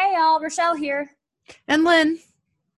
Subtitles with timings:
[0.00, 1.10] Hey, y'all, Rochelle here.
[1.68, 2.20] And Lynn.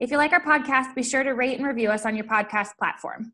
[0.01, 2.75] If you like our podcast, be sure to rate and review us on your podcast
[2.77, 3.31] platform.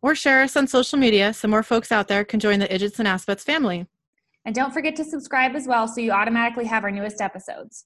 [0.00, 2.98] Or share us on social media so more folks out there can join the Idgits
[2.98, 3.86] and Aspets family.
[4.46, 7.84] And don't forget to subscribe as well so you automatically have our newest episodes.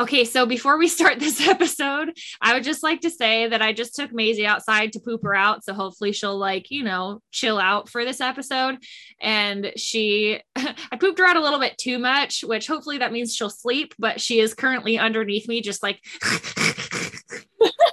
[0.00, 3.72] Okay, so before we start this episode, I would just like to say that I
[3.72, 5.64] just took Maisie outside to poop her out.
[5.64, 8.78] So hopefully she'll, like, you know, chill out for this episode.
[9.20, 13.34] And she, I pooped her out a little bit too much, which hopefully that means
[13.34, 16.00] she'll sleep, but she is currently underneath me, just like.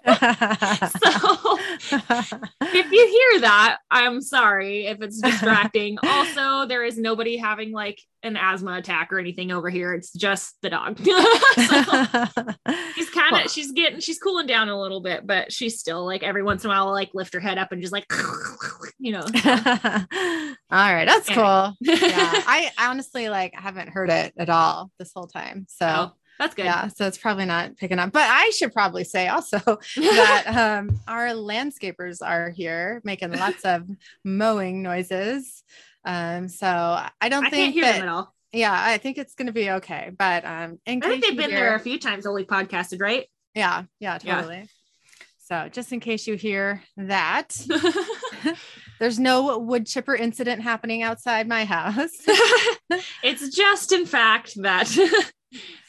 [0.05, 1.59] so
[1.91, 5.97] if you hear that, I'm sorry if it's distracting.
[6.03, 9.93] also, there is nobody having like an asthma attack or anything over here.
[9.93, 10.97] It's just the dog.
[11.03, 16.05] so she's kind of she's getting she's cooling down a little bit, but she's still
[16.05, 18.05] like every once in a while like lift her head up and just like
[18.99, 19.21] you know.
[19.21, 21.73] all right, that's cool.
[21.81, 25.67] yeah, I honestly like haven't heard it at all this whole time.
[25.69, 25.85] So.
[25.87, 26.65] Oh that's good.
[26.65, 26.87] Yeah.
[26.89, 28.11] So it's probably not picking up.
[28.11, 29.59] But I should probably say also
[29.95, 30.43] that
[30.79, 33.87] um, our landscapers are here making lots of
[34.23, 35.63] mowing noises.
[36.03, 37.53] Um, so I don't think.
[37.53, 38.35] I think hear that, them at all.
[38.51, 40.11] Yeah, I think it's going to be okay.
[40.17, 43.27] But um, I think they've been hear, there a few times only podcasted, right?
[43.53, 43.83] Yeah.
[43.99, 44.17] Yeah.
[44.17, 44.57] Totally.
[44.57, 44.65] Yeah.
[45.45, 47.55] So just in case you hear that,
[48.99, 52.09] there's no wood chipper incident happening outside my house.
[53.23, 54.89] it's just in fact that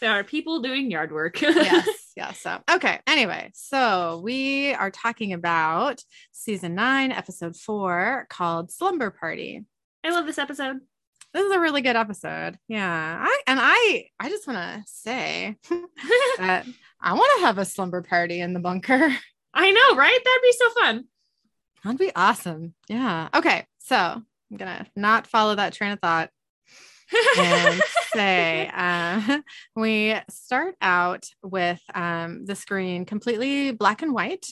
[0.00, 1.40] there are people doing yard work.
[1.40, 1.88] yes.
[2.16, 2.32] Yeah.
[2.32, 3.00] So, okay.
[3.06, 9.66] Anyway, so we are talking about season nine, episode four called Slumber Party.
[10.02, 10.78] I love this episode.
[11.34, 12.56] This is a really good episode.
[12.68, 13.18] Yeah.
[13.20, 15.56] I, and I, I just want to say
[16.38, 16.64] that
[16.98, 19.14] I want to have a slumber party in the bunker.
[19.52, 20.18] I know, right?
[20.24, 21.04] That'd be so fun.
[21.84, 22.72] That'd be awesome.
[22.88, 23.28] Yeah.
[23.34, 23.66] Okay.
[23.80, 26.30] So I'm going to not follow that train of thought
[27.38, 27.80] and
[28.12, 29.38] say uh,
[29.76, 34.46] we start out with um, the screen completely black and white.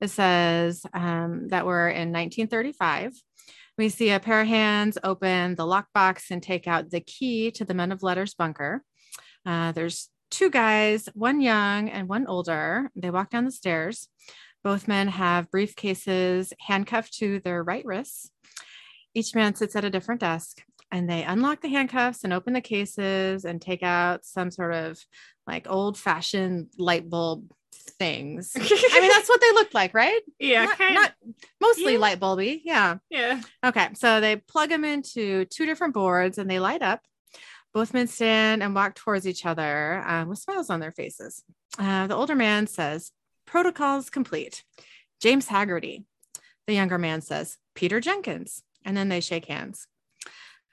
[0.00, 3.12] It says um, that we're in 1935.
[3.76, 7.64] We see a pair of hands open the lockbox and take out the key to
[7.64, 8.82] the Men of Letters bunker.
[9.46, 12.90] Uh, there's two guys, one young and one older.
[12.96, 14.08] They walk down the stairs.
[14.64, 18.30] Both men have briefcases handcuffed to their right wrists.
[19.14, 22.60] Each man sits at a different desk and they unlock the handcuffs and open the
[22.60, 24.98] cases and take out some sort of
[25.46, 27.50] like old fashioned light bulb
[27.98, 28.52] things.
[28.56, 30.20] I mean, that's what they looked like, right?
[30.38, 30.66] Yeah.
[30.66, 31.12] Not, not
[31.60, 31.98] mostly yeah.
[31.98, 32.60] light bulby.
[32.64, 32.98] Yeah.
[33.10, 33.40] Yeah.
[33.64, 33.88] Okay.
[33.94, 37.00] So they plug them into two different boards and they light up.
[37.74, 41.42] Both men stand and walk towards each other uh, with smiles on their faces.
[41.78, 43.12] Uh, the older man says,
[43.46, 44.64] Protocols complete.
[45.20, 46.04] James Haggerty.
[46.66, 48.62] The younger man says, Peter Jenkins.
[48.84, 49.86] And then they shake hands.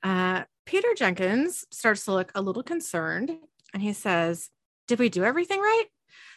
[0.05, 3.31] Uh, Peter Jenkins starts to look a little concerned
[3.73, 4.51] and he says,
[4.87, 5.85] Did we do everything right?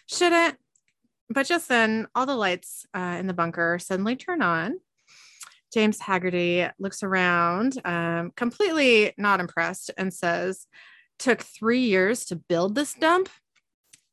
[0.07, 0.57] Shouldn't.
[1.29, 4.79] But just then, all the lights uh, in the bunker suddenly turn on.
[5.71, 10.67] James Haggerty looks around, um, completely not impressed, and says,
[11.19, 13.29] Took three years to build this dump.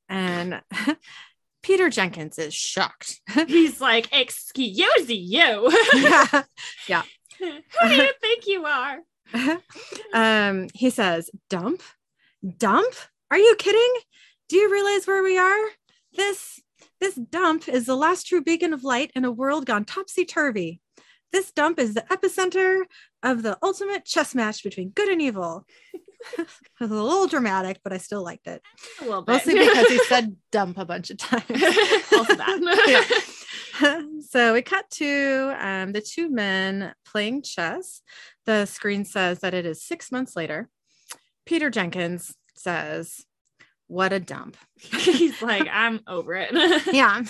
[0.10, 0.62] And
[1.64, 3.22] Peter Jenkins is shocked.
[3.48, 5.72] He's like, Excuse you.
[5.94, 6.44] yeah.
[6.90, 7.04] yeah.
[7.40, 9.00] Who do you think you are?
[10.14, 11.82] um, he says, Dump?
[12.58, 12.94] Dump?
[13.32, 13.94] Are you kidding?
[14.50, 15.66] Do you realize where we are?
[16.14, 16.62] This
[17.02, 20.82] this dump is the last true beacon of light in a world gone topsy-turvy.
[21.32, 22.84] This dump is the epicenter
[23.22, 25.66] of the ultimate chess match between good and evil.
[26.38, 26.48] it
[26.80, 28.62] was a little dramatic, but I still liked it.
[29.02, 29.34] A little bit.
[29.34, 31.44] Mostly because he said dump a bunch of times.
[31.50, 33.34] also that.
[34.30, 38.02] so we cut to um, the two men playing chess.
[38.46, 40.70] The screen says that it is six months later.
[41.46, 43.26] Peter Jenkins says,
[43.88, 44.58] What a dump.
[44.80, 46.52] He's like, I'm over it.
[46.94, 47.24] yeah.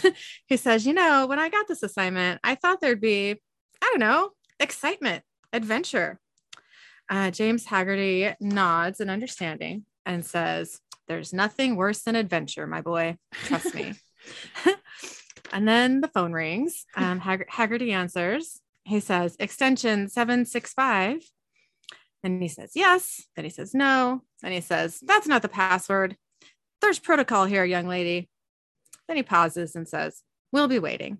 [0.47, 3.31] He says, You know, when I got this assignment, I thought there'd be,
[3.81, 5.23] I don't know, excitement,
[5.53, 6.19] adventure.
[7.09, 13.17] Uh, James Haggerty nods in understanding and says, There's nothing worse than adventure, my boy.
[13.31, 13.93] Trust me.
[15.53, 16.85] and then the phone rings.
[16.95, 21.21] Um, Hag- Haggerty answers he says, extension 765.
[22.23, 23.23] And he says, yes.
[23.35, 24.21] Then he says, no.
[24.41, 26.15] Then he says, that's not the password.
[26.81, 28.29] There's protocol here, young lady.
[29.07, 30.21] Then he pauses and says,
[30.51, 31.17] we'll be waiting.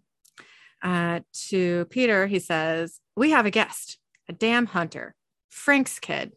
[0.84, 3.98] Uh, to Peter, he says, we have a guest,
[4.30, 5.16] a damn hunter,
[5.50, 6.34] Frank's kid.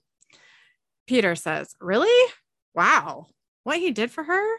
[1.07, 2.33] Peter says, really?
[2.75, 3.27] Wow.
[3.65, 4.57] What he did for her?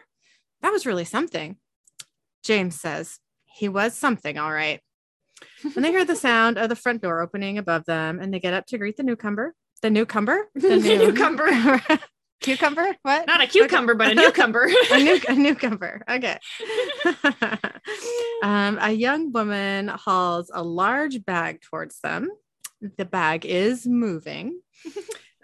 [0.62, 1.56] That was really something.
[2.44, 4.80] James says, he was something, all right
[5.62, 8.54] and they hear the sound of the front door opening above them and they get
[8.54, 11.80] up to greet the newcomer the newcomer the, new- newcomer
[12.40, 12.96] Cucumber?
[13.02, 13.26] What?
[13.26, 14.66] Not a cucumber, but a newcomer.
[14.90, 16.02] a, new, a newcomer.
[16.08, 16.38] Okay.
[18.42, 22.30] um, a young woman hauls a large bag towards them.
[22.96, 24.60] The bag is moving.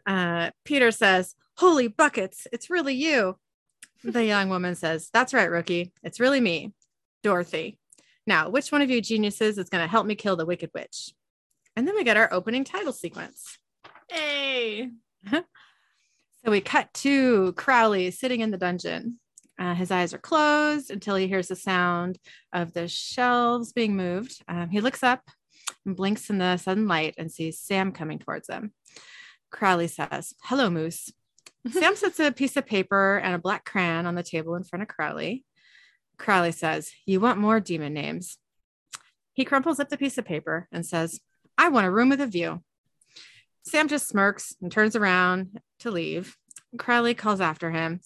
[0.06, 3.36] Uh, Peter says, Holy buckets, it's really you.
[4.02, 5.92] The young woman says, That's right, rookie.
[6.02, 6.72] It's really me,
[7.22, 7.78] Dorothy.
[8.26, 11.12] Now, which one of you geniuses is going to help me kill the Wicked Witch?
[11.76, 13.58] And then we get our opening title sequence.
[14.10, 14.90] hey.
[16.44, 19.18] So we cut to Crowley sitting in the dungeon.
[19.58, 22.20] Uh, his eyes are closed until he hears the sound
[22.52, 24.40] of the shelves being moved.
[24.46, 25.22] Um, he looks up
[25.84, 28.72] and blinks in the sudden light and sees Sam coming towards him.
[29.50, 31.12] Crowley says, Hello, Moose.
[31.72, 34.84] Sam sets a piece of paper and a black crayon on the table in front
[34.84, 35.44] of Crowley.
[36.18, 38.38] Crowley says, You want more demon names?
[39.32, 41.20] He crumples up the piece of paper and says,
[41.58, 42.62] I want a room with a view.
[43.64, 46.36] Sam just smirks and turns around to leave.
[46.78, 48.00] Crowley calls after him.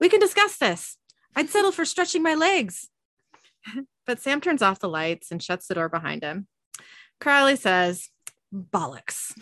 [0.00, 0.96] We can discuss this.
[1.34, 2.88] I'd settle for stretching my legs.
[4.06, 6.46] but Sam turns off the lights and shuts the door behind him.
[7.20, 8.08] Crowley says,
[8.54, 9.32] Bollocks.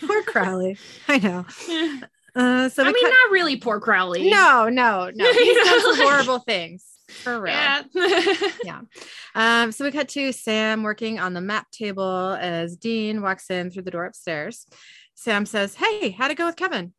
[0.06, 0.78] Poor Crowley.
[1.08, 1.46] I know.
[2.36, 4.28] Uh, so I mean, cut- not really poor Crowley.
[4.28, 5.24] no, no, no.
[5.24, 7.54] Done some horrible things for real.
[8.64, 8.80] Yeah.
[9.34, 13.70] Um, so we cut to Sam working on the map table as Dean walks in
[13.70, 14.66] through the door upstairs.
[15.14, 16.92] Sam says, Hey, how'd it go with Kevin?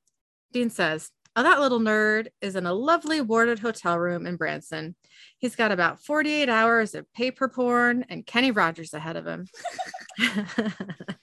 [0.52, 4.96] Dean says, Oh, that little nerd is in a lovely warded hotel room in Branson.
[5.38, 9.48] He's got about 48 hours of paper porn and Kenny Rogers ahead of him.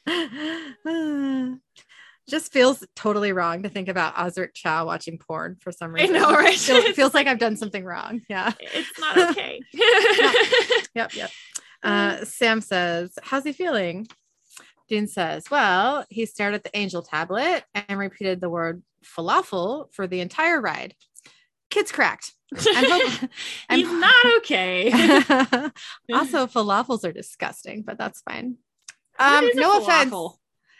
[2.33, 6.17] Just feels totally wrong to think about Osric Chau watching porn for some reason.
[6.17, 6.57] I know, right?
[6.59, 8.23] Feels, feels like I've done something wrong.
[8.27, 8.53] Yeah.
[8.59, 9.61] it's not okay.
[10.95, 11.31] Yep, yep.
[11.83, 14.07] Uh, Sam says, How's he feeling?
[14.89, 20.07] Dean says, Well, he stared at the angel tablet and repeated the word falafel for
[20.07, 20.95] the entire ride.
[21.69, 22.33] Kids cracked.
[22.55, 23.31] I'm hope-
[23.69, 24.91] I'm- He's not okay.
[26.15, 28.57] also, falafels are disgusting, but that's fine.
[29.19, 30.15] Um, no offense.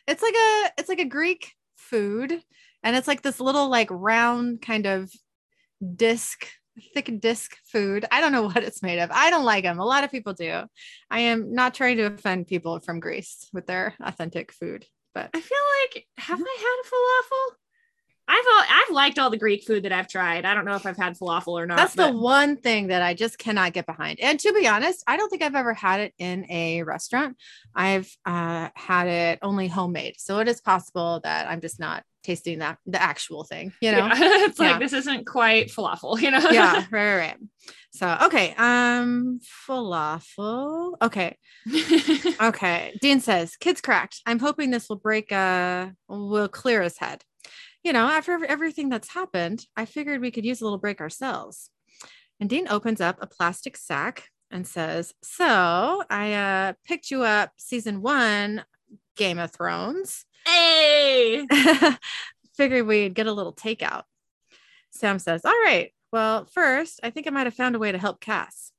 [0.07, 2.43] It's like a it's like a Greek food,
[2.83, 5.11] and it's like this little like round kind of
[5.97, 6.47] disc,
[6.95, 8.05] thick disc food.
[8.11, 9.11] I don't know what it's made of.
[9.13, 9.79] I don't like them.
[9.79, 10.63] A lot of people do.
[11.11, 14.85] I am not trying to offend people from Greece with their authentic food,
[15.15, 17.62] but I feel like have I had a falafel?
[18.29, 20.45] I've all, I've liked all the Greek food that I've tried.
[20.45, 21.77] I don't know if I've had falafel or not.
[21.77, 24.21] that's the one thing that I just cannot get behind.
[24.21, 27.37] And to be honest, I don't think I've ever had it in a restaurant.
[27.75, 32.61] I've uh, had it only homemade, so it is possible that I'm just not tasting
[32.61, 33.73] that the actual thing.
[33.81, 33.99] You know.
[33.99, 34.13] Yeah.
[34.15, 36.51] it's like this isn't quite falafel, you know?
[36.51, 37.37] yeah, right, right, right.
[37.91, 40.95] So okay, um, falafel.
[41.03, 41.37] Okay,
[42.41, 42.97] okay.
[43.01, 44.23] Dean says, "Kids cracked.
[44.27, 45.31] I'm hoping this will break.
[45.31, 47.23] Uh, will clear his head.
[47.83, 51.71] You know, after everything that's happened, I figured we could use a little break ourselves."
[52.41, 57.53] And Dean opens up a plastic sack and says, "So I uh picked you up
[57.57, 58.65] season one,
[59.17, 61.47] Game of Thrones." hey.
[62.57, 64.03] Figured we'd get a little takeout.
[64.91, 65.93] Sam says, All right.
[66.13, 68.73] Well, first, I think I might have found a way to help Cass.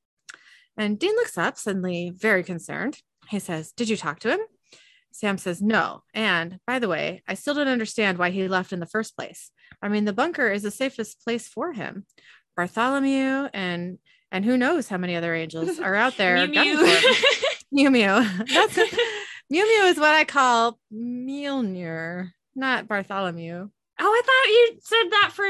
[0.77, 2.99] And Dean looks up, suddenly very concerned.
[3.29, 4.39] He says, Did you talk to him?
[5.13, 6.01] Sam says, No.
[6.13, 9.51] And by the way, I still don't understand why he left in the first place.
[9.81, 12.05] I mean, the bunker is the safest place for him.
[12.57, 13.99] Bartholomew and
[14.31, 16.99] and who knows how many other angels are out there Mew Mew.
[17.71, 18.45] Mew Mew.
[18.53, 18.77] That's
[19.49, 23.69] Mew Mew is what I call Mjolnir, not Bartholomew.
[23.99, 25.45] Oh, I thought you said that for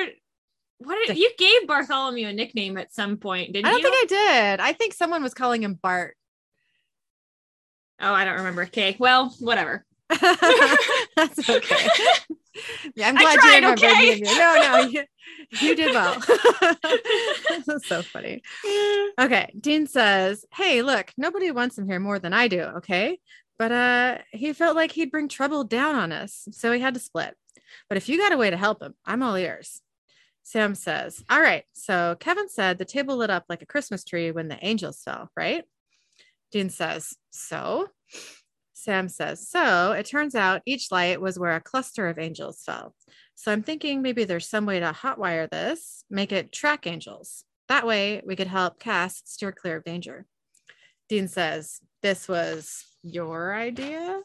[0.79, 3.70] what did, you gave Bartholomew a nickname at some point, didn't you?
[3.70, 3.89] I don't you?
[3.89, 4.60] think I did.
[4.60, 6.17] I think someone was calling him Bart.
[8.03, 8.63] Oh, I don't remember.
[8.63, 9.86] Okay, well, whatever.
[10.10, 11.88] That's okay.
[12.95, 14.19] Yeah, I'm glad tried, you remember okay?
[14.22, 15.03] No, no, you,
[15.60, 16.22] you did well.
[17.67, 18.43] That's so funny.
[19.19, 23.19] Okay, Dean says, "Hey, look, nobody wants him here more than I do, okay?
[23.57, 27.00] But uh he felt like he'd bring trouble down on us, so he had to
[27.00, 27.36] split.
[27.89, 29.81] But if you got a way to help him, I'm all ears."
[30.43, 31.63] Sam says, "All right.
[31.74, 35.31] So Kevin said the table lit up like a Christmas tree when the angels fell,
[35.36, 35.63] right?"
[36.53, 37.89] Dean says, "So?"
[38.72, 42.95] Sam says, "So, it turns out each light was where a cluster of angels fell.
[43.36, 47.43] So I'm thinking maybe there's some way to hotwire this, make it track angels.
[47.67, 50.25] That way we could help Cass steer clear of danger.
[51.10, 54.22] Dean says, This was your idea?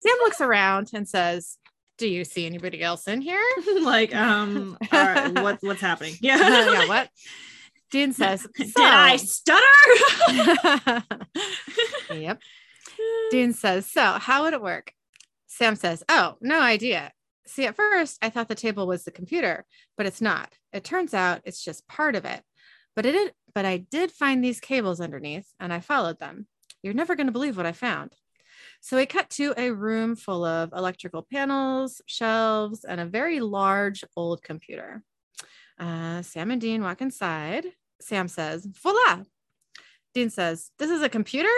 [0.00, 1.58] Sam looks around and says,
[1.98, 3.44] Do you see anybody else in here?
[3.82, 6.14] like, um, all right, what, what's happening?
[6.20, 6.38] Yeah.
[6.72, 7.08] yeah, what?
[7.90, 11.04] Dean says, Did "So." I stutter?
[12.14, 12.40] yep.
[13.30, 14.92] Dean says, So, how would it work?
[15.46, 17.12] Sam says, Oh, no idea.
[17.46, 19.64] See, at first, I thought the table was the computer,
[19.96, 20.52] but it's not.
[20.72, 22.42] It turns out it's just part of it.
[22.94, 26.46] But it did, but I did find these cables underneath and I followed them.
[26.82, 28.12] You're never going to believe what I found.
[28.80, 34.04] So we cut to a room full of electrical panels, shelves, and a very large
[34.16, 35.02] old computer.
[35.78, 37.66] Uh, Sam and Dean walk inside.
[38.00, 39.24] Sam says, Voila.
[40.14, 41.48] Dean says, This is a computer?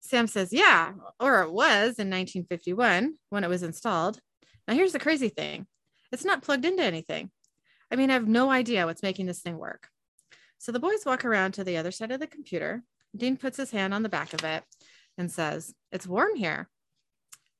[0.00, 4.20] Sam says, Yeah, or it was in 1951 when it was installed.
[4.66, 5.66] Now, here's the crazy thing
[6.10, 7.30] it's not plugged into anything.
[7.90, 9.88] I mean, I have no idea what's making this thing work.
[10.58, 12.82] So the boys walk around to the other side of the computer.
[13.16, 14.64] Dean puts his hand on the back of it
[15.18, 16.68] and says, It's warm here.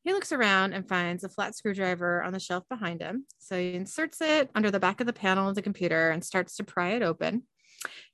[0.04, 3.24] He looks around and finds a flat screwdriver on the shelf behind him.
[3.38, 6.56] So he inserts it under the back of the panel of the computer and starts
[6.56, 7.44] to pry it open.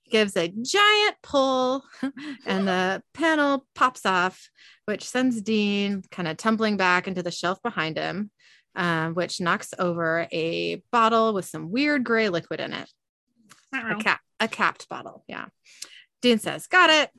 [0.02, 1.84] He gives a giant pull,
[2.46, 4.48] and the panel pops off,
[4.86, 8.30] which sends Dean kind of tumbling back into the shelf behind him,
[8.74, 12.90] um, which knocks over a bottle with some weird gray liquid in it.
[13.74, 15.24] A, cap- a capped bottle.
[15.28, 15.46] Yeah.
[16.22, 17.10] Dean says, Got it.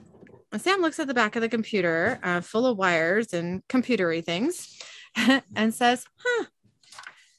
[0.60, 4.80] Sam looks at the back of the computer uh, full of wires and computery things
[5.56, 6.46] and says, Huh.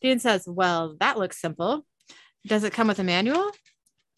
[0.01, 1.85] Dean says, Well, that looks simple.
[2.47, 3.51] Does it come with a manual?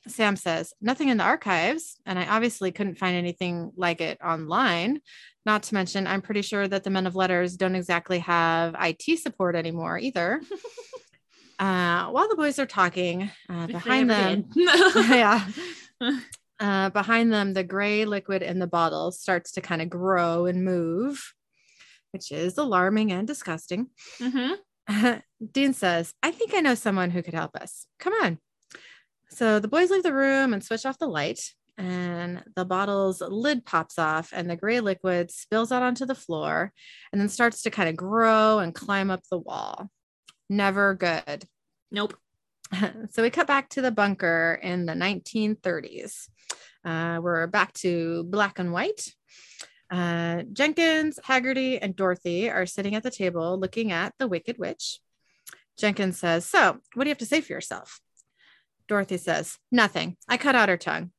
[0.09, 1.97] Sam says, Nothing in the archives.
[2.06, 5.00] And I obviously couldn't find anything like it online.
[5.44, 9.18] Not to mention, I'm pretty sure that the men of letters don't exactly have IT
[9.18, 10.40] support anymore either.
[11.59, 15.47] uh, while the boys are talking, uh, behind them, yeah.
[16.61, 20.64] Uh, behind them, the gray liquid in the bottle starts to kind of grow and
[20.64, 21.35] move,
[22.12, 23.88] which is alarming and disgusting.
[24.21, 25.18] Mm-hmm.
[25.52, 27.87] Dean says, I think I know someone who could help us.
[27.99, 28.38] Come on.
[29.35, 33.65] So the boys leave the room and switch off the light, and the bottle's lid
[33.65, 36.71] pops off, and the gray liquid spills out onto the floor
[37.11, 39.89] and then starts to kind of grow and climb up the wall.
[40.51, 41.45] Never good.
[41.91, 42.15] Nope.
[43.11, 46.29] so we cut back to the bunker in the 1930s.
[46.85, 49.15] Uh, we're back to black and white.
[49.91, 55.01] Uh, Jenkins, Haggerty, and Dorothy are sitting at the table looking at the Wicked Witch.
[55.79, 57.99] Jenkins says, So, what do you have to say for yourself?
[58.89, 60.17] Dorothy says, Nothing.
[60.29, 61.11] I cut out her tongue.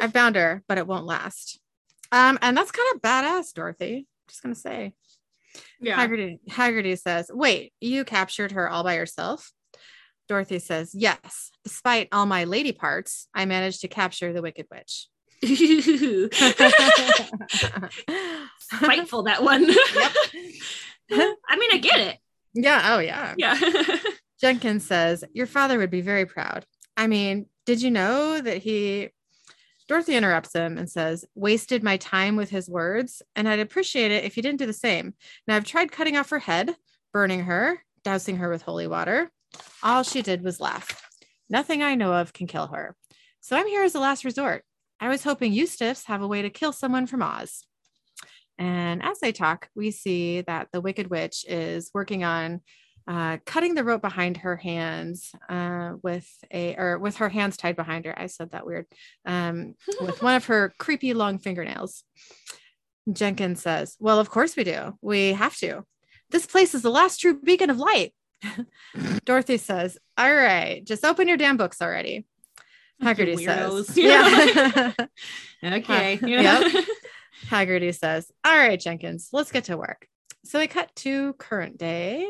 [0.00, 1.60] I found her, but it won't last.
[2.12, 4.06] Um, and that's kind of badass, Dorothy.
[4.28, 4.94] Just gonna say.
[5.80, 5.96] Yeah.
[5.96, 9.52] Haggerty, Haggerty says, Wait, you captured her all by yourself?
[10.28, 11.50] Dorothy says, Yes.
[11.64, 15.08] Despite all my lady parts, I managed to capture the Wicked Witch.
[18.60, 19.64] Spiteful that one.
[21.10, 22.18] I mean, I get it.
[22.54, 22.94] yeah.
[22.94, 23.34] Oh, yeah.
[23.36, 23.58] Yeah.
[24.40, 26.64] Jenkins says, Your father would be very proud.
[26.98, 29.10] I mean, did you know that he.
[29.86, 34.24] Dorothy interrupts him and says, Wasted my time with his words, and I'd appreciate it
[34.24, 35.14] if you didn't do the same.
[35.46, 36.76] Now, I've tried cutting off her head,
[37.10, 39.30] burning her, dousing her with holy water.
[39.82, 41.08] All she did was laugh.
[41.48, 42.96] Nothing I know of can kill her.
[43.40, 44.62] So I'm here as a last resort.
[45.00, 47.64] I was hoping you stiffs have a way to kill someone from Oz.
[48.58, 52.60] And as they talk, we see that the Wicked Witch is working on
[53.08, 57.74] uh, cutting the rope behind her hands uh, with a or with her hands tied
[57.74, 58.14] behind her.
[58.16, 58.86] I said that weird.
[59.24, 62.04] Um, with one of her creepy long fingernails.
[63.10, 64.98] Jenkins says, "Well, of course we do.
[65.00, 65.84] We have to.
[66.30, 68.12] This place is the last true beacon of light."
[69.24, 72.26] Dorothy says, "All right, just open your damn books already."
[73.00, 74.92] Haggerty says, "Yeah."
[75.64, 76.18] okay.
[76.22, 76.84] Yep.
[77.48, 80.06] Haggerty says, All right, Jenkins, let's get to work.
[80.44, 82.26] So we cut to current day.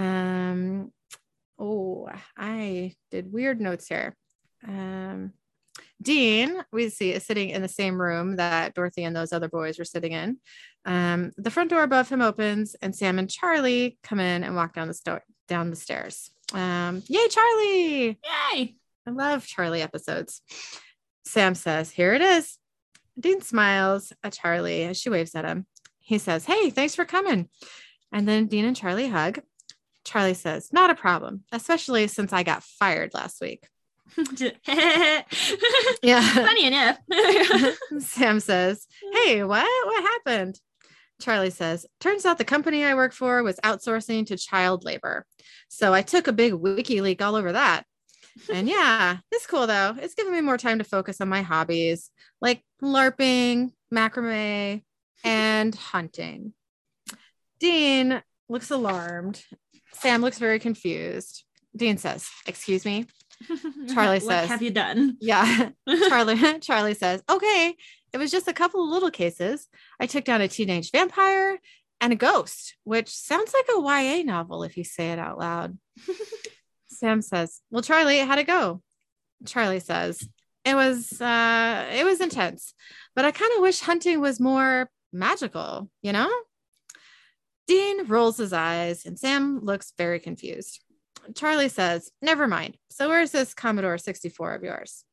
[0.00, 0.92] Um,
[1.58, 4.16] oh, I did weird notes here.
[4.66, 5.34] Um,
[6.00, 9.78] Dean, we see, is sitting in the same room that Dorothy and those other boys
[9.78, 10.38] were sitting in.
[10.86, 14.74] Um, the front door above him opens, and Sam and Charlie come in and walk
[14.74, 16.30] down the down the stairs.
[16.54, 18.18] Um, yay, Charlie!
[18.54, 18.74] Yay.
[19.06, 20.40] I love Charlie episodes.
[21.24, 22.56] Sam says, Here it is.
[23.18, 25.66] Dean smiles at Charlie as she waves at him.
[25.98, 27.48] He says, Hey, thanks for coming.
[28.12, 29.40] And then Dean and Charlie hug.
[30.04, 33.66] Charlie says, Not a problem, especially since I got fired last week.
[36.02, 36.20] Yeah.
[36.22, 36.98] Funny enough.
[37.98, 39.86] Sam says, Hey, what?
[39.86, 40.58] What happened?
[41.20, 45.26] Charlie says, Turns out the company I work for was outsourcing to child labor.
[45.68, 47.84] So I took a big wiki leak all over that.
[48.52, 49.96] And yeah, it's cool though.
[50.00, 54.82] It's given me more time to focus on my hobbies like LARPing, macrame,
[55.24, 56.54] and hunting.
[57.58, 59.44] Dean looks alarmed.
[60.00, 61.44] Sam looks very confused.
[61.76, 63.06] Dean says, Excuse me.
[63.94, 65.16] Charlie what says- have you done?
[65.20, 65.70] Yeah.
[66.08, 67.74] Charlie Charlie says, "Okay,
[68.12, 69.66] it was just a couple of little cases.
[69.98, 71.58] I took down a teenage vampire
[72.00, 75.78] and a ghost, which sounds like a YA novel if you say it out loud.
[76.88, 78.82] Sam says, Well, Charlie, how'd it go?
[79.46, 80.26] Charlie says,
[80.64, 82.74] It was uh it was intense,
[83.14, 86.30] but I kind of wish hunting was more magical, you know?
[87.70, 90.82] Dean rolls his eyes and Sam looks very confused.
[91.36, 92.76] Charlie says, Never mind.
[92.90, 95.04] So, where's this Commodore 64 of yours?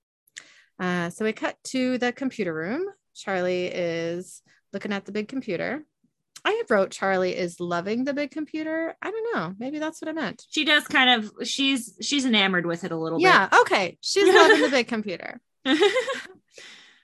[0.80, 2.84] Uh, so, we cut to the computer room.
[3.14, 4.42] Charlie is
[4.74, 5.84] looking at the big computer.
[6.44, 8.98] I wrote Charlie is loving the big computer.
[9.04, 9.54] I don't know.
[9.60, 10.44] Maybe that's what I meant.
[10.50, 13.26] She does kind of she's she's enamored with it a little bit.
[13.26, 13.50] Yeah.
[13.62, 14.00] Okay.
[14.02, 15.40] She's loving the big computer.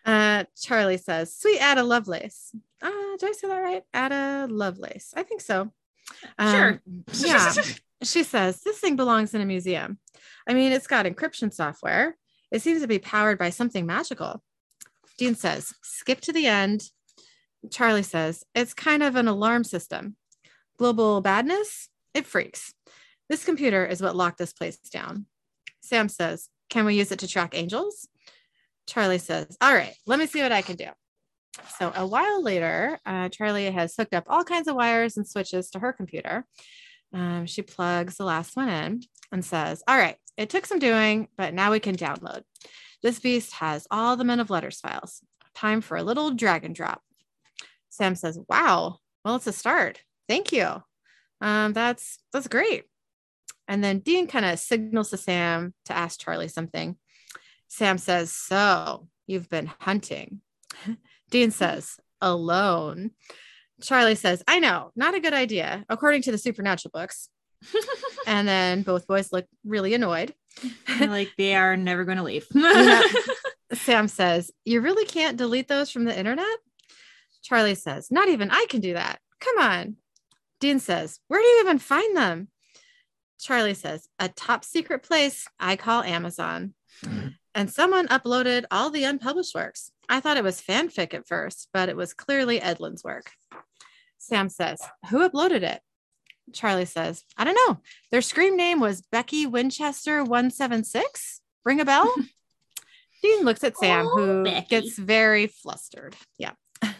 [0.05, 3.83] Uh, Charlie says, "Sweet Ada Lovelace." Uh, did I say that right?
[3.93, 5.13] Ada Lovelace.
[5.15, 5.71] I think so.
[6.39, 6.69] Sure.
[6.69, 6.79] Um,
[7.13, 7.53] yeah.
[8.03, 9.99] she says, "This thing belongs in a museum.
[10.47, 12.17] I mean, it's got encryption software.
[12.51, 14.43] It seems to be powered by something magical."
[15.17, 16.89] Dean says, "Skip to the end."
[17.71, 20.17] Charlie says, "It's kind of an alarm system.
[20.77, 21.89] Global badness.
[22.13, 22.73] It freaks.
[23.29, 25.27] This computer is what locked this place down."
[25.81, 28.09] Sam says, "Can we use it to track angels?"
[28.87, 30.87] Charlie says, All right, let me see what I can do.
[31.77, 35.69] So a while later, uh, Charlie has hooked up all kinds of wires and switches
[35.71, 36.45] to her computer.
[37.13, 41.27] Um, she plugs the last one in and says, All right, it took some doing,
[41.37, 42.43] but now we can download.
[43.01, 45.21] This beast has all the Men of Letters files.
[45.53, 47.01] Time for a little drag and drop.
[47.89, 50.01] Sam says, Wow, well, it's a start.
[50.27, 50.83] Thank you.
[51.41, 52.85] Um, that's that's great.
[53.67, 56.97] And then Dean kind of signals to Sam to ask Charlie something.
[57.73, 60.41] Sam says, So you've been hunting.
[61.31, 63.11] Dean says, Alone.
[63.81, 67.29] Charlie says, I know, not a good idea, according to the supernatural books.
[68.27, 70.35] and then both boys look really annoyed.
[70.99, 72.45] like they are never going to leave.
[73.73, 76.59] Sam says, You really can't delete those from the internet?
[77.41, 79.17] Charlie says, Not even I can do that.
[79.39, 79.95] Come on.
[80.59, 82.49] Dean says, Where do you even find them?
[83.39, 86.75] Charlie says, A top secret place I call Amazon.
[87.03, 87.29] Mm-hmm.
[87.55, 89.91] And someone uploaded all the unpublished works.
[90.09, 93.31] I thought it was fanfic at first, but it was clearly Edlund's work.
[94.17, 95.81] Sam says, Who uploaded it?
[96.51, 97.79] Charlie says, I don't know.
[98.11, 101.41] Their scream name was Becky Winchester 176.
[101.63, 102.13] Ring a bell?
[103.23, 104.67] Dean looks at Sam, Oh, who Becky.
[104.67, 106.15] gets very flustered.
[106.37, 106.51] Yeah.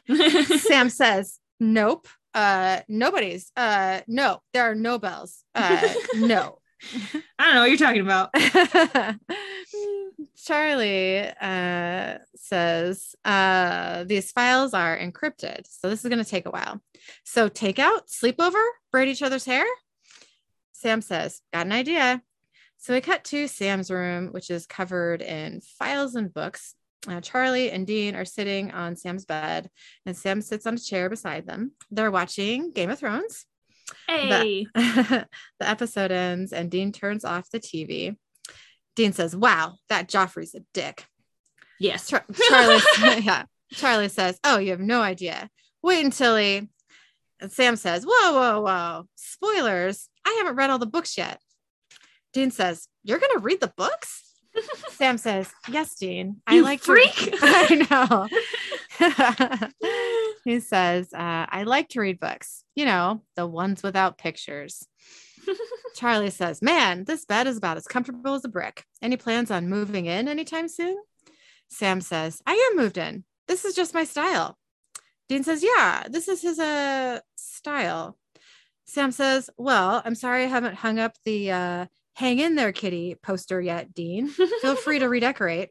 [0.59, 2.07] Sam says, Nope.
[2.33, 3.51] Uh, nobody's.
[3.55, 5.43] Uh, no, there are no bells.
[5.53, 6.59] Uh, no.
[7.39, 8.29] I don't know what you're talking about.
[10.35, 15.65] Charlie uh, says uh, these files are encrypted.
[15.67, 16.81] So this is going to take a while.
[17.23, 19.65] So take out, sleepover, braid each other's hair.
[20.73, 22.21] Sam says, Got an idea.
[22.77, 26.75] So we cut to Sam's room, which is covered in files and books.
[27.07, 29.69] Uh, Charlie and Dean are sitting on Sam's bed,
[30.05, 31.71] and Sam sits on a chair beside them.
[31.91, 33.45] They're watching Game of Thrones.
[34.07, 34.67] Hey.
[34.75, 35.27] the
[35.61, 38.15] episode ends and Dean turns off the TV.
[38.95, 41.05] Dean says, Wow, that Joffrey's a dick.
[41.79, 42.07] yes.
[42.09, 42.79] Char- Charlie,
[43.23, 43.45] yeah.
[43.71, 45.49] Charlie says, Oh, you have no idea.
[45.81, 46.69] Wait until he.
[47.39, 49.07] And Sam says, Whoa, whoa, whoa.
[49.15, 50.09] Spoilers.
[50.25, 51.39] I haven't read all the books yet.
[52.33, 54.21] Dean says, You're going to read the books?
[54.91, 56.41] Sam says, Yes, Dean.
[56.45, 57.11] I You like freak.
[57.41, 58.27] I know.
[60.43, 64.87] He says, uh, I like to read books, you know, the ones without pictures.
[65.95, 68.83] Charlie says, Man, this bed is about as comfortable as a brick.
[69.01, 70.97] Any plans on moving in anytime soon?
[71.69, 73.23] Sam says, I am moved in.
[73.47, 74.57] This is just my style.
[75.29, 78.17] Dean says, Yeah, this is his uh, style.
[78.85, 83.15] Sam says, Well, I'm sorry I haven't hung up the uh, hang in there, kitty
[83.15, 84.27] poster yet, Dean.
[84.61, 85.69] Feel free to redecorate.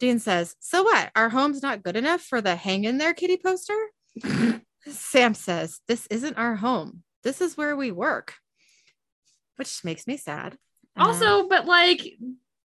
[0.00, 1.12] Dean says, So what?
[1.14, 3.78] Our home's not good enough for the hang in there, kitty poster?
[4.88, 7.04] Sam says, This isn't our home.
[7.22, 8.34] This is where we work,
[9.56, 10.56] which makes me sad.
[10.96, 12.00] Uh, also, but like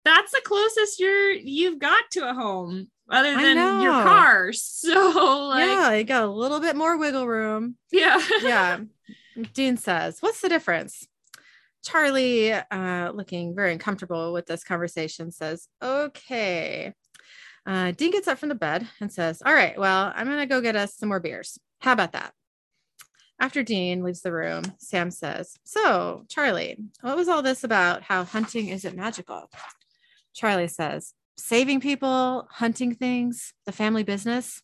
[0.05, 4.53] that's the closest you're you've got to a home other than your car.
[4.53, 7.77] So like yeah, you got a little bit more wiggle room.
[7.93, 8.23] yeah.
[8.43, 8.81] yeah.
[9.55, 11.07] Dean says, What's the difference?
[11.85, 16.95] Charlie, uh, looking very uncomfortable with this conversation, says, Okay.
[17.67, 20.47] Uh, Dean gets up from the bed and says, All right, well, I'm going to
[20.47, 21.59] go get us some more beers.
[21.81, 22.33] How about that?
[23.41, 28.25] After Dean leaves the room, Sam says, So, Charlie, what was all this about how
[28.25, 29.51] hunting isn't magical?
[30.35, 34.63] Charlie says, Saving people, hunting things, the family business.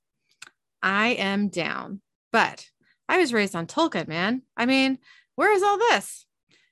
[0.82, 2.00] I am down.
[2.32, 2.66] But
[3.08, 4.42] I was raised on Tolkien, man.
[4.56, 4.98] I mean,
[5.34, 6.26] where is all this?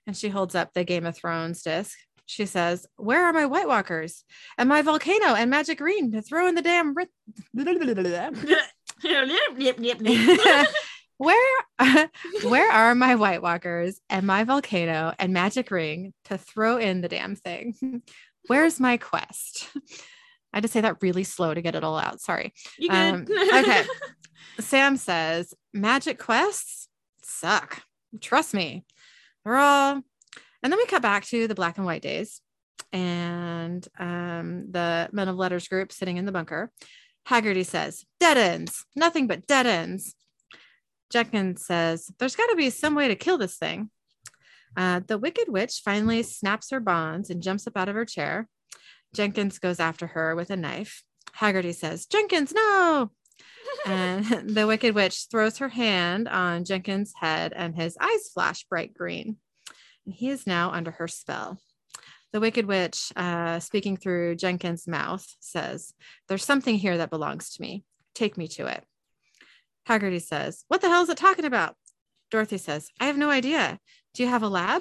[0.07, 1.99] And she holds up the Game of Thrones disc.
[2.29, 4.23] She says, Where are my White Walkers
[4.59, 6.95] and my volcano and magic green to throw in the damn.
[11.17, 11.37] Where
[12.45, 17.09] where are my White Walkers and my volcano and magic ring to throw in the
[17.09, 18.03] damn thing?
[18.47, 19.69] Where's my quest?
[20.53, 22.21] I had to say that really slow to get it all out.
[22.21, 22.53] Sorry.
[22.79, 22.97] You good?
[22.97, 23.85] Um, okay.
[24.61, 26.88] Sam says magic quests
[27.23, 27.83] suck.
[28.21, 28.85] Trust me.
[29.45, 30.03] They're all
[30.62, 32.40] and then we cut back to the black and white days
[32.92, 36.71] and um, the men of letters group sitting in the bunker.
[37.27, 40.14] Haggerty says, dead ends, nothing but dead ends.
[41.11, 43.90] Jenkins says, There's got to be some way to kill this thing.
[44.77, 48.49] Uh, the Wicked Witch finally snaps her bonds and jumps up out of her chair.
[49.14, 51.03] Jenkins goes after her with a knife.
[51.33, 53.11] Haggerty says, Jenkins, no.
[53.87, 58.92] and the Wicked Witch throws her hand on Jenkins' head, and his eyes flash bright
[58.94, 59.37] green.
[60.09, 61.59] And he is now under her spell.
[62.33, 65.92] The Wicked Witch, uh, speaking through Jenkins' mouth, says,
[66.29, 67.85] There's something here that belongs to me.
[68.14, 68.85] Take me to it.
[69.85, 71.77] Haggerty says, What the hell is it talking about?
[72.31, 73.81] Dorothy says, I have no idea.
[74.14, 74.81] Do you have a lab?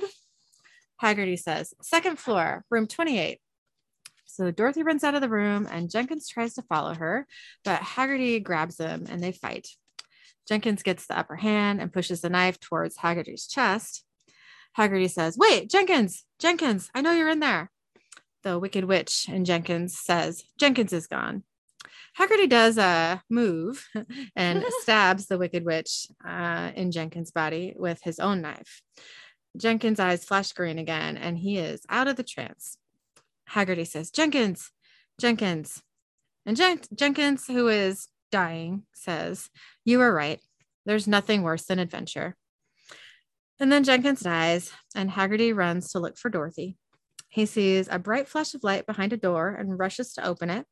[0.96, 3.42] Haggerty says, Second floor, room 28.
[4.28, 7.28] So Dorothy runs out of the room and Jenkins tries to follow her,
[7.66, 9.68] but Haggerty grabs him and they fight.
[10.48, 14.06] Jenkins gets the upper hand and pushes the knife towards Haggerty's chest.
[14.78, 17.72] Haggerty says, Wait, Jenkins, Jenkins, I know you're in there.
[18.44, 21.42] The Wicked Witch and Jenkins says, Jenkins is gone.
[22.13, 23.88] Haggerty does a move
[24.36, 28.84] and stabs the Wicked Witch uh, in Jenkins' body with his own knife.
[29.58, 32.78] Jenkins' eyes flash green again, and he is out of the trance.
[33.48, 34.70] Haggerty says, Jenkins,
[35.20, 35.82] Jenkins.
[36.46, 39.50] And Jen- Jenkins, who is dying, says,
[39.84, 40.40] You were right.
[40.86, 42.36] There's nothing worse than adventure.
[43.60, 46.78] And then Jenkins dies, and Haggerty runs to look for Dorothy.
[47.30, 50.65] He sees a bright flash of light behind a door and rushes to open it.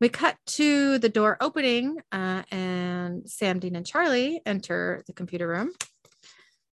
[0.00, 5.48] We cut to the door opening, uh, and Sam, Dean, and Charlie enter the computer
[5.48, 5.72] room.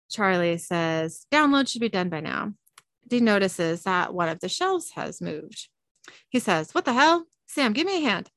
[0.10, 2.54] Charlie says, Download should be done by now.
[3.08, 5.70] Dean notices that one of the shelves has moved.
[6.30, 7.26] He says, What the hell?
[7.48, 8.30] Sam, give me a hand.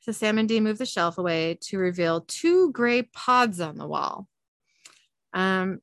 [0.00, 3.86] So Sam and Dean move the shelf away to reveal two gray pods on the
[3.86, 4.26] wall.
[5.32, 5.80] Um,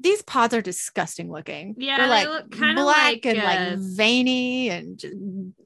[0.00, 1.74] these pods are disgusting looking.
[1.78, 5.14] Yeah, They're they like look kinda black like, and uh, like veiny and just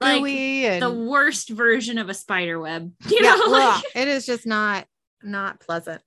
[0.00, 2.92] like gooey and the worst version of a spider web.
[3.08, 4.86] You yeah, know, like, it is just not
[5.22, 6.02] not pleasant.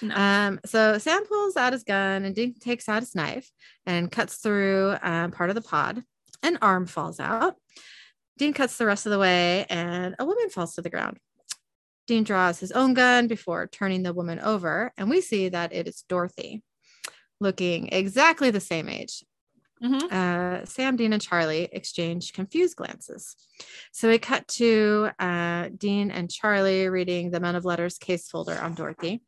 [0.00, 0.14] No.
[0.14, 3.50] Um, so Sam pulls out his gun and Dean takes out his knife
[3.84, 6.02] and cuts through um, part of the pod.
[6.42, 7.56] An arm falls out.
[8.38, 11.18] Dean cuts the rest of the way, and a woman falls to the ground.
[12.06, 15.88] Dean draws his own gun before turning the woman over, and we see that it
[15.88, 16.62] is Dorothy,
[17.40, 19.24] looking exactly the same age.
[19.82, 20.10] Mhm.
[20.10, 23.36] Uh, Sam, Dean, and Charlie exchange confused glances.
[23.92, 28.58] So we cut to uh, Dean and Charlie reading the Men of Letters case folder
[28.58, 29.22] on Dorothy.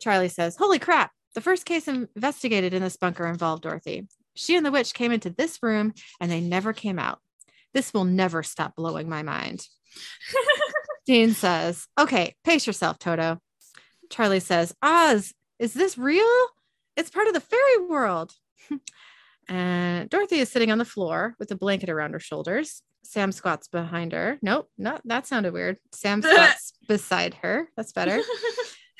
[0.00, 4.06] Charlie says, Holy crap, the first case investigated in this bunker involved Dorothy.
[4.34, 7.18] She and the witch came into this room and they never came out.
[7.74, 9.66] This will never stop blowing my mind.
[11.06, 13.38] Dean says, Okay, pace yourself, Toto.
[14.10, 16.46] Charlie says, Oz, is this real?
[16.96, 18.32] It's part of the fairy world.
[19.48, 22.82] and Dorothy is sitting on the floor with a blanket around her shoulders.
[23.04, 24.38] Sam squats behind her.
[24.42, 25.78] Nope, not that sounded weird.
[25.92, 27.68] Sam squats beside her.
[27.76, 28.20] That's better.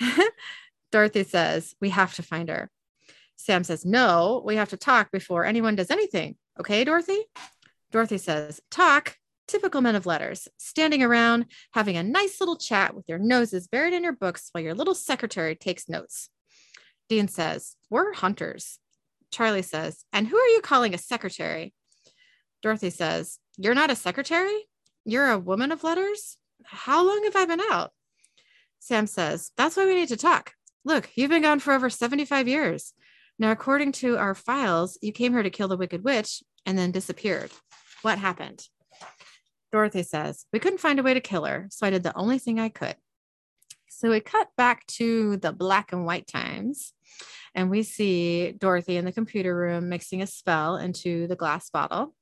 [0.92, 2.70] Dorothy says, We have to find her.
[3.36, 6.36] Sam says, No, we have to talk before anyone does anything.
[6.60, 7.24] Okay, Dorothy?
[7.90, 9.16] Dorothy says, Talk.
[9.48, 13.94] Typical men of letters, standing around having a nice little chat with your noses buried
[13.94, 16.30] in your books while your little secretary takes notes.
[17.08, 18.78] Dean says, We're hunters.
[19.30, 21.74] Charlie says, And who are you calling a secretary?
[22.62, 24.66] Dorothy says, You're not a secretary?
[25.04, 26.36] You're a woman of letters?
[26.64, 27.92] How long have I been out?
[28.78, 30.52] Sam says, That's why we need to talk.
[30.84, 32.92] Look, you've been gone for over 75 years.
[33.38, 36.90] Now, according to our files, you came here to kill the Wicked Witch and then
[36.90, 37.50] disappeared.
[38.02, 38.66] What happened?
[39.72, 42.38] Dorothy says, We couldn't find a way to kill her, so I did the only
[42.38, 42.96] thing I could.
[43.88, 46.92] So we cut back to the black and white times,
[47.54, 52.14] and we see Dorothy in the computer room mixing a spell into the glass bottle.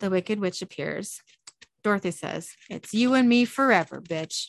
[0.00, 1.20] The Wicked Witch appears.
[1.84, 4.48] Dorothy says, It's you and me forever, bitch.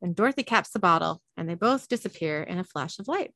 [0.00, 3.32] And Dorothy caps the bottle, and they both disappear in a flash of light.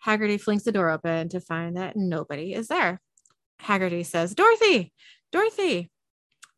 [0.00, 3.00] Haggerty flings the door open to find that nobody is there.
[3.58, 4.92] Haggerty says, Dorothy,
[5.30, 5.90] Dorothy.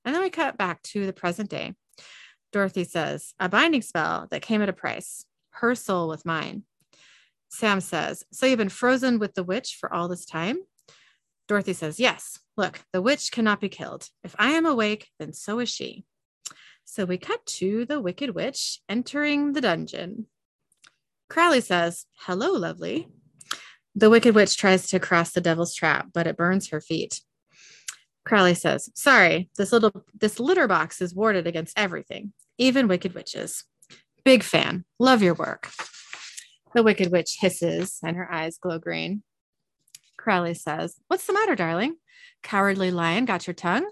[0.05, 1.75] And then we cut back to the present day.
[2.53, 6.63] Dorothy says, A binding spell that came at a price, her soul with mine.
[7.49, 10.59] Sam says, So you've been frozen with the witch for all this time?
[11.49, 12.39] Dorothy says, Yes.
[12.57, 14.09] Look, the witch cannot be killed.
[14.23, 16.05] If I am awake, then so is she.
[16.85, 20.27] So we cut to the Wicked Witch entering the dungeon.
[21.29, 23.09] Crowley says, Hello, lovely.
[23.95, 27.21] The Wicked Witch tries to cross the devil's trap, but it burns her feet.
[28.25, 33.65] Crowley says, Sorry, this little this litter box is warded against everything, even wicked witches.
[34.25, 34.85] Big fan.
[34.99, 35.69] Love your work.
[36.75, 39.23] The Wicked Witch hisses and her eyes glow green.
[40.17, 41.97] Crowley says, What's the matter, darling?
[42.43, 43.89] Cowardly lion got your tongue?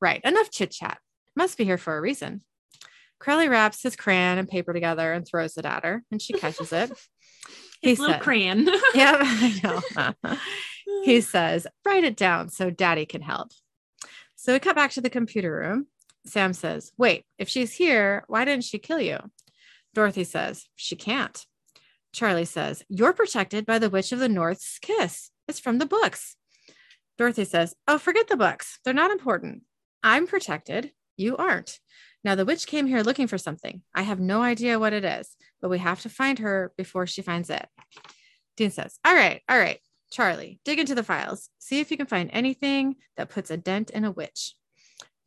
[0.00, 0.98] Right, enough chit chat.
[1.34, 2.42] Must be here for a reason.
[3.18, 6.72] Crowley wraps his crayon and paper together and throws it at her, and she catches
[6.72, 6.92] it.
[7.80, 8.66] He His little said- crayon.
[8.94, 9.60] yeah, I
[10.24, 10.36] know.
[11.04, 13.52] he says, write it down so daddy can help.
[14.34, 15.86] So we cut back to the computer room.
[16.26, 19.18] Sam says, wait, if she's here, why didn't she kill you?
[19.94, 21.46] Dorothy says, she can't.
[22.12, 25.30] Charlie says, you're protected by the Witch of the North's kiss.
[25.46, 26.36] It's from the books.
[27.16, 28.78] Dorothy says, oh, forget the books.
[28.84, 29.62] They're not important.
[30.02, 30.92] I'm protected.
[31.16, 31.80] You aren't.
[32.24, 33.82] Now, the witch came here looking for something.
[33.94, 37.22] I have no idea what it is, but we have to find her before she
[37.22, 37.66] finds it.
[38.56, 39.78] Dean says, All right, all right,
[40.10, 41.48] Charlie, dig into the files.
[41.58, 44.54] See if you can find anything that puts a dent in a witch.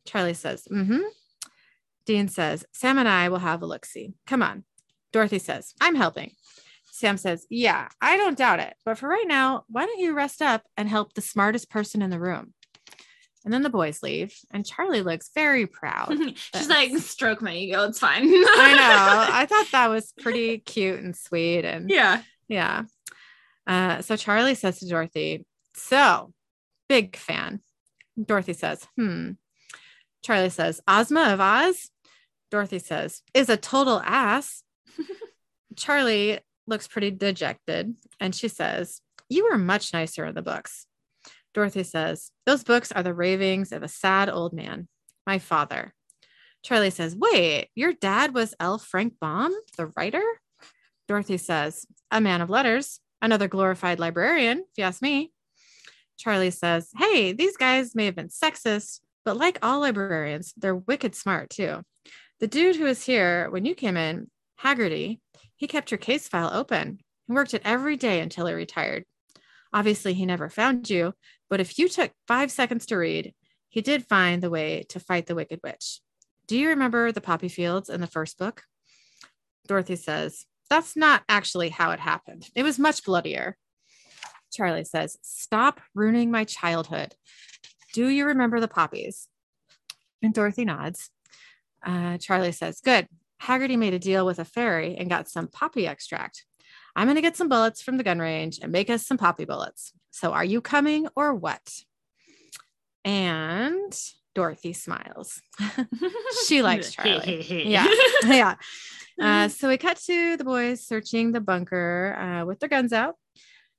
[0.06, 1.00] Charlie says, Mm hmm.
[2.04, 4.14] Dean says, Sam and I will have a look see.
[4.26, 4.64] Come on.
[5.12, 6.32] Dorothy says, I'm helping.
[6.94, 8.74] Sam says, Yeah, I don't doubt it.
[8.84, 12.10] But for right now, why don't you rest up and help the smartest person in
[12.10, 12.52] the room?
[13.44, 16.16] And then the boys leave, and Charlie looks very proud.
[16.54, 17.84] She's like, stroke my ego.
[17.84, 18.24] It's fine.
[18.24, 19.34] I know.
[19.34, 21.64] I thought that was pretty cute and sweet.
[21.64, 22.22] And yeah.
[22.46, 22.82] yeah.
[23.66, 26.32] Uh, so Charlie says to Dorothy, So,
[26.90, 27.60] big fan.
[28.22, 29.30] Dorothy says, Hmm.
[30.22, 31.90] Charlie says, Ozma of Oz?
[32.50, 34.62] Dorothy says, Is a total ass.
[35.76, 40.86] Charlie looks pretty dejected and she says, You were much nicer in the books.
[41.54, 44.88] Dorothy says, Those books are the ravings of a sad old man,
[45.26, 45.92] my father.
[46.62, 48.78] Charlie says, Wait, your dad was L.
[48.78, 50.22] Frank Baum, the writer?
[51.08, 55.32] Dorothy says, A man of letters, another glorified librarian, if you ask me.
[56.16, 61.14] Charlie says, Hey, these guys may have been sexist, but like all librarians, they're wicked
[61.14, 61.82] smart too.
[62.40, 65.20] The dude who was here when you came in, Haggerty,
[65.62, 66.98] he kept your case file open.
[67.28, 69.04] He worked it every day until he retired.
[69.72, 71.14] Obviously, he never found you,
[71.48, 73.32] but if you took five seconds to read,
[73.68, 76.00] he did find the way to fight the Wicked Witch.
[76.48, 78.64] Do you remember the poppy fields in the first book?
[79.68, 82.48] Dorothy says, That's not actually how it happened.
[82.56, 83.56] It was much bloodier.
[84.52, 87.14] Charlie says, Stop ruining my childhood.
[87.94, 89.28] Do you remember the poppies?
[90.22, 91.08] And Dorothy nods.
[91.86, 93.06] Uh, Charlie says, Good.
[93.42, 96.44] Haggerty made a deal with a fairy and got some poppy extract.
[96.94, 99.44] I'm going to get some bullets from the gun range and make us some poppy
[99.44, 99.92] bullets.
[100.12, 101.74] So are you coming or what?
[103.04, 103.92] And
[104.36, 105.42] Dorothy smiles.
[106.46, 107.42] she likes Charlie.
[107.66, 107.88] Yeah.
[108.24, 108.54] yeah.
[109.20, 113.16] Uh, so we cut to the boys searching the bunker uh, with their guns out.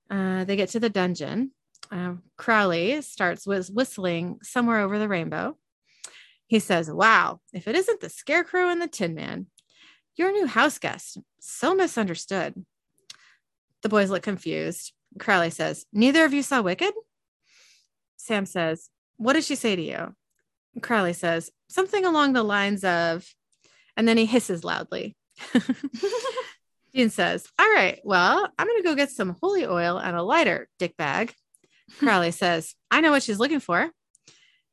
[0.09, 1.51] Uh, they get to the dungeon.
[1.89, 5.57] Uh, Crowley starts with whistling somewhere over the rainbow.
[6.47, 9.47] He says, Wow, if it isn't the scarecrow and the tin man,
[10.15, 12.65] your new house guest, so misunderstood.
[13.81, 14.93] The boys look confused.
[15.19, 16.93] Crowley says, Neither of you saw Wicked?
[18.17, 20.15] Sam says, What did she say to you?
[20.81, 23.27] Crowley says, Something along the lines of,
[23.97, 25.15] and then he hisses loudly.
[26.93, 30.23] Dean says, All right, well, I'm going to go get some holy oil and a
[30.23, 31.33] lighter, dick bag.
[31.99, 33.89] Crowley says, I know what she's looking for.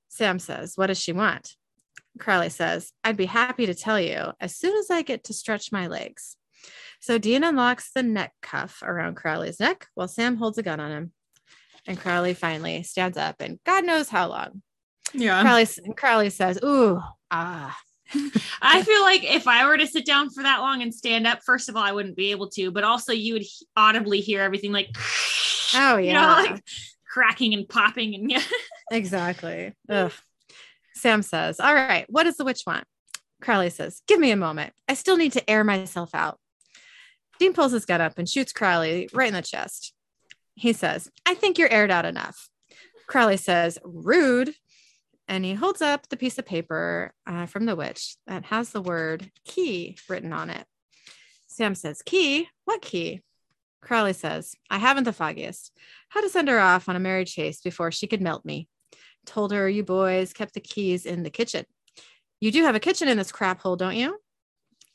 [0.09, 1.55] Sam says, What does she want?
[2.19, 5.73] Crowley says, I'd be happy to tell you as soon as I get to stretch
[5.73, 6.37] my legs.
[7.01, 10.91] So Dean unlocks the neck cuff around Crowley's neck while Sam holds a gun on
[10.91, 11.13] him.
[11.87, 14.61] And Crowley finally stands up, and God knows how long.
[15.15, 15.41] Yeah.
[15.41, 17.77] Crowley, Crowley says, Ooh, ah.
[18.61, 21.41] I feel like if I were to sit down for that long and stand up,
[21.43, 24.43] first of all, I wouldn't be able to, but also you would he- audibly hear
[24.43, 24.89] everything like,
[25.75, 26.13] Oh, you yeah.
[26.15, 26.63] know, like
[27.09, 28.15] cracking and popping.
[28.15, 28.43] And yeah.
[28.91, 29.73] Exactly.
[29.89, 30.13] Ugh.
[31.01, 32.85] Sam says, All right, what does the witch want?
[33.41, 34.73] Crowley says, Give me a moment.
[34.89, 36.39] I still need to air myself out.
[37.39, 39.95] Dean pulls his gun up and shoots Crowley right in the chest.
[40.55, 42.51] He says, I think you're aired out enough.
[43.07, 44.53] Crowley says, Rude.
[45.27, 48.83] And he holds up the piece of paper uh, from the witch that has the
[48.83, 50.67] word key written on it.
[51.47, 52.49] Sam says, Key?
[52.65, 53.23] What key?
[53.81, 55.73] Crowley says, I haven't the foggiest.
[56.11, 58.69] Had to send her off on a merry chase before she could melt me.
[59.31, 61.65] Told her you boys kept the keys in the kitchen.
[62.41, 64.19] You do have a kitchen in this crap hole, don't you?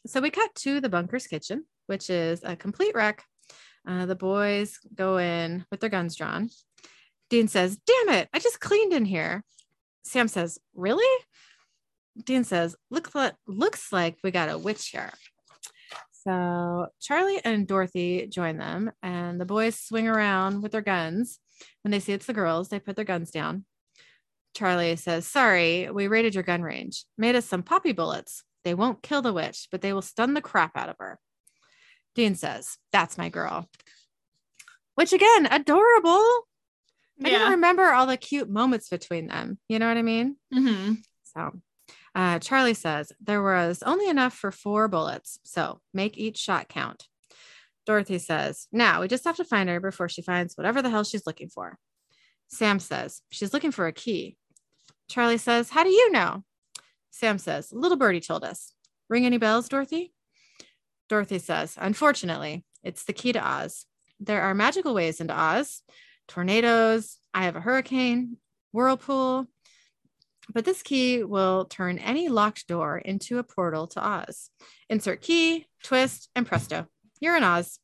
[0.08, 3.24] So we cut to the bunker's kitchen, which is a complete wreck.
[3.88, 6.50] Uh, the boys go in with their guns drawn.
[7.30, 9.41] Dean says, Damn it, I just cleaned in here.
[10.04, 11.24] Sam says, Really?
[12.21, 13.10] Dean says, Look,
[13.48, 15.13] looks like we got a witch here.
[16.12, 21.39] So Charlie and Dorothy join them, and the boys swing around with their guns.
[21.84, 23.63] When they see it's the girls, they put their guns down.
[24.56, 27.06] Charlie says, Sorry, we raided your gun range.
[27.18, 28.44] Made us some poppy bullets.
[28.63, 31.20] They won't kill the witch, but they will stun the crap out of her.
[32.15, 33.70] Dean says, That's my girl.
[34.96, 36.24] Which again, adorable.
[37.24, 39.58] I didn't remember all the cute moments between them.
[39.70, 40.38] You know what I mean?
[40.54, 40.94] hmm
[41.36, 41.52] So
[42.13, 45.39] uh, Charlie says there was only enough for four bullets.
[45.44, 47.06] So make each shot count.
[47.86, 51.04] Dorothy says, Now we just have to find her before she finds whatever the hell
[51.04, 51.78] she's looking for.
[52.48, 54.38] Sam says, She's looking for a key.
[55.10, 56.44] Charlie says, How do you know?
[57.12, 58.74] Sam says, Little birdie told us.
[59.10, 60.13] Ring any bells, Dorothy?
[61.10, 63.86] Dorothy says, Unfortunately, it's the key to Oz.
[64.20, 65.82] There are magical ways into Oz
[66.28, 68.38] tornadoes, I have a hurricane,
[68.72, 69.48] whirlpool.
[70.54, 74.52] But this key will turn any locked door into a portal to Oz.
[74.89, 76.88] Insert key, twist, and presto,
[77.20, 77.80] you're in Oz.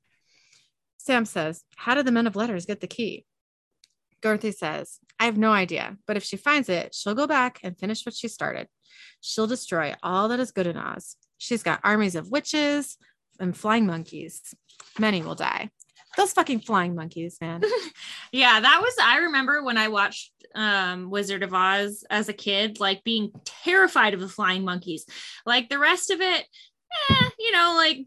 [0.98, 3.26] Sam says, How did the men of letters get the key?
[4.22, 7.78] Dorothy says, I have no idea, but if she finds it, she'll go back and
[7.78, 8.68] finish what she started.
[9.22, 11.16] She'll destroy all that is good in Oz.
[11.38, 12.98] She's got armies of witches
[13.40, 14.42] and flying monkeys.
[14.98, 15.70] Many will die.
[16.18, 17.62] Those fucking flying monkeys, man.
[18.32, 22.80] Yeah, that was I remember when I watched um Wizard of Oz as a kid,
[22.80, 25.06] like being terrified of the flying monkeys.
[25.46, 26.46] Like the rest of it,
[27.10, 28.06] eh, you know, like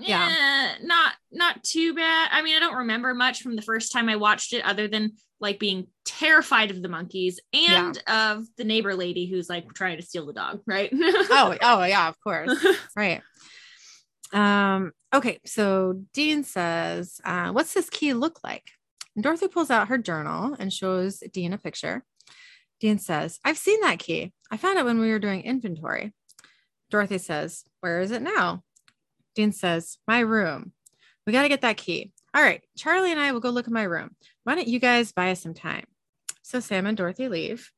[0.00, 0.28] Yeah.
[0.28, 2.28] yeah, not not too bad.
[2.30, 5.12] I mean, I don't remember much from the first time I watched it, other than
[5.42, 10.02] like being terrified of the monkeys and of the neighbor lady who's like trying to
[10.02, 10.88] steal the dog, right?
[10.94, 12.64] oh, oh yeah, of course.
[12.96, 13.22] Right.
[14.32, 18.70] Um, okay, so Dean says, uh, what's this key look like?
[19.14, 22.04] And Dorothy pulls out her journal and shows Dean a picture.
[22.80, 24.32] Dean says, I've seen that key.
[24.50, 26.12] I found it when we were doing inventory.
[26.90, 28.62] Dorothy says, Where is it now?
[29.34, 30.72] Dean says, My room.
[31.26, 32.12] We got to get that key.
[32.34, 34.16] All right, Charlie and I will go look at my room.
[34.44, 35.84] Why don't you guys buy us some time?
[36.42, 37.70] So Sam and Dorothy leave.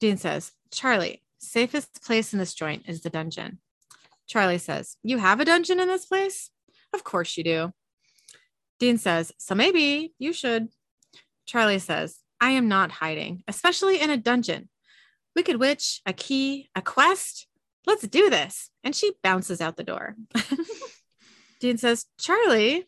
[0.00, 3.58] Dean says, Charlie, safest place in this joint is the dungeon.
[4.26, 6.50] Charlie says, You have a dungeon in this place?
[6.92, 7.72] Of course you do.
[8.78, 10.68] Dean says, So maybe you should.
[11.46, 14.68] Charlie says, I am not hiding, especially in a dungeon.
[15.34, 17.46] Wicked Witch, a key, a quest.
[17.86, 18.70] Let's do this.
[18.82, 20.14] And she bounces out the door.
[21.60, 22.86] Dean says, Charlie.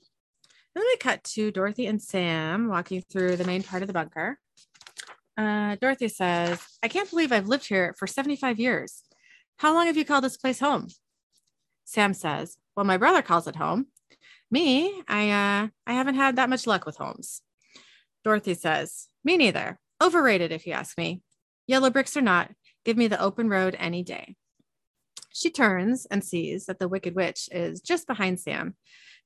[0.76, 4.38] Then we cut to Dorothy and Sam walking through the main part of the bunker.
[5.34, 9.02] Uh, Dorothy says, I can't believe I've lived here for 75 years.
[9.56, 10.88] How long have you called this place home?
[11.86, 13.86] Sam says, Well, my brother calls it home.
[14.50, 17.40] Me, I uh I haven't had that much luck with homes.
[18.22, 19.78] Dorothy says, Me neither.
[20.02, 21.22] Overrated, if you ask me.
[21.66, 22.50] Yellow bricks or not,
[22.84, 24.36] give me the open road any day.
[25.32, 28.76] She turns and sees that the Wicked Witch is just behind Sam.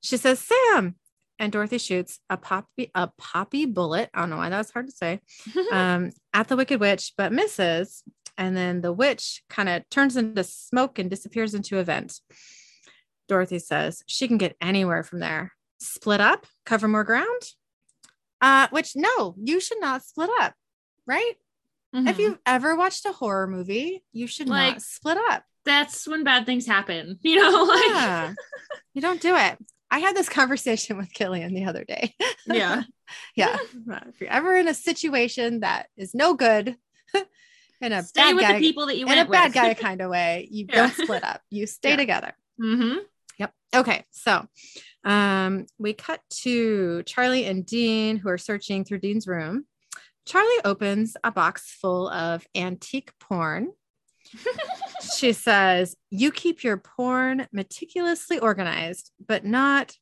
[0.00, 0.94] She says, Sam!
[1.40, 4.11] And Dorothy shoots a poppy, a poppy bullet.
[4.14, 5.20] I don't know why that was hard to say.
[5.72, 8.05] Um, at the Wicked Witch, but misses.
[8.38, 12.20] And then the witch kind of turns into smoke and disappears into a vent.
[13.29, 15.53] Dorothy says she can get anywhere from there.
[15.81, 17.42] Split up, cover more ground.
[18.40, 20.55] Uh, which no, you should not split up,
[21.07, 21.35] right?
[21.92, 22.18] If Mhm.
[22.18, 25.44] you've ever watched a horror movie, you should Like- not split up.
[25.64, 28.35] that's when bad things happen, you know, like Yeah,
[28.94, 29.59] you don't do it.
[29.90, 32.14] I had this conversation with Killian the other day.
[32.46, 32.83] yeah.
[33.35, 33.57] yeah.
[34.09, 36.76] If you're ever in a situation that is no good,
[37.83, 39.55] in a Stay bad with guy, the people that you in a bad with.
[39.55, 40.76] guy kind of way, you Yeah.
[40.76, 41.40] don't split up.
[41.50, 41.96] You stay Yeah.
[41.96, 42.33] together.
[42.59, 42.94] hmm
[43.38, 43.55] Yep.
[43.74, 44.05] Okay.
[44.11, 44.46] So
[45.03, 49.64] um, we cut to Charlie and Dean who are searching through Dean's room.
[50.26, 53.72] Charlie opens a box full of antique porn.
[55.16, 59.95] She says, You keep your porn meticulously organized, but not.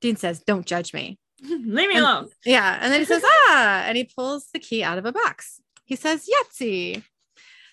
[0.00, 1.18] Dean says, Don't judge me.
[1.42, 2.28] Leave me And- alone.
[2.44, 2.78] Yeah.
[2.80, 5.60] And then he says, Ah, and he pulls the key out of a box.
[5.84, 7.02] He says, Yahtzee.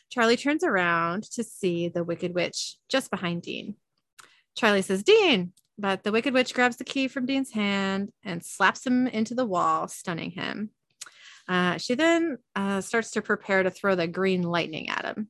[0.10, 3.76] Charlie turns around to see the Wicked Witch just behind Dean.
[4.56, 8.86] Charlie says, Dean, but the Wicked Witch grabs the key from Dean's hand and slaps
[8.86, 10.70] him into the wall, stunning him.
[11.48, 15.30] Uh, she then uh, starts to prepare to throw the green lightning at him.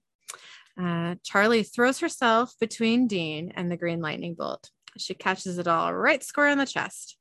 [0.79, 4.69] Uh, Charlie throws herself between Dean and the green lightning bolt.
[4.97, 7.17] She catches it all right square in the chest.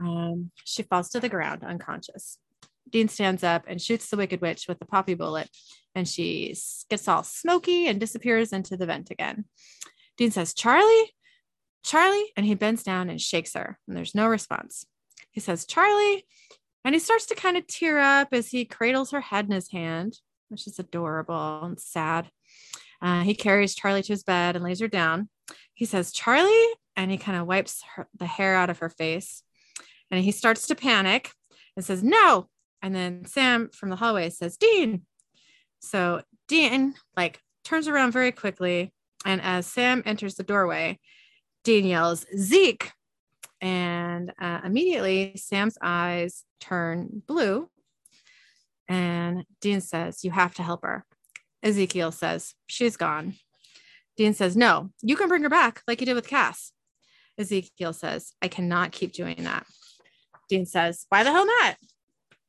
[0.00, 2.38] Um, she falls to the ground unconscious.
[2.90, 5.50] Dean stands up and shoots the Wicked Witch with the poppy bullet,
[5.94, 6.56] and she
[6.88, 9.44] gets all smoky and disappears into the vent again.
[10.16, 11.12] Dean says, Charlie,
[11.84, 14.86] Charlie, and he bends down and shakes her, and there's no response.
[15.30, 16.24] He says, Charlie,
[16.84, 19.70] and he starts to kind of tear up as he cradles her head in his
[19.70, 20.18] hand,
[20.48, 22.30] which is adorable and sad.
[23.00, 25.28] Uh, he carries Charlie to his bed and lays her down.
[25.74, 29.42] He says, Charlie, and he kind of wipes her, the hair out of her face
[30.10, 31.32] and he starts to panic
[31.76, 32.48] and says, No.
[32.80, 35.02] And then Sam from the hallway says, Dean.
[35.80, 38.92] So Dean like turns around very quickly.
[39.24, 40.98] And as Sam enters the doorway,
[41.64, 42.92] Dean yells, Zeke.
[43.60, 47.68] And uh, immediately Sam's eyes turn blue.
[48.86, 51.04] And Dean says, You have to help her.
[51.62, 53.34] Ezekiel says, She's gone.
[54.16, 56.72] Dean says, No, you can bring her back like you did with Cass.
[57.38, 59.66] Ezekiel says, I cannot keep doing that.
[60.48, 61.76] Dean says, Why the hell not?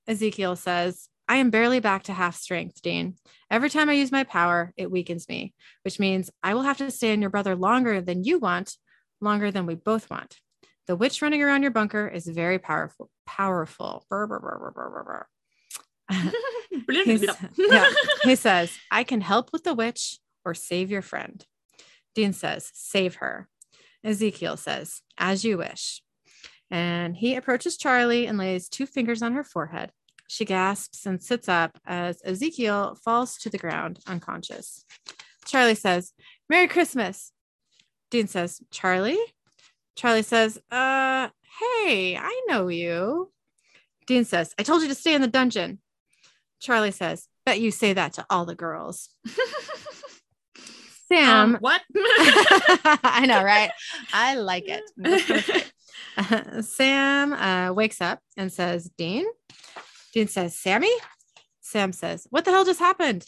[0.08, 3.14] Ezekiel says, I am barely back to half strength, Dean.
[3.52, 5.54] Every time I use my power, it weakens me,
[5.84, 8.76] which means I will have to stay in your brother longer than you want,
[9.22, 10.38] longer than we both want.
[10.88, 13.12] The witch running around your bunker is very powerful.
[13.28, 14.08] Powerful.
[14.10, 15.28] Brr, brr, brr,
[16.90, 17.22] He's-
[17.58, 17.90] yeah.
[18.24, 21.46] He says, I can help with the witch or save your friend.
[22.16, 23.48] Dean says, Save her.
[24.04, 26.02] Ezekiel says, As you wish.
[26.72, 29.92] And he approaches Charlie and lays two fingers on her forehead.
[30.28, 34.86] She gasps and sits up as Ezekiel falls to the ground unconscious.
[35.48, 36.14] Charlie says,
[36.50, 37.32] Merry Christmas.
[38.12, 39.18] Dean says, Charlie?
[39.96, 41.30] Charlie says, Uh,
[41.60, 43.32] hey, I know you.
[44.08, 45.80] Dean says, I told you to stay in the dungeon.
[46.60, 49.10] Charlie says, Bet you say that to all the girls.
[51.08, 51.82] Sam, um, what?
[51.96, 53.72] I know, right?
[54.14, 54.84] I like it.
[54.98, 55.72] I'm just gonna say it.
[56.18, 59.26] Uh, Sam uh, wakes up and says, Dean.
[60.14, 60.92] Dean says, Sammy.
[61.62, 63.26] Sam says, What the hell just happened?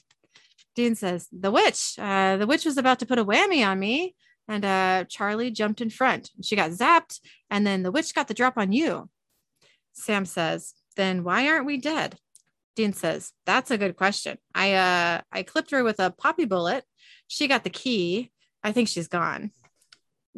[0.76, 1.96] Dean says, The witch.
[1.98, 4.16] Uh, the witch was about to put a whammy on me.
[4.48, 6.30] And uh, Charlie jumped in front.
[6.44, 7.20] She got zapped.
[7.50, 9.10] And then the witch got the drop on you.
[9.94, 12.18] Sam says, Then why aren't we dead?
[12.76, 14.38] Dean says, That's a good question.
[14.56, 16.84] I uh I clipped her with a poppy bullet.
[17.28, 18.32] She got the key.
[18.64, 19.52] I think she's gone.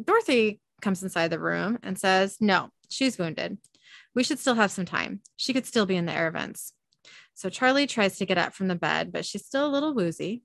[0.02, 3.58] Dorothy comes inside the room and says, No, she's wounded.
[4.14, 5.20] We should still have some time.
[5.36, 6.72] She could still be in the air vents.
[7.34, 10.42] So Charlie tries to get up from the bed, but she's still a little woozy.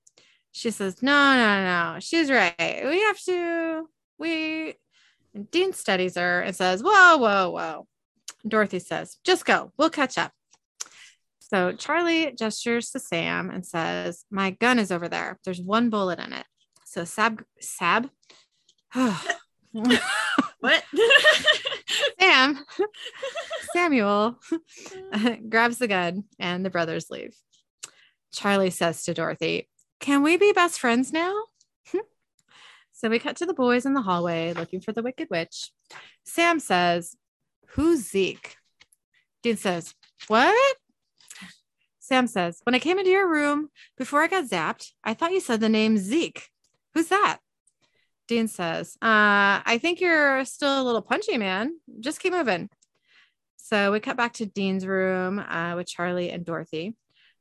[0.51, 2.81] She says, No, no, no, she's right.
[2.85, 3.89] We have to.
[4.17, 4.75] We.
[5.33, 7.87] And Dean studies her and says, Whoa, whoa, whoa.
[8.47, 9.71] Dorothy says, Just go.
[9.77, 10.31] We'll catch up.
[11.49, 15.39] So Charlie gestures to Sam and says, My gun is over there.
[15.43, 16.45] There's one bullet in it.
[16.85, 18.09] So Sab, Sab,
[19.71, 20.83] what?
[22.19, 22.63] Sam,
[23.73, 24.39] Samuel
[25.49, 27.35] grabs the gun and the brothers leave.
[28.31, 29.69] Charlie says to Dorothy,
[29.99, 31.33] Can we be best friends now?
[32.91, 35.71] so we cut to the boys in the hallway looking for the Wicked Witch.
[36.25, 37.15] Sam says,
[37.69, 38.55] Who's Zeke?
[39.41, 39.95] Dean says,
[40.27, 40.77] What?
[42.09, 45.39] Sam says, When I came into your room before I got zapped, I thought you
[45.39, 46.49] said the name Zeke.
[46.95, 47.37] Who's that?
[48.27, 51.79] Dean says, uh, I think you're still a little punchy, man.
[51.99, 52.67] Just keep moving.
[53.57, 56.95] So we cut back to Dean's room uh, with Charlie and Dorothy.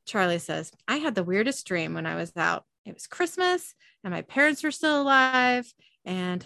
[0.04, 2.64] Charlie says, I had the weirdest dream when I was out.
[2.84, 5.72] It was Christmas and my parents were still alive.
[6.04, 6.44] And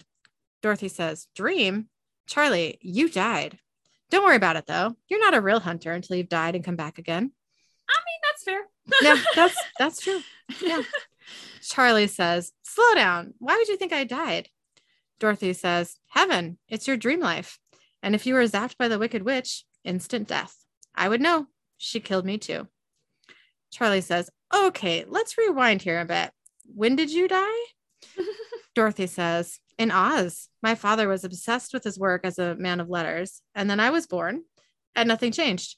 [0.62, 1.88] Dorothy says, Dream?
[2.28, 3.58] Charlie, you died.
[4.10, 4.94] Don't worry about it though.
[5.08, 7.32] You're not a real hunter until you've died and come back again.
[7.93, 8.62] I mean, that's fair.
[9.03, 10.20] Yeah, that's that's true.
[10.61, 10.82] Yeah.
[11.62, 13.34] Charlie says, Slow down.
[13.38, 14.49] Why would you think I died?
[15.20, 17.59] Dorothy says, Heaven, it's your dream life.
[18.03, 20.57] And if you were zapped by the Wicked Witch, instant death.
[20.95, 21.47] I would know.
[21.78, 22.68] She killed me too.
[23.70, 26.30] Charlie says, Okay, let's rewind here a bit.
[26.66, 27.64] When did you die?
[28.74, 30.49] Dorothy says, In Oz.
[30.62, 33.90] My father was obsessed with his work as a man of letters, and then I
[33.90, 34.43] was born,
[34.95, 35.76] and nothing changed.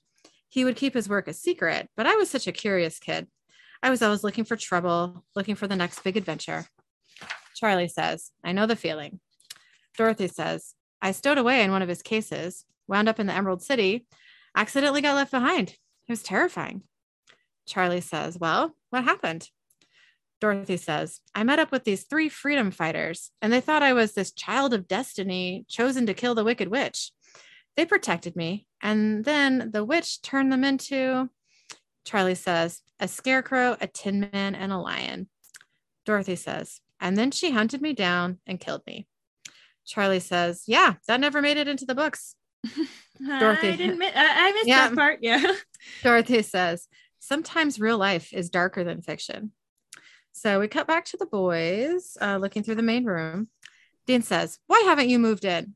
[0.55, 3.26] He would keep his work a secret, but I was such a curious kid.
[3.82, 6.66] I was always looking for trouble, looking for the next big adventure.
[7.57, 9.18] Charlie says, I know the feeling.
[9.98, 13.62] Dorothy says, I stowed away in one of his cases, wound up in the Emerald
[13.62, 14.07] City,
[14.55, 15.70] accidentally got left behind.
[15.70, 15.78] It
[16.09, 16.82] was terrifying.
[17.66, 19.48] Charlie says, Well, what happened?
[20.40, 24.12] Dorothy says, I met up with these three freedom fighters, and they thought I was
[24.12, 27.11] this child of destiny chosen to kill the Wicked Witch.
[27.77, 31.29] They protected me, and then the witch turned them into,
[32.05, 35.29] Charlie says, a scarecrow, a tin man, and a lion.
[36.07, 39.07] Dorothy says, and then she hunted me down and killed me.
[39.87, 42.37] Charlie says, Yeah, that never made it into the books.
[43.18, 43.68] Dorothy.
[43.68, 44.01] I didn't.
[44.03, 44.89] I missed Yeah.
[44.89, 45.18] that part.
[45.20, 45.55] Yeah.
[46.03, 49.53] Dorothy says, Sometimes real life is darker than fiction.
[50.33, 53.49] So we cut back to the boys uh, looking through the main room.
[54.07, 55.75] Dean says, Why haven't you moved in?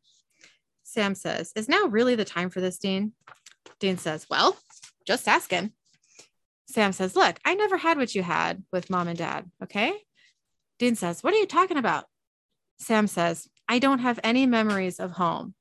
[0.89, 3.13] Sam says, Is now really the time for this, Dean?
[3.79, 4.57] Dean says, Well,
[5.07, 5.73] just asking.
[6.67, 9.51] Sam says, Look, I never had what you had with mom and dad.
[9.63, 9.93] Okay.
[10.79, 12.07] Dean says, What are you talking about?
[12.79, 15.55] Sam says, I don't have any memories of home.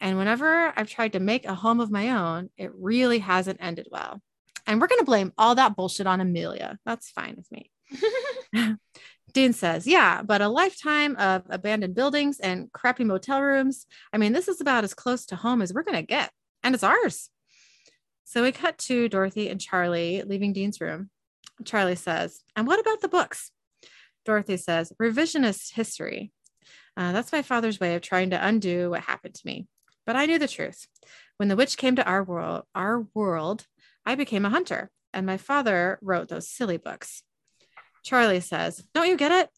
[0.00, 3.88] And whenever I've tried to make a home of my own, it really hasn't ended
[3.90, 4.20] well.
[4.66, 6.78] And we're going to blame all that bullshit on Amelia.
[6.84, 7.70] That's fine with me.
[9.34, 13.86] Dean says, Yeah, but a lifetime of abandoned buildings and crappy motel rooms.
[14.12, 16.30] I mean, this is about as close to home as we're going to get,
[16.62, 17.28] and it's ours.
[18.22, 21.10] So we cut to Dorothy and Charlie leaving Dean's room.
[21.64, 23.50] Charlie says, And what about the books?
[24.24, 26.32] Dorothy says, Revisionist history.
[26.96, 29.66] Uh, that's my father's way of trying to undo what happened to me.
[30.06, 30.86] But I knew the truth.
[31.38, 33.66] When the witch came to our world, our world,
[34.06, 37.24] I became a hunter, and my father wrote those silly books.
[38.04, 39.50] Charlie says, Don't you get it?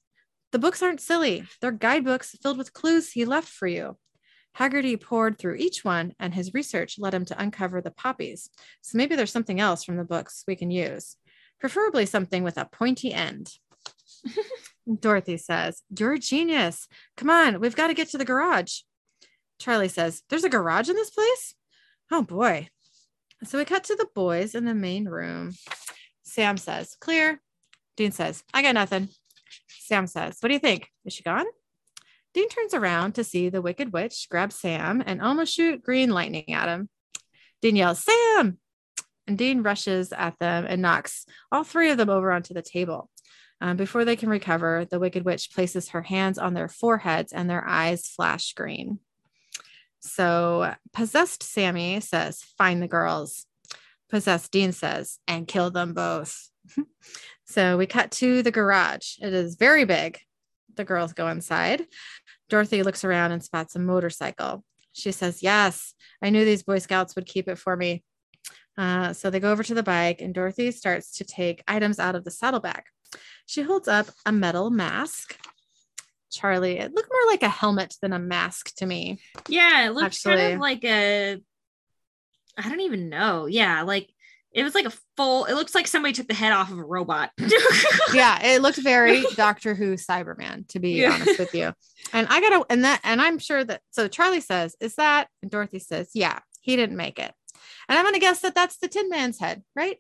[0.53, 1.45] The books aren't silly.
[1.61, 3.99] They're guidebooks filled with clues he left for you.
[4.55, 8.49] Haggerty poured through each one, and his research led him to uncover the poppies.
[8.81, 11.17] So maybe there's something else from the books we can use,
[11.61, 13.53] preferably something with a pointy end.
[15.01, 16.89] Dorothy says, You're a genius.
[17.17, 18.81] Come on, we've got to get to the garage.
[19.59, 21.55] Charlie says, There's a garage in this place?
[22.11, 22.69] Oh boy.
[23.45, 25.53] So we cut to the boys in the main room.
[26.23, 27.41] Sam says, Clear.
[27.97, 29.09] Dean says, I got nothing.
[29.69, 30.91] Sam says, What do you think?
[31.05, 31.47] Is she gone?
[32.35, 36.53] Dean turns around to see the Wicked Witch grab Sam and almost shoot green lightning
[36.53, 36.91] at him.
[37.63, 38.59] Dean yells, Sam!
[39.27, 43.11] And Dean rushes at them and knocks all three of them over onto the table.
[43.61, 47.49] Um, before they can recover, the Wicked Witch places her hands on their foreheads and
[47.49, 48.99] their eyes flash green.
[50.01, 53.47] So, possessed Sammy says, Find the girls.
[54.11, 56.51] Possessed Dean says, And kill them both.
[57.47, 59.19] so, we cut to the garage.
[59.21, 60.19] It is very big.
[60.75, 61.87] The girls go inside.
[62.49, 64.65] Dorothy looks around and spots a motorcycle.
[64.93, 68.03] She says, Yes, I knew these Boy Scouts would keep it for me.
[68.77, 72.15] Uh, so they go over to the bike, and Dorothy starts to take items out
[72.15, 72.83] of the saddlebag.
[73.47, 75.39] She holds up a metal mask.
[76.31, 79.21] Charlie, it looked more like a helmet than a mask to me.
[79.49, 81.41] Yeah, it looks kind of like a
[82.59, 83.47] I don't even know.
[83.47, 84.11] Yeah, like
[84.57, 86.85] it was like a full it looks like somebody took the head off of a
[86.85, 87.31] robot.
[88.15, 91.13] Yeah, it looked very Doctor Who Cyberman, to be Yeah.
[91.13, 91.73] honest with you.
[92.13, 95.51] And I gotta, and that, and I'm sure that, so Charlie says, Is that, and
[95.51, 97.33] Dorothy says, Yeah, he didn't make it.
[97.89, 99.99] And I'm gonna guess that that's the Tin Man's head, right?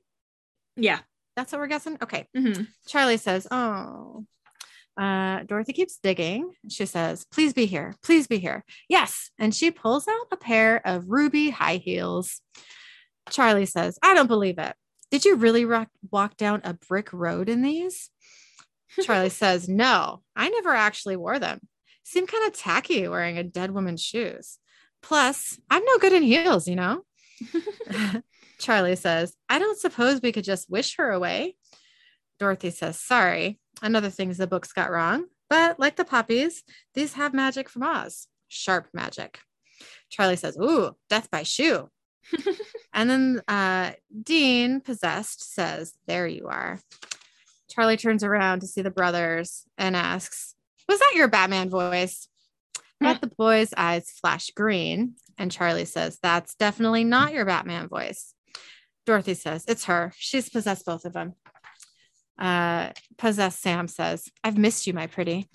[0.76, 1.00] yeah.
[1.36, 1.98] That's what we're guessing.
[2.02, 2.26] Okay.
[2.34, 2.66] Mhm.
[2.88, 4.24] Charlie says, Oh,
[4.98, 6.50] uh, Dorothy keeps digging.
[6.70, 7.94] She says, Please be here.
[8.02, 8.64] Please be here.
[8.88, 9.30] Yes.
[9.38, 12.40] And she pulls out a pair of ruby high heels.
[13.30, 14.74] Charlie says, I don't believe it.
[15.10, 18.10] Did you really rock, walk down a brick road in these?
[19.02, 21.60] Charlie says, No, I never actually wore them.
[22.02, 24.58] Seem kind of tacky wearing a dead woman's shoes.
[25.02, 27.02] Plus, I'm no good in heels, you know?
[28.58, 31.56] Charlie says, I don't suppose we could just wish her away.
[32.38, 33.58] Dorothy says, Sorry.
[33.82, 35.26] Another things the books got wrong.
[35.48, 36.64] But like the poppies,
[36.94, 39.38] these have magic from Oz, sharp magic.
[40.10, 41.90] Charlie says, Ooh, death by shoe.
[42.92, 46.80] and then uh, Dean, possessed, says, There you are.
[47.68, 50.54] Charlie turns around to see the brothers and asks,
[50.88, 52.28] Was that your Batman voice?
[53.00, 58.32] But the boy's eyes flash green, and Charlie says, That's definitely not your Batman voice.
[59.04, 60.12] Dorothy says, It's her.
[60.16, 61.34] She's possessed both of them.
[62.38, 65.48] Uh, possessed Sam says, I've missed you, my pretty.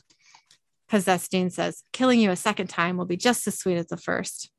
[0.90, 3.98] Possessed Dean says, Killing you a second time will be just as sweet as the
[3.98, 4.52] first.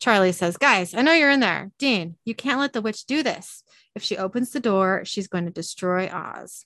[0.00, 1.70] Charlie says, Guys, I know you're in there.
[1.78, 3.62] Dean, you can't let the witch do this.
[3.94, 6.64] If she opens the door, she's going to destroy Oz.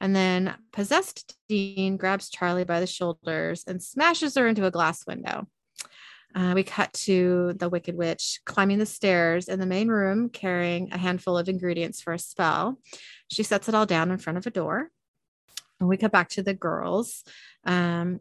[0.00, 5.06] And then possessed Dean grabs Charlie by the shoulders and smashes her into a glass
[5.06, 5.46] window.
[6.34, 10.92] Uh, we cut to the Wicked Witch climbing the stairs in the main room, carrying
[10.92, 12.78] a handful of ingredients for a spell.
[13.28, 14.90] She sets it all down in front of a door.
[15.80, 17.24] And we cut back to the girls.
[17.64, 18.20] Um,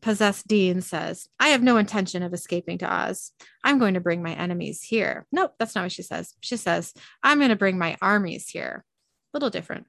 [0.00, 3.32] possessed Dean says, I have no intention of escaping to Oz.
[3.64, 5.26] I'm going to bring my enemies here.
[5.32, 6.34] Nope, that's not what she says.
[6.40, 6.92] She says,
[7.22, 8.84] I'm going to bring my armies here.
[9.32, 9.86] A little different.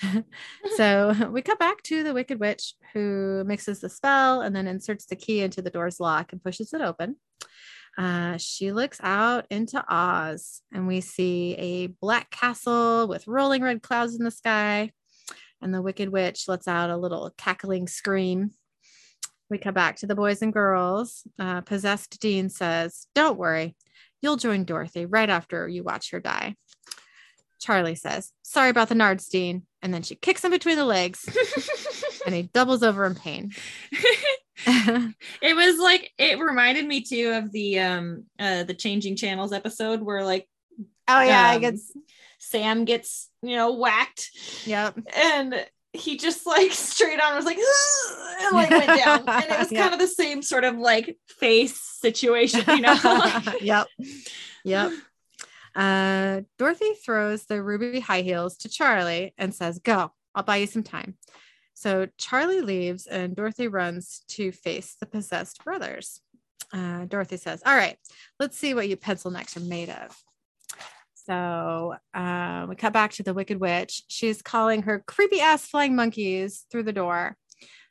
[0.76, 5.06] so we cut back to the Wicked Witch who mixes the spell and then inserts
[5.06, 7.16] the key into the door's lock and pushes it open.
[7.96, 13.82] Uh, she looks out into Oz and we see a black castle with rolling red
[13.82, 14.92] clouds in the sky.
[15.60, 18.52] And the Wicked Witch lets out a little cackling scream.
[19.50, 21.26] We come back to the boys and girls.
[21.38, 23.76] Uh, possessed Dean says, Don't worry,
[24.20, 26.56] you'll join Dorothy right after you watch her die.
[27.60, 29.62] Charlie says, Sorry about the nards, Dean.
[29.82, 31.24] And then she kicks him between the legs
[32.26, 33.52] and he doubles over in pain.
[34.66, 40.02] it was like it reminded me too of the um uh the changing channels episode
[40.02, 40.48] where like
[41.06, 41.92] oh, yeah, I um, guess.
[42.40, 44.30] Sam gets you know whacked
[44.66, 44.98] Yep.
[45.14, 45.66] and
[45.98, 49.82] he just like straight on was like and like went down and it was Yeah.
[49.82, 52.96] kind of the same sort of like face situation you know
[53.60, 53.86] yep.
[54.64, 54.92] Yep.
[55.74, 60.66] Uh, Dorothy throws the ruby high heels to Charlie and says, Go, I'll buy you
[60.66, 61.16] some time.
[61.74, 66.20] So Charlie leaves and Dorothy runs to face the possessed brothers.
[66.72, 67.96] Uh, Dorothy says, All right,
[68.40, 70.16] let's see what you pencil necks are made of.
[71.28, 74.02] So uh, we cut back to the Wicked Witch.
[74.08, 77.36] She's calling her creepy ass flying monkeys through the door.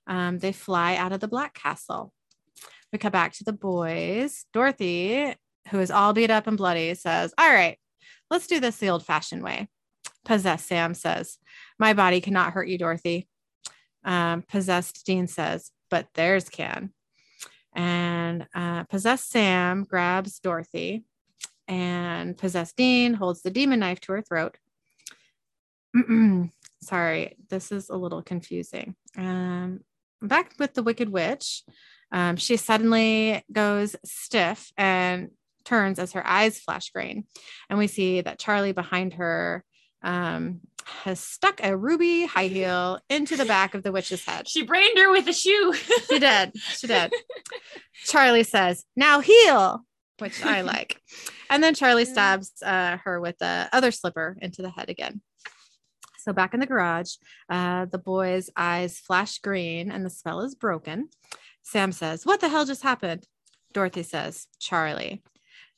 [0.07, 2.13] Um, they fly out of the Black Castle.
[2.91, 4.45] We cut back to the boys.
[4.53, 5.35] Dorothy,
[5.69, 7.77] who is all beat up and bloody, says, All right,
[8.31, 9.67] let's do this the old fashioned way.
[10.25, 11.37] Possessed Sam says,
[11.77, 13.27] My body cannot hurt you, Dorothy.
[14.03, 16.91] Um, possessed Dean says, But theirs can.
[17.75, 21.03] And uh, possessed Sam grabs Dorothy,
[21.67, 24.57] and possessed Dean holds the demon knife to her throat.
[26.81, 28.95] Sorry, this is a little confusing.
[29.17, 29.81] Um,
[30.21, 31.63] back with the Wicked Witch.
[32.11, 35.31] Um, she suddenly goes stiff and
[35.65, 37.25] turns as her eyes flash green.
[37.69, 39.65] And we see that Charlie behind her
[40.01, 44.47] um, has stuck a ruby high heel into the back of the witch's head.
[44.47, 45.73] she brained her with a shoe
[46.09, 46.53] She did.
[46.55, 47.11] She did.
[48.05, 49.83] Charlie says, now heel,
[50.19, 51.01] which I like.
[51.49, 55.21] And then Charlie stabs uh, her with the other slipper into the head again.
[56.19, 57.15] So back in the garage,
[57.49, 61.09] uh, the boy's eyes flash green and the spell is broken.
[61.63, 63.25] Sam says, What the hell just happened?
[63.73, 65.23] Dorothy says, Charlie.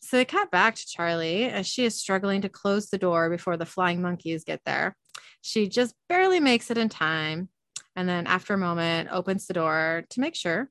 [0.01, 3.57] So they cut back to Charlie as she is struggling to close the door before
[3.57, 4.95] the flying monkeys get there.
[5.41, 7.49] She just barely makes it in time.
[7.95, 10.69] And then after a moment, opens the door to make sure.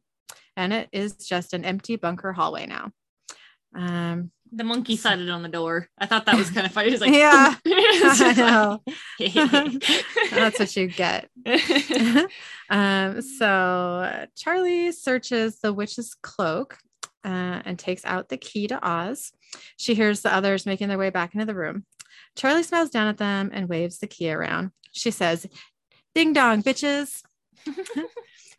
[0.56, 2.92] And it is just an empty bunker hallway now.
[3.78, 7.12] Um, the monkey sided on the door i thought that was kind of funny like
[7.12, 8.80] Yeah, I know.
[10.30, 11.28] That's what you get.
[12.70, 16.78] um, so Charlie searches the witch's cloak
[17.24, 19.32] uh, and takes out the key to Oz.
[19.76, 21.84] She hears the others making their way back into the room.
[22.36, 24.70] Charlie smiles down at them and waves the key around.
[24.92, 25.46] She says,
[26.14, 27.22] Ding dong, bitches.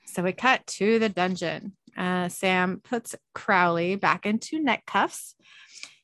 [0.06, 1.74] so we cut to the dungeon.
[2.00, 5.36] Uh, Sam puts Crowley back into neck cuffs.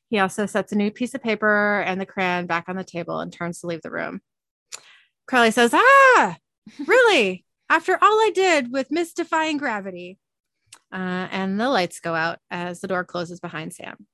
[0.08, 3.18] He also sets a new piece of paper and the crayon back on the table
[3.20, 4.20] and turns to leave the room.
[5.26, 6.36] Crowley says, Ah,
[6.86, 7.44] really?
[7.70, 10.18] After all I did with mystifying gravity.
[10.92, 14.06] Uh, and the lights go out as the door closes behind Sam.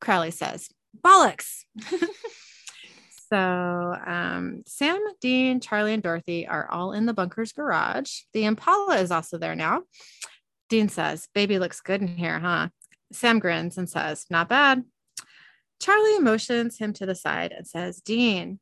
[0.00, 0.68] Crowley says,
[1.04, 1.64] Bollocks.
[3.28, 8.20] so um, Sam, Dean, Charlie, and Dorothy are all in the bunker's garage.
[8.32, 9.82] The Impala is also there now.
[10.70, 12.68] Dean says, Baby looks good in here, huh?
[13.12, 14.84] Sam grins and says, Not bad.
[15.80, 18.60] Charlie motions him to the side and says, Dean.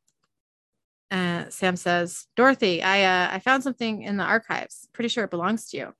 [1.10, 4.88] Uh, Sam says, Dorothy, I, uh, I found something in the archives.
[4.92, 5.94] Pretty sure it belongs to you.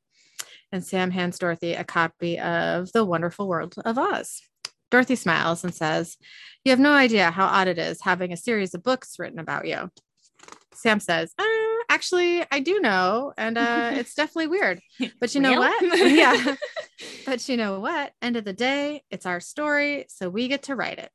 [0.73, 4.43] And Sam hands Dorothy a copy of The Wonderful World of Oz.
[4.91, 6.17] Dorothy smiles and says,
[6.65, 9.67] You have no idea how odd it is having a series of books written about
[9.67, 9.91] you.
[10.79, 11.45] Sam says, uh,
[11.89, 13.33] Actually, I do know.
[13.37, 14.81] And uh, it's definitely weird.
[15.21, 15.83] But you know what?
[15.99, 16.55] yeah.
[17.27, 18.13] But you know what?
[18.23, 20.07] End of the day, it's our story.
[20.09, 21.11] So we get to write it.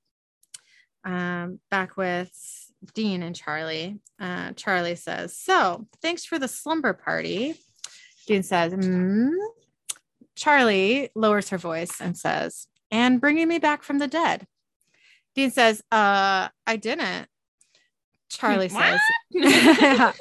[1.06, 2.32] Um, back with
[2.94, 4.00] Dean and Charlie.
[4.20, 7.56] Uh, Charlie says, So thanks for the slumber party.
[8.28, 9.30] Dean says, "Hmm."
[10.36, 14.48] Charlie lowers her voice and says, And bringing me back from the dead.
[15.36, 17.28] Dean says, Uh, I didn't.
[18.38, 19.00] Charlie says,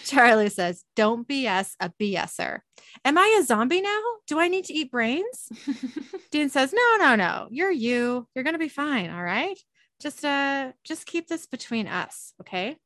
[0.04, 2.60] Charlie says, Don't BS a BSer.
[3.04, 4.00] Am I a zombie now?
[4.26, 5.48] Do I need to eat brains?
[6.30, 7.48] Dean says, No, no, no.
[7.50, 8.26] You're you.
[8.34, 9.10] You're gonna be fine.
[9.10, 9.58] All right.
[10.00, 12.76] Just uh just keep this between us, okay?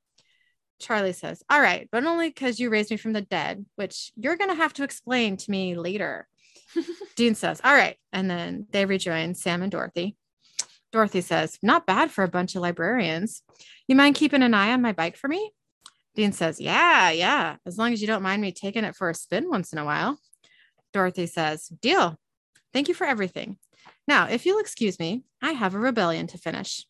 [0.80, 4.36] Charlie says, All right, but only because you raised me from the dead, which you're
[4.36, 6.26] gonna have to explain to me later.
[7.16, 7.96] Dean says, All right.
[8.12, 10.16] And then they rejoin Sam and Dorothy.
[10.96, 13.42] Dorothy says, Not bad for a bunch of librarians.
[13.86, 15.52] You mind keeping an eye on my bike for me?
[16.14, 19.14] Dean says, Yeah, yeah, as long as you don't mind me taking it for a
[19.14, 20.18] spin once in a while.
[20.94, 22.18] Dorothy says, Deal.
[22.72, 23.58] Thank you for everything.
[24.08, 26.86] Now, if you'll excuse me, I have a rebellion to finish.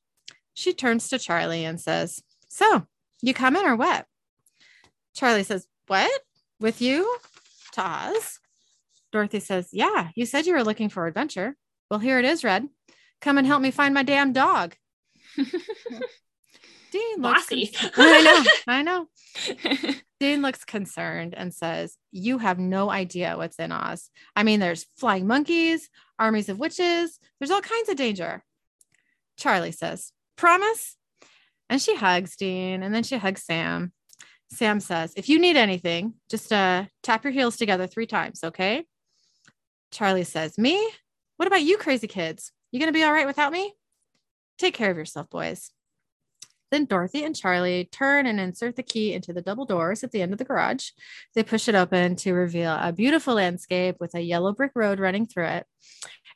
[0.54, 2.86] She turns to Charlie and says, So,
[3.22, 4.06] you coming or what?
[5.16, 6.22] Charlie says, What?
[6.60, 7.12] With you?
[7.72, 8.38] To Oz?
[9.10, 11.56] Dorothy says, Yeah, you said you were looking for adventure.
[11.90, 12.68] Well, here it is, Red.
[13.20, 14.74] Come and help me find my damn dog.
[15.36, 17.74] Dean looks Bossy.
[17.96, 19.08] I know, I know.
[20.20, 24.10] Dean looks concerned and says, You have no idea what's in Oz.
[24.34, 28.42] I mean, there's flying monkeys, armies of witches, there's all kinds of danger.
[29.36, 30.96] Charlie says, Promise?
[31.68, 33.92] And she hugs Dean and then she hugs Sam.
[34.50, 38.86] Sam says, if you need anything, just uh, tap your heels together three times, okay?
[39.90, 40.88] Charlie says, Me?
[41.36, 42.52] What about you, crazy kids?
[42.70, 43.72] You going to be all right without me?
[44.58, 45.70] Take care of yourself, boys.
[46.70, 50.20] Then Dorothy and Charlie turn and insert the key into the double doors at the
[50.20, 50.90] end of the garage.
[51.34, 55.26] They push it open to reveal a beautiful landscape with a yellow brick road running
[55.26, 55.66] through it.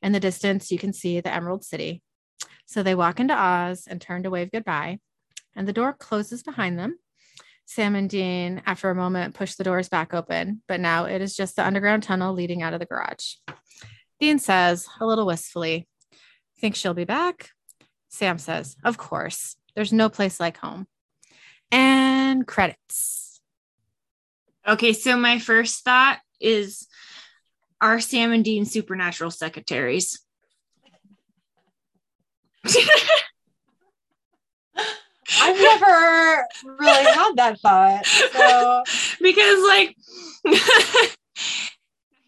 [0.03, 2.03] In the distance, you can see the Emerald City.
[2.67, 5.01] So they walk into Oz and turn to wave goodbye,
[5.57, 6.99] and the door closes behind them.
[7.67, 11.37] Sam and Dean, after a moment, push the doors back open, but now it is
[11.37, 13.35] just the underground tunnel leading out of the garage.
[14.21, 15.89] Dean says, a little wistfully,
[16.61, 17.51] Think she'll be back?
[18.09, 19.57] Sam says, Of course.
[19.75, 20.87] There's no place like home.
[21.73, 23.41] And credits.
[24.67, 26.87] Okay, so my first thought is
[27.81, 30.21] are Sam and Dean supernatural secretaries?
[35.43, 38.05] I've never really had that thought.
[38.05, 38.83] So
[39.23, 39.97] because like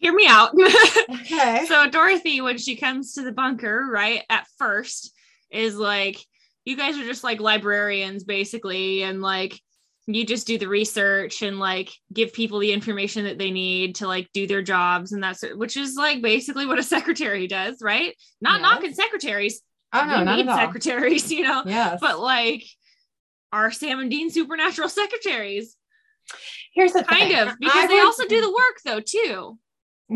[0.03, 0.51] hear me out.
[1.09, 1.65] okay.
[1.67, 5.13] so Dorothy, when she comes to the bunker, right at first,
[5.49, 6.17] is like,
[6.65, 9.59] you guys are just like librarians, basically, and like
[10.05, 14.07] you just do the research and like give people the information that they need to
[14.07, 18.13] like do their jobs and that's which is like basically what a secretary does, right?
[18.41, 18.61] Not Yes.
[18.61, 19.61] knocking secretaries.
[19.93, 21.63] Oh no, we not need secretaries, you know.
[21.65, 21.99] Yes.
[22.01, 22.63] But like
[23.53, 25.75] are Sam and Dean supernatural secretaries?
[26.73, 27.35] here's the Kind thing.
[27.47, 29.57] of, because I they would- also do the work though, too.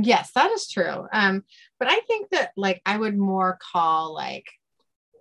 [0.02, 1.08] Yes, that is true.
[1.12, 1.44] Um,
[1.80, 4.46] but I think that like I would more call like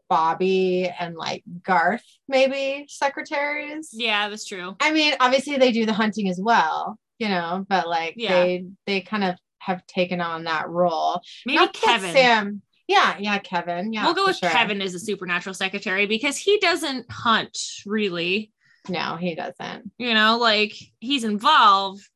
[0.08, 3.90] Bobby and like Garth maybe secretaries.
[3.92, 4.76] Yeah, that's true.
[4.80, 8.32] I mean, obviously they do the hunting as well, you know, but like Yeah.
[8.32, 11.20] they they kind of have taken on that role.
[11.44, 12.12] Maybe Not Kevin.
[12.12, 12.62] Sam.
[12.86, 13.92] Yeah, yeah, Kevin.
[13.92, 14.04] Yeah.
[14.04, 14.48] we'll go with sure.
[14.50, 18.52] Kevin as a supernatural secretary because he doesn't hunt really.
[18.88, 19.90] No, he doesn't.
[19.98, 22.08] You know, like he's involved,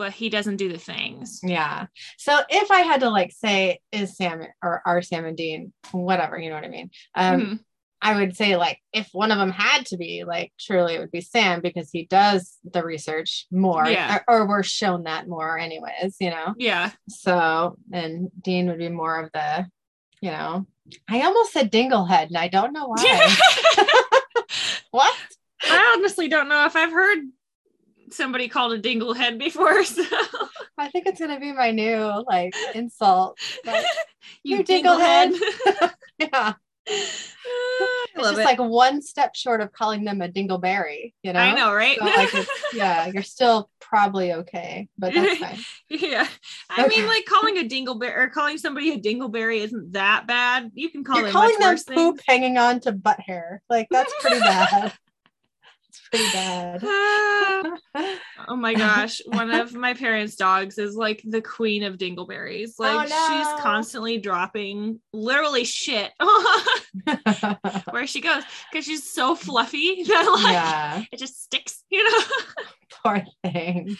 [0.00, 1.40] but he doesn't do the things.
[1.42, 1.84] Yeah.
[2.16, 6.38] So if I had to like say is Sam or are Sam and Dean, whatever,
[6.38, 6.90] you know what I mean?
[7.14, 7.60] Um, Mhm.
[8.00, 11.10] I would say like if one of them had to be like truly it would
[11.10, 14.20] be Sam because he does the research more Yeah.
[14.26, 16.54] or, or we're shown that more anyways, you know.
[16.56, 16.92] Yeah.
[17.10, 19.66] So and Dean would be more of the,
[20.22, 20.66] you know,
[21.10, 23.36] I almost said Dinglehead and I don't know why.
[24.92, 25.14] what?
[25.62, 27.18] I honestly don't know if I've heard
[28.14, 29.82] somebody called a dinglehead before.
[29.84, 30.04] So
[30.78, 33.38] I think it's gonna be my new like insult.
[34.44, 35.32] You You dinglehead.
[35.34, 35.92] dinglehead.
[36.18, 36.28] yeah.
[36.32, 36.54] Ah,
[36.88, 38.44] I It's just it.
[38.44, 41.40] like one step short of calling them a dingleberry, you know?
[41.40, 41.98] I know, right?
[41.98, 42.32] So, like,
[42.74, 45.58] yeah, you're still probably okay, but that's fine.
[45.88, 46.26] yeah.
[46.70, 46.96] I Okay.
[46.96, 50.70] mean, like calling a dingleberry or calling somebody a dingleberry isn't that bad.
[50.74, 52.22] You can call You're it calling them poop things.
[52.26, 53.62] hanging on to butt hair.
[53.68, 54.92] Like that's pretty bad.
[56.10, 56.82] Pretty bad.
[57.92, 58.16] Ah,
[58.48, 59.20] oh my gosh.
[59.26, 62.70] One of my parents' dogs is like the queen of dingleberries.
[62.78, 63.38] Like Oh, no.
[63.38, 66.10] she's constantly dropping literally shit
[67.90, 72.24] where she goes because she's so fluffy that like yeah, it just sticks, you know?
[73.04, 73.96] poor thing.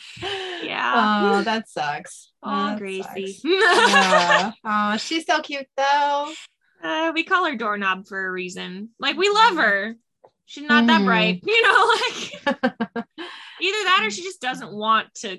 [0.63, 1.33] Yeah.
[1.35, 2.31] Oh, that sucks.
[2.43, 3.37] Oh, Gracie.
[3.45, 4.53] yeah.
[4.65, 6.33] Oh, she's so cute though.
[6.83, 8.91] Uh, we call her doorknob for a reason.
[8.99, 9.97] Like we love her.
[10.51, 11.05] She's not that Mhm.
[11.05, 11.93] bright, you know.
[11.95, 13.07] Like
[13.61, 15.39] either that or she just doesn't want to.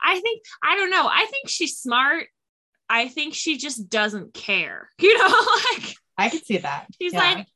[0.00, 1.08] I think I don't know.
[1.08, 2.28] I think she's smart.
[2.88, 4.88] I think she just doesn't care.
[5.00, 6.86] You know, like I could see that.
[7.00, 7.18] she's Yeah.
[7.18, 7.46] like,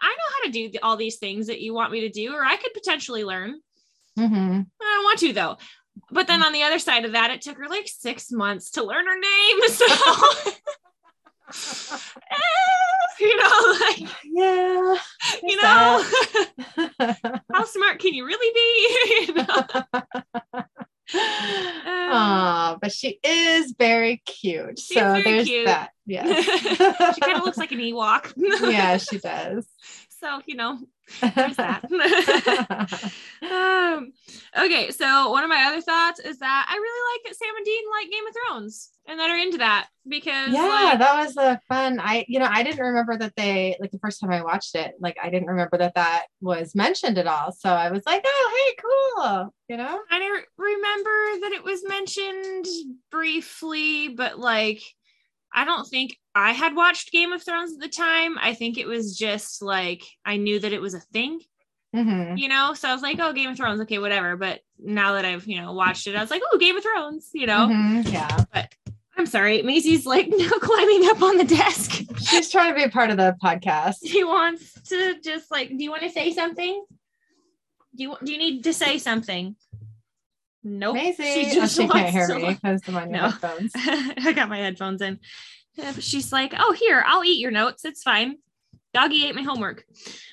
[0.00, 2.42] I know how to do all these things that you want me to do, or
[2.42, 3.60] I could potentially learn.
[4.18, 4.66] Mhm.
[4.80, 5.58] I don't want to though.
[6.10, 8.84] But then on the other side of that, it took her like six months to
[8.84, 9.60] learn her name.
[9.68, 9.84] So,
[13.20, 14.96] you know, like yeah.
[15.42, 16.04] you know,
[17.52, 19.24] how smart can you really be?
[19.26, 20.64] You know?
[21.14, 24.78] Um, Aw, but she is very cute.
[24.78, 25.66] She's so very there's cute.
[25.66, 25.90] that.
[26.06, 26.40] Yeah.
[26.40, 28.32] she kind of looks like an Ewok.
[28.36, 29.66] yeah, she does.
[30.08, 30.78] So, you know,
[31.20, 31.84] there's that.
[33.42, 34.12] um,
[34.58, 37.64] okay, so one of my other thoughts is that I really like that Sam and
[37.64, 41.36] Dean like Game of Thrones and that are into that because yeah, like, that was
[41.36, 42.00] a fun.
[42.00, 44.94] I, you know, I didn't remember that they like the first time I watched it.
[44.98, 47.52] Like, I didn't remember that that was mentioned at all.
[47.52, 49.54] So I was like, oh, hey, cool.
[49.68, 50.00] You know?
[50.10, 52.66] I don't remember that it was mentioned
[53.10, 54.82] briefly, but like
[55.52, 58.36] I don't think I had watched Game of Thrones at the time.
[58.40, 61.40] I think it was just like I knew that it was a thing,
[61.94, 62.38] Mhm.
[62.38, 62.74] you know?
[62.74, 64.36] So I was like, oh, Game of Thrones, okay, whatever.
[64.36, 67.30] But now that I've, you know, watched it, I was like, oh, Game of Thrones,
[67.34, 67.68] you know?
[67.68, 68.44] Mhm, Yeah.
[68.52, 68.74] But
[69.16, 69.62] I'm sorry.
[69.62, 72.02] Maisie's like now climbing up on the desk.
[72.18, 73.96] She's trying to be a part of the podcast.
[74.04, 76.84] She wants to just like, do you want to say something?
[77.96, 79.54] Do you do you need to say something?
[80.64, 80.94] Nope.
[80.96, 83.28] Maisie, She oh, just she can't hear to me because I'm on No.
[83.28, 83.70] headphones.
[83.76, 85.20] I got my headphones in.
[85.76, 87.84] Yeah, but she's like, "Oh, here, I'll eat your notes.
[87.84, 88.36] It's fine."
[88.92, 89.84] Doggy ate my homework.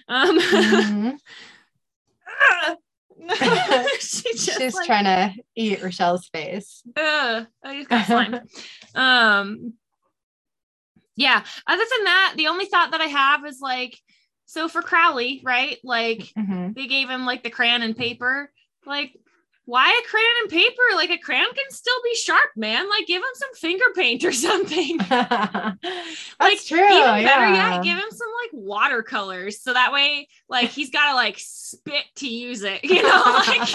[0.07, 1.17] Um, Mhm.
[3.99, 6.81] she just She's like, trying to eat Rochelle's face.
[6.95, 8.39] Ugh, I just got slime.
[8.95, 9.73] um,
[11.15, 11.43] yeah.
[11.67, 13.99] Other than that, the only thought that I have is like,
[14.45, 15.77] so for Crowley, right?
[15.83, 16.73] Like Mhm.
[16.73, 18.51] they gave him like the crayon and paper.
[18.85, 19.15] Like,
[19.65, 20.81] why a crayon and paper?
[20.95, 22.89] Like a crayon can still be sharp, man.
[22.89, 24.97] Like give him some finger paint or something.
[25.09, 25.79] That's
[26.39, 26.79] like true.
[26.79, 31.15] even better yet, give him some like watercolors so that way, like he's got to
[31.15, 32.81] like spit to use it.
[32.91, 33.69] You know, like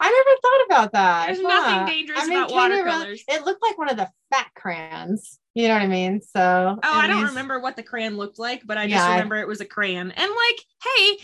[0.00, 1.26] I never thought about that.
[1.26, 3.24] there's nothing dangerous I mean, about can you really- watercolors.
[3.28, 5.38] it looked like one of the fat crayons.
[5.54, 6.20] You know what I mean?
[6.20, 9.06] So Oh, I don't least- remember what the crayon looked like, but I just Yeah,
[9.06, 10.10] I- remember it was a crayon.
[10.10, 10.60] And like,
[10.96, 11.18] hey,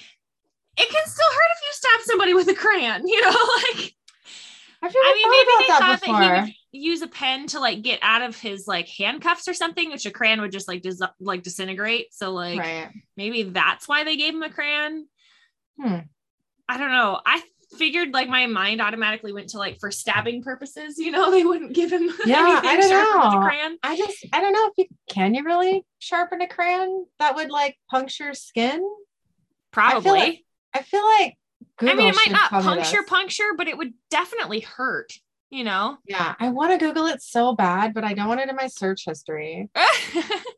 [0.80, 3.30] it can still hurt if you stab somebody with a crayon, you know,
[3.74, 3.94] like
[4.82, 6.20] I've never I mean, maybe about they that thought before.
[6.20, 9.54] that he would use a pen to like get out of his like handcuffs or
[9.54, 12.14] something, which a crayon would just like dis- like disintegrate.
[12.14, 12.88] So like right.
[13.16, 15.06] maybe that's why they gave him a crayon.
[15.78, 15.98] Hmm.
[16.68, 17.20] I don't know.
[17.26, 17.42] I
[17.76, 21.74] figured like my mind automatically went to like for stabbing purposes, you know, they wouldn't
[21.74, 23.46] give him Yeah, anything I don't sharper with a know.
[23.46, 23.78] crayon.
[23.82, 27.50] I just I don't know if you can you really sharpen a crayon that would
[27.50, 28.82] like puncture skin.
[29.72, 30.44] Probably.
[30.74, 31.36] I feel like
[31.78, 35.12] Google I mean, it might not puncture, puncture, but it would definitely hurt,
[35.50, 35.98] you know?
[36.06, 38.66] Yeah, I want to Google it so bad, but I don't want it in my
[38.66, 39.68] search history.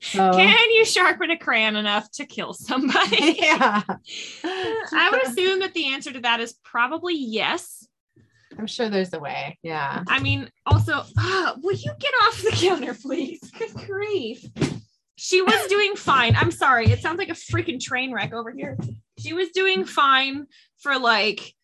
[0.05, 3.37] So Can you sharpen a crayon enough to kill somebody?
[3.41, 3.83] yeah,
[4.45, 7.87] I would assume that the answer to that is probably yes.
[8.59, 9.59] I'm sure there's a way.
[9.63, 10.03] Yeah.
[10.09, 13.41] I mean, also, ah, will you get off the counter, please?
[13.57, 14.45] Good grief.
[15.25, 16.35] She was doing fine.
[16.35, 16.91] I'm sorry.
[16.91, 18.77] It sounds like a freaking train wreck over here.
[19.21, 20.47] She was doing fine
[20.81, 21.55] for like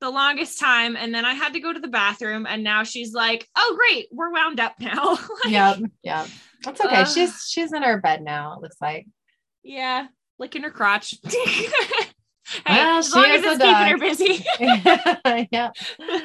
[0.00, 0.94] the longest time.
[0.96, 2.46] And then I had to go to the bathroom.
[2.48, 4.06] And now she's like, oh, great.
[4.12, 5.18] We're wound up now.
[5.48, 5.78] Yep.
[6.04, 6.28] Yep.
[6.62, 7.00] That's okay.
[7.00, 7.08] Ugh.
[7.08, 8.54] she's she's in her bed now.
[8.54, 9.08] It looks like.
[9.64, 10.06] yeah.
[10.38, 11.14] Licking her crotch.
[12.66, 14.44] hey, Well, as long as it's keeping her busy.
[15.52, 15.70] yeah.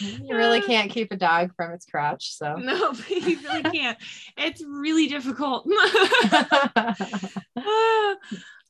[0.00, 2.36] You really can't keep a dog from its crotch.
[2.36, 2.54] So.
[2.56, 3.98] no, you really can't.
[4.36, 5.66] It's really difficult.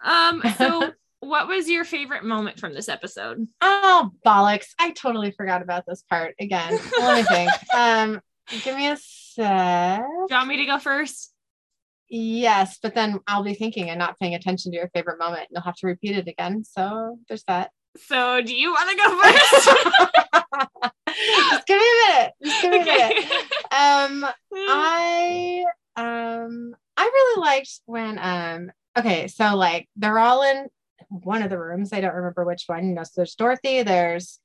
[0.03, 3.47] um, so what was your favorite moment from this episode?
[3.61, 4.69] oh bollocks!
[4.79, 6.79] I totally forgot about this part again.
[6.99, 7.51] Let me think.
[7.75, 8.21] Um,
[8.63, 10.01] give me a sec.
[10.01, 11.33] Do you want me to go first?
[12.09, 15.49] Yes, but then I'll be thinking and not paying attention to your favorite moment.
[15.51, 16.65] You'll have to repeat it again.
[16.65, 17.71] So there's that.
[17.97, 20.93] So do you want to go first?
[21.51, 22.33] Just give me a minute.
[22.45, 23.25] Just give me a minute.
[23.71, 25.65] Um, I
[25.97, 30.69] um I really liked when um okay, so like they're all in
[31.09, 31.93] one of the rooms.
[31.93, 32.89] I don't remember which one.
[32.89, 34.39] You know, so there's Dorothy, there's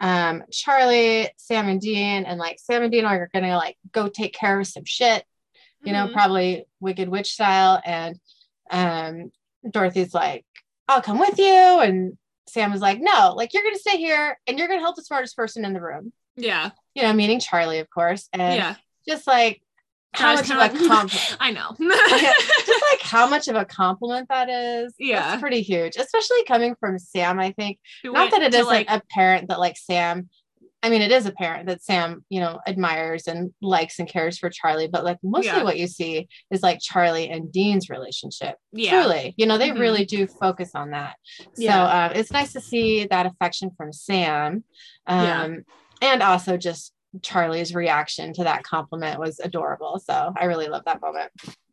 [0.00, 4.34] um Charlie, Sam and Dean, and like Sam and Dean are gonna like go take
[4.34, 5.24] care of some shit,
[5.84, 6.12] you know, Mhm.
[6.12, 7.80] probably wicked witch style.
[7.84, 8.18] And
[8.70, 9.30] um
[9.70, 10.44] Dorothy's like,
[10.88, 11.46] I'll come with you.
[11.52, 12.16] And
[12.48, 15.36] Sam was like, No, like you're gonna stay here and you're gonna help the smartest
[15.36, 16.12] person in the room.
[16.36, 16.70] yeah.
[16.94, 18.28] You know, meaning Charlie, of course.
[18.32, 18.74] And Yeah.
[19.08, 19.62] just like
[20.14, 21.76] how much of a compliment I know.
[21.78, 25.34] just like how much of a compliment that is Yeah.
[25.34, 28.66] it's pretty huge especially coming from sam i think Who not that it to, isn't
[28.72, 30.30] like apparent that like sam
[30.82, 34.48] i mean it is apparent that sam you know admires and likes and cares for
[34.50, 35.62] charlie but like mostly Yeah.
[35.64, 38.90] what you see is like charlie and dean's relationship yeah.
[39.02, 39.80] truly you know they Mhm.
[39.80, 41.82] really do focus on that so Yeah.
[41.84, 44.64] uh, it's nice to see that affection from sam
[45.06, 45.56] um Yeah.
[46.02, 51.00] and also just charlie's reaction to that compliment was adorable so i really love that
[51.00, 51.30] moment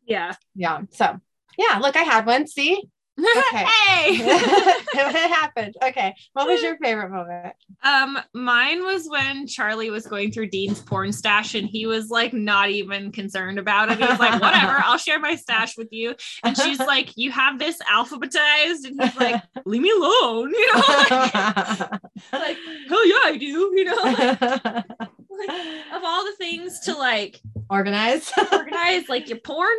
[0.08, 0.34] Yeah.
[0.56, 1.18] yeah so
[1.58, 2.82] yeah look i had one see.
[3.53, 4.18] hey.
[4.18, 10.32] it happened okay what was your favorite moment Um, mine was when Charlie was going
[10.32, 13.97] through Dean's porn stash and he was like not even concerned about it.
[13.99, 16.16] He was like, whatever, I'll share my stash with you.
[16.43, 18.86] And she's like, You have this alphabetized?
[18.86, 20.82] And he's like, Leave me alone, you know?
[20.88, 22.01] Like,
[22.34, 22.57] like
[22.89, 23.45] hell yeah, I do,
[23.76, 23.95] you know?
[24.03, 25.49] Like,
[25.93, 27.39] of all the things to like
[27.70, 29.76] organize organize, like your porn,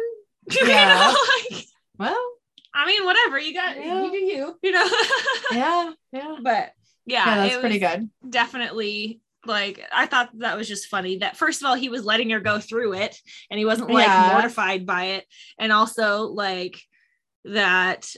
[0.51, 1.13] you Yeah.
[1.13, 1.17] know,
[1.53, 1.65] like
[1.99, 2.33] well
[2.79, 4.05] I mean, whatever, you got Yeah.
[4.05, 4.87] you do you, you know.
[5.53, 6.73] yeah yeah but
[7.07, 11.19] yeah, yeah that's it pretty was- good definitely like I thought that was just funny
[11.19, 13.17] that first of all he was letting her go through it
[13.51, 14.33] and he wasn't like Yeah.
[14.33, 15.25] mortified by it
[15.59, 16.81] and also like
[17.45, 18.13] that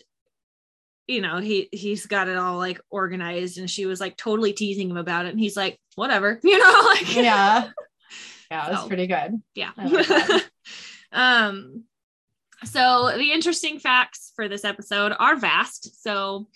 [1.06, 4.88] you know he he's got it all like organized and she was like totally teasing
[4.90, 7.68] him about it and he's like whatever you know like yeah
[8.50, 8.88] yeah that's So.
[8.88, 10.44] pretty good yeah like
[11.12, 11.84] um
[12.64, 16.48] so the interesting facts for this episode are vast so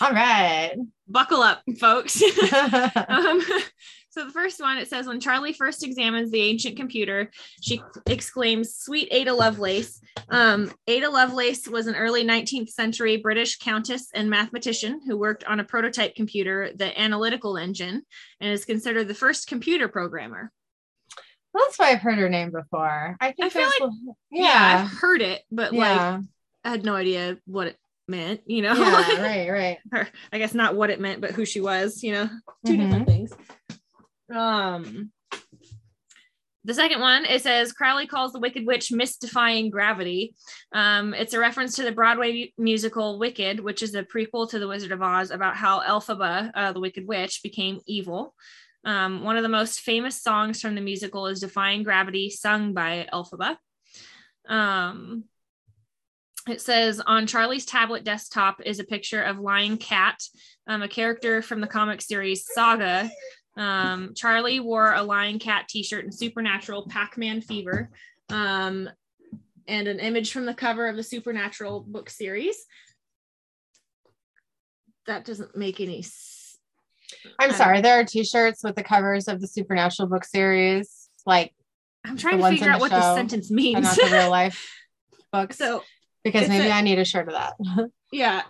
[0.00, 0.74] All right.
[1.08, 2.22] Buckle up, folks.
[3.08, 3.42] um,
[4.10, 7.30] so the first one, it says when Charlie first examines the ancient computer,
[7.60, 14.08] she exclaims, "Sweet Ada Lovelace." Um, Ada Lovelace was an early 19th century British countess
[14.14, 18.02] and mathematician who worked on a prototype computer, the Analytical Engine,
[18.40, 20.52] and is considered the first computer programmer.
[21.52, 23.16] Well, that's why I've heard her name before.
[23.20, 23.92] I think I feel there's-
[24.30, 24.82] Yeah, yeah.
[24.84, 26.20] I've heard it, but like I
[26.70, 27.76] had no idea what it
[28.06, 28.40] meant.
[28.46, 29.78] You know, yeah, right, right.
[29.92, 32.28] or I guess not what it meant, but who she was, you know,
[32.66, 32.80] 2 Mhm.
[32.82, 33.32] different things.
[34.34, 35.10] Um
[36.62, 40.34] the second one, it says Crowley calls the Wicked Witch Miss Defying Gravity.
[40.74, 44.68] Um, it's a reference to the Broadway musical Wicked, which is a prequel to The
[44.68, 48.34] Wizard of Oz about how Elphaba, uh, the Wicked Witch, became evil.
[48.84, 53.06] Um, one of the most famous songs from the musical is Defying Gravity, sung by
[53.12, 53.56] Elphaba.
[54.48, 55.24] Um,
[56.48, 60.18] it says on Charlie's tablet desktop is a picture of Lying Cat,
[60.66, 63.10] um, a character from the comic series Saga.
[63.56, 67.90] Um, Charlie wore a Lying Cat t-shirt in Supernatural Pac-Man Fever,
[68.30, 68.88] um,
[69.68, 72.64] and an image from the cover of the Supernatural book series.
[75.06, 75.98] That doesn't make any.
[75.98, 76.38] s-
[77.38, 77.80] I'm I sorry.
[77.80, 81.54] There are T-shirts with the covers of the Supernatural book series, like
[82.04, 83.82] I'm trying to figure out the what this show, sentence means.
[83.82, 84.72] not the real life
[85.32, 85.56] books.
[85.58, 85.82] so
[86.24, 87.90] because maybe a- I need a shirt of that.
[88.12, 88.42] yeah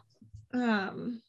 [0.52, 1.22] um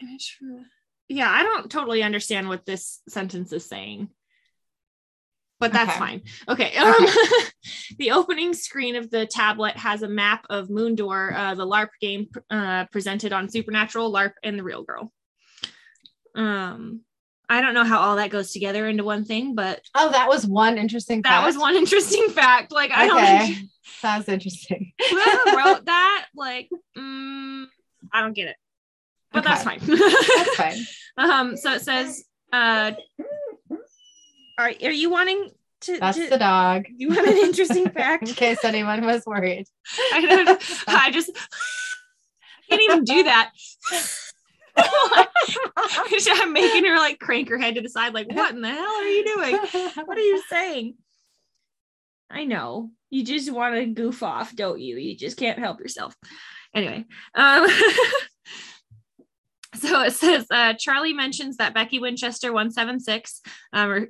[0.00, 0.64] the-
[1.08, 4.08] yeah i don't totally understand what this sentence is saying
[5.60, 5.98] but that's Okay.
[5.98, 6.94] fine okay um,
[7.98, 12.26] the opening screen of the tablet has a map of moondoor uh, the larp game
[12.50, 15.12] uh, presented on supernatural larp and the real girl
[16.36, 17.00] um
[17.48, 20.46] i don't know how all that goes together into one thing but oh, that was
[20.46, 21.22] one interesting.
[21.22, 23.56] that was one interesting fact like i don't Okay,
[24.02, 24.92] that was interesting.
[25.10, 27.64] whoever wrote that, like, mm,
[28.12, 28.56] I don't get it,
[29.32, 29.78] but that's fine.
[29.80, 30.78] That's fine.
[31.16, 32.92] um, so it says, uh,
[34.58, 35.50] are are you wanting
[35.82, 35.98] to?
[35.98, 36.86] That's to- the dog.
[36.96, 38.28] you want an interesting fact?
[38.28, 39.66] In case anyone was worried.
[40.12, 40.84] I don't.
[40.88, 41.30] I just
[42.68, 43.50] can't even do that.
[46.36, 48.84] I'm making her like crank her head to the side, like, what in the hell
[48.84, 49.56] are you doing?
[50.04, 50.94] What are you saying?
[52.30, 52.90] I know.
[53.10, 54.96] You just want to goof off, don't you?
[54.96, 56.16] You just can't help yourself.
[56.74, 57.04] Anyway,
[57.36, 57.68] um,
[59.76, 63.40] so it says uh, Charlie mentions that Becky Winchester 176,
[63.72, 64.06] um, re-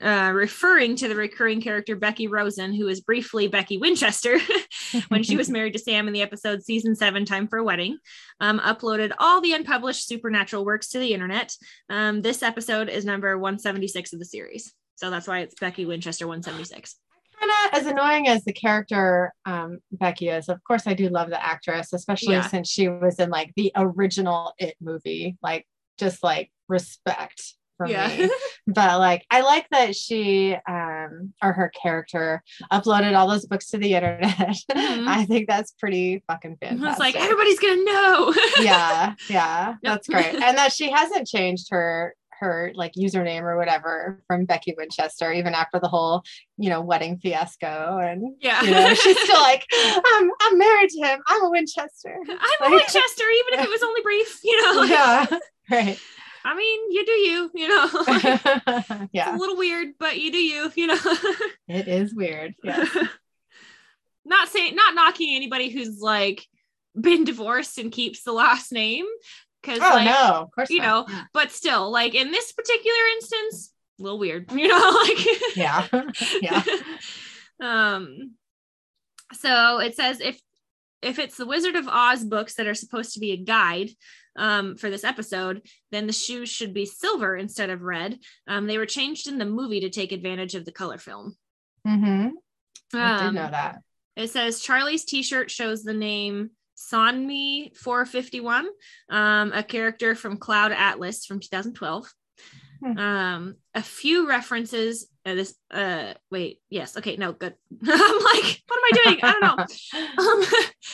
[0.00, 4.38] uh, referring to the recurring character Becky Rosen, who is briefly Becky Winchester
[5.08, 7.98] when she was married to Sam in the episode season seven, Time for a Wedding,
[8.40, 11.54] um, uploaded all the unpublished supernatural works to the internet.
[11.90, 14.72] Um, this episode is number 176 of the series.
[14.96, 16.96] So that's why it's Becky Winchester 176.
[17.38, 20.48] kind of as annoying as the character um, Becky is.
[20.48, 22.48] Of course, I do love the actress, especially Yeah.
[22.48, 25.36] since she was in like the original It movie.
[25.42, 25.66] Like,
[25.98, 28.28] just like respect for me.
[28.70, 33.78] But like, I like that she um, or her character uploaded all those books to
[33.78, 34.28] the internet.
[34.70, 35.08] Mhm.
[35.08, 36.90] I think that's pretty fucking fantastic.
[36.90, 38.34] It's like everybody's gonna know.
[38.60, 39.92] yeah, yeah, Yep.
[39.92, 40.34] that's great.
[40.34, 45.54] And that she hasn't changed her her like username or whatever from Becky Winchester, even
[45.54, 46.22] after the whole,
[46.56, 47.98] you know, wedding fiasco.
[47.98, 48.62] And yeah.
[48.62, 51.20] you know, she's still like, I'm I'm married to him.
[51.26, 52.14] I'm a Winchester.
[52.28, 54.80] I'm a Winchester, even if it was only brief, you know.
[54.82, 55.26] like, yeah.
[55.70, 55.98] Right.
[56.44, 57.88] I mean, you do you, you know.
[58.06, 59.34] like, It's yeah.
[59.34, 60.98] a little weird, but you do you, you know.
[61.68, 62.54] It is weird.
[62.64, 62.84] Yeah.
[64.24, 66.46] not saying not knocking anybody who's like
[66.98, 69.04] been divorced and keeps the last name.
[69.62, 70.70] Cause Oh like no, of course.
[70.70, 71.10] you not.
[71.34, 75.86] but still, like in this particular instance, a little weird, you know, like Yeah.
[76.40, 76.62] Yeah.
[77.60, 78.34] um
[79.34, 80.40] so it says if
[81.02, 83.90] if it's the wizard of oz books that are supposed to be a guide
[84.38, 85.60] um, for this episode
[85.92, 89.44] then the shoes should be silver instead of red um, they were changed in the
[89.44, 91.36] movie to take advantage of the color film
[91.86, 92.28] Mm-hmm.
[92.96, 93.82] I did Um, know that.
[94.16, 98.66] it says charlie's t-shirt shows the name sonmi 451
[99.10, 102.12] um, a character from cloud atlas from 2012
[102.80, 102.96] Hmm.
[102.96, 107.54] um a few references uh, this uh wait yes okay no good.
[107.82, 109.18] I'm like what am i doing?
[109.22, 109.66] I don't know.
[110.18, 110.44] Um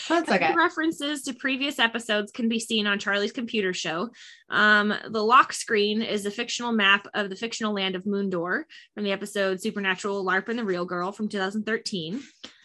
[0.08, 0.54] That's okay.
[0.56, 4.10] references to previous episodes can be seen on charlie's computer show.
[4.50, 9.04] Um the lock screen is a fictional map of the fictional land of moondoor from
[9.04, 12.22] the episode supernatural larp and the real girl from 2013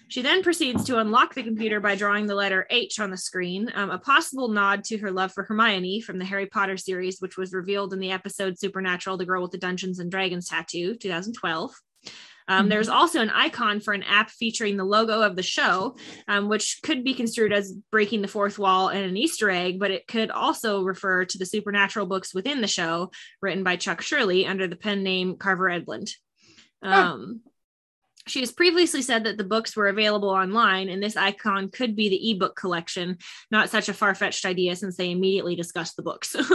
[0.10, 3.72] she then proceeds to unlock the computer by drawing the letter H on the screen,
[3.76, 7.38] um, a possible nod to her love for Hermione from the Harry Potter series, which
[7.38, 11.72] was revealed in the episode Supernatural, The Girl with the Dungeons and Dragons Tattoo, 2012.
[12.47, 12.70] Um, Mhm.
[12.70, 15.95] There's also an icon for an app featuring the logo of the show,
[16.28, 19.91] um, which could be construed as breaking the fourth wall and an Easter egg, but
[19.91, 23.12] it could also refer to the supernatural books within the show,
[23.43, 26.10] written by Chuck Shurley under the pen name Carver Edlund.
[26.82, 27.41] Um,
[28.30, 32.10] She has previously said that the books were available online, and this icon could be
[32.10, 33.18] the ebook collection.
[33.52, 36.36] Not such a far fetched idea since they immediately discussed the books.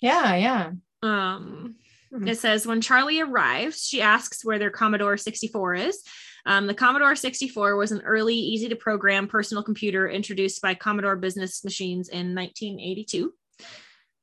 [0.00, 0.70] Yeah, yeah.
[1.02, 1.76] um,
[2.12, 2.28] Mhm.
[2.28, 6.02] it says when Charlie arrives, she asks where their Commodore 64 is.
[6.44, 11.16] Um, the Commodore 64 was an early, easy to program personal computer introduced by Commodore
[11.16, 13.34] Business Machines in 1982.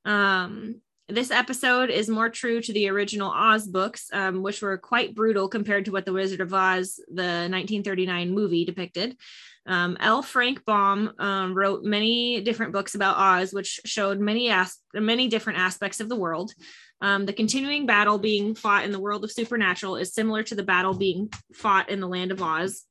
[0.06, 0.82] Um,
[1.14, 5.48] this episode is more true to the original Oz books, um, which were quite brutal
[5.48, 9.18] compared to what The Wizard of Oz, the 1939 movie, depicted.
[9.66, 10.22] Um, L.
[10.22, 15.60] Frank Baum um, wrote many different books about Oz, which showed many as- many different
[15.60, 16.54] aspects of the world.
[17.00, 20.64] Um, the continuing battle being fought in the world of supernatural is similar to the
[20.64, 22.84] battle being fought in the land of Oz.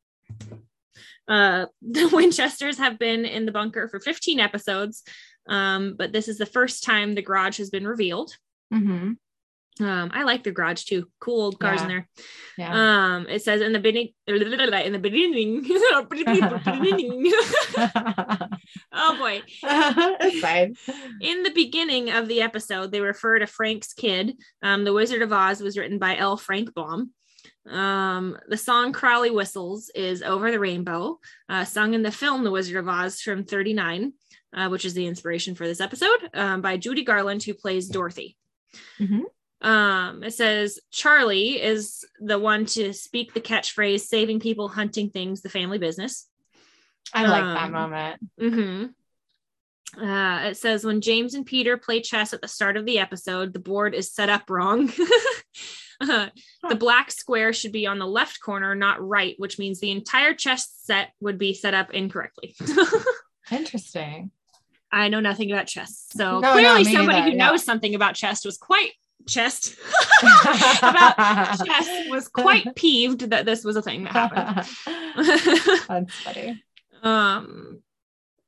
[1.29, 5.03] Uh, the Winchesters have been in the bunker for 15 episodes,
[5.49, 8.37] um, but this is the first time the garage has been revealed.
[8.73, 9.17] Mhm.
[9.81, 11.09] Um, I like the garage too.
[11.19, 12.07] Cool old cars in there.
[12.59, 13.15] Yeah.
[13.17, 14.39] Um, it says in the beginning, in
[14.93, 15.65] the beginning,
[18.93, 19.43] oh boy,
[20.41, 20.75] fine.
[21.21, 24.37] in the beginning of the episode, they refer to Frank's kid.
[24.63, 26.37] Um, the Wizard of Oz was written by L.
[26.37, 27.11] Frank Baum.
[27.67, 31.19] Um, the song Crowley Whistles is Over the Rainbow,
[31.49, 34.13] uh, sung in the film The Wizard of Oz from 39,
[34.55, 38.37] uh, which is the inspiration for this episode, um, by Judy Garland, who plays Dorothy.
[38.99, 39.23] Mhm.
[39.61, 45.41] Um, it says Charlie is the one to speak the catchphrase saving people, hunting things,
[45.43, 46.29] the family business.
[47.15, 48.21] I like that Um, moment.
[48.41, 50.03] Mm-hmm.
[50.03, 53.53] Uh, it says when James and Peter play chess at the start of the episode,
[53.53, 54.91] the board is set up wrong.
[56.01, 56.31] Uh,
[56.69, 60.35] the black square should be on the left corner, not right, which means the entire
[60.35, 62.57] chess set would be set up incorrectly.
[63.53, 64.33] Interesting.
[64.93, 67.49] I know nothing about chess, so No, clearly me somebody neither, who yeah.
[67.51, 68.91] knows something about chess was quite
[69.27, 69.77] chest
[70.83, 71.17] about
[71.67, 74.67] chess was quite peeved that this was a thing that happened.
[75.89, 76.63] That's funny.
[77.03, 77.81] Um,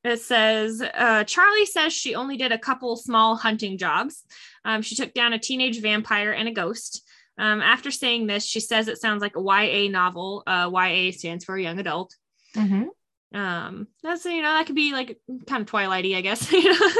[0.02, 4.22] it says uh, Charlie says she only did a couple small hunting jobs.
[4.64, 7.02] Um, she took down a teenage vampire and a ghost.
[7.38, 10.42] Um, after saying this, she says it sounds like a YA novel.
[10.46, 12.14] Uh, YA stands for young adult.
[12.54, 12.88] Mhm.
[13.34, 16.50] Um, that's you know that could be like kind of Twilighty, I guess.
[16.52, 16.90] you know?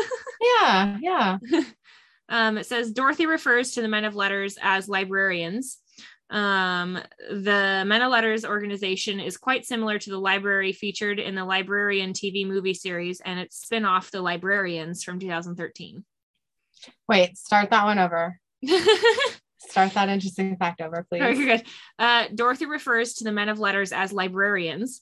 [0.40, 1.38] Yeah, yeah.
[2.26, 5.76] Um, it says Dorothy refers to the men of letters as librarians.
[6.30, 6.98] Um,
[7.30, 12.12] the Men of Letters organization is quite similar to the library featured in the Librarian
[12.12, 16.02] TV movie series and its spin off, The Librarians, from 2013.
[17.08, 18.40] Wait, start that one over.
[19.58, 21.38] Start that interesting fact over, please.
[21.38, 21.62] good.
[21.98, 25.00] Uh, Dorothy refers to the Men of Letters as librarians.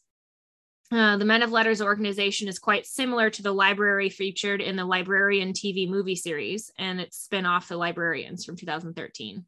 [0.92, 4.84] Uh, the Men of Letters organization is quite similar to the library featured in the
[4.84, 9.44] Librarian TV movie series and its spin off, The Librarians, from 2013.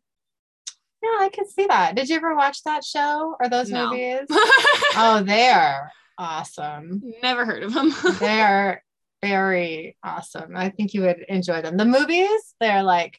[1.03, 1.97] Yeah, I can see that.
[1.97, 3.91] Did you ever watch that show or those No.
[3.91, 4.27] movies?
[4.97, 7.03] Oh, they're awesome.
[7.23, 7.93] Never heard of them.
[8.21, 8.83] They're
[9.21, 10.57] very awesome.
[10.57, 11.77] I think you would enjoy them.
[11.77, 13.19] The movies, they're like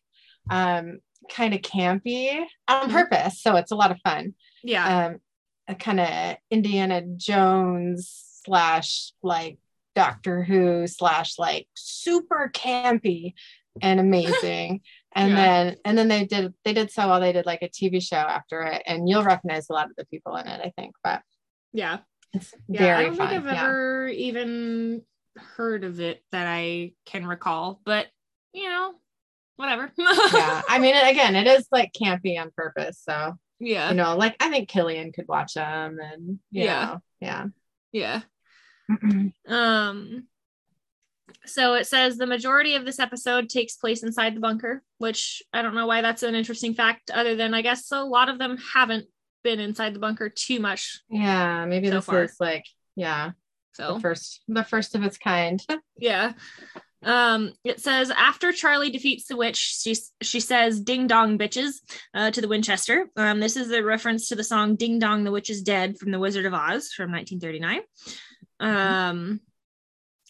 [0.50, 1.00] um
[1.30, 2.92] kind of campy on Mhm.
[2.94, 3.42] purpose.
[3.42, 4.34] So it's a lot of fun.
[4.64, 5.08] yeah.
[5.08, 5.18] Um
[5.68, 9.58] a kind of Indiana Jones slash like
[9.96, 13.34] Doctor Who slash like super campy
[13.82, 14.82] and amazing.
[15.18, 15.36] And Yeah.
[15.64, 18.18] then and then they did they did so well they did like a TV show
[18.18, 20.94] after it and you'll recognize a lot of the people in it, I think.
[21.06, 21.22] But
[21.72, 22.00] yeah.
[22.34, 22.80] it's Yeah.
[22.82, 23.30] very I don't fun.
[23.30, 23.64] think I've yeah.
[23.64, 25.04] ever even
[25.38, 28.08] heard of it that I can recall, but
[28.52, 28.96] you know,
[29.56, 29.90] whatever.
[29.98, 30.64] yeah.
[30.68, 33.00] I mean again, it is like campy on purpose.
[33.02, 33.36] So
[33.66, 33.90] yeah.
[33.90, 36.86] you know, like I think Killian could watch them and Yeah.
[36.86, 37.46] know, yeah.
[37.92, 38.22] Yeah.
[39.48, 40.28] Um
[41.48, 45.62] so it says the majority of this episode takes place inside the bunker, which I
[45.62, 48.58] don't know why that's an interesting fact, other than I guess a lot of them
[48.74, 49.06] haven't
[49.44, 51.02] been inside the bunker too much.
[51.10, 52.24] yeah, maybe So this far.
[52.24, 52.66] is like
[52.96, 53.32] yeah,
[53.74, 55.60] So the first the first of its kind.
[55.98, 56.34] yeah.
[57.06, 61.76] Um, it says after Charlie defeats the witch, she she says "Ding dong, bitches"
[62.14, 63.08] uh, to the Winchester.
[63.16, 66.12] Um, this is a reference to the song "Ding Dong, the Witch is Dead" from
[66.12, 67.82] The Wizard of Oz from 1939.
[68.60, 69.40] Um,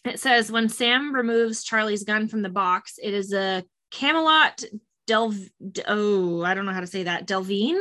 [0.04, 4.62] it says when Sam removes Charlie's gun from the box, it is a Camelot
[5.06, 5.34] Del.
[5.88, 7.26] Oh, I don't know how to say that.
[7.26, 7.80] Delvine,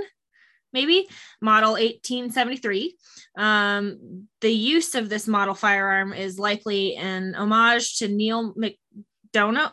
[0.72, 1.07] maybe
[1.41, 2.95] model 1873.
[3.38, 8.53] Um, the use of this model firearm is likely an homage to Neil
[9.35, 9.71] McDonough.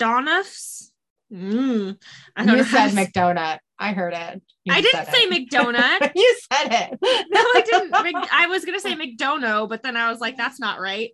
[0.00, 0.92] McDonough's.
[1.32, 1.98] Mm,
[2.36, 3.58] I don't You how said McDonut.
[3.78, 4.42] I heard it.
[4.64, 5.50] You I didn't said say it.
[5.50, 6.12] McDonut.
[6.14, 6.98] you said it.
[7.30, 7.90] No, I didn't.
[8.04, 11.10] Mc- I was gonna say McDonough, but then I was like, that's not right.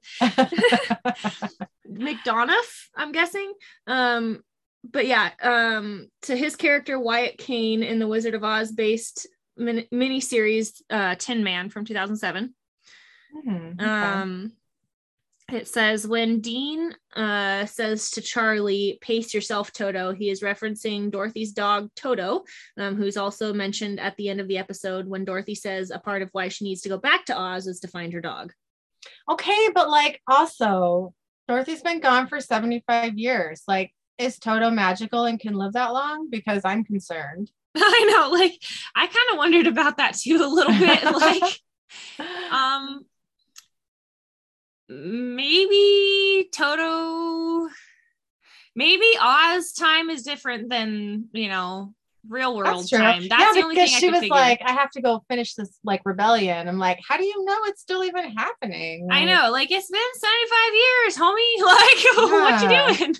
[1.89, 3.52] McDonough, I'm guessing.
[3.86, 4.43] Um,
[4.90, 9.26] but yeah, um, to his character Wyatt Cain in the Wizard of Oz based
[9.56, 12.55] min- miniseries uh, Tin Man from 2007.
[13.44, 13.84] Hmm, okay.
[13.84, 14.52] Um,
[15.53, 21.53] it says when Dean uh, says to Charlie, "Pace yourself, Toto," he is referencing Dorothy's
[21.53, 22.45] dog Toto,
[22.77, 26.23] um, who's also mentioned at the end of the episode when Dorothy says a part
[26.23, 28.53] of why she needs to go back to Oz is to find her dog.
[29.31, 31.15] okay, but like also,
[31.49, 33.62] Dorothy's been gone for 75 years.
[33.66, 36.31] Like, is Toto magical and can live that long?
[36.31, 37.51] Because I'm concerned.
[37.77, 38.53] I know, like
[38.95, 41.05] I kind of wondered about that too a little bit.
[41.15, 41.61] like,
[42.53, 43.05] um,
[45.36, 47.69] maybe Toto,
[48.74, 51.94] maybe Oz time is different than you know
[52.28, 53.27] real world That's time.
[53.28, 54.35] That's yeah, the only because thing she was figure.
[54.36, 56.69] like, I have to go finish this like rebellion.
[56.69, 59.09] I'm like, how do you know it's still even happening?
[59.10, 61.39] I know, like it's been 75 years, homie.
[61.66, 62.40] Like, Yeah.
[62.43, 63.16] what you doing?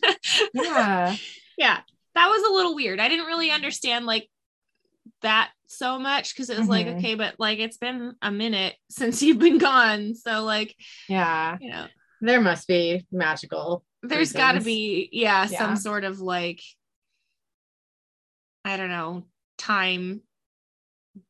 [0.55, 1.17] Yeah.
[1.59, 1.81] yeah,
[2.15, 3.01] that was a little weird.
[3.01, 4.29] I didn't really understand like
[5.23, 6.99] that so much because it was like, Mhm.
[6.99, 10.15] okay, but like it's been a minute since you've been gone.
[10.15, 10.75] So, like,
[11.09, 11.57] Yeah.
[11.61, 11.87] you know,
[12.21, 13.85] There must be magical.
[14.03, 15.59] there's got to be, yeah, Yeah.
[15.59, 16.61] some sort of like,
[18.65, 19.25] I don't know,
[19.59, 20.23] time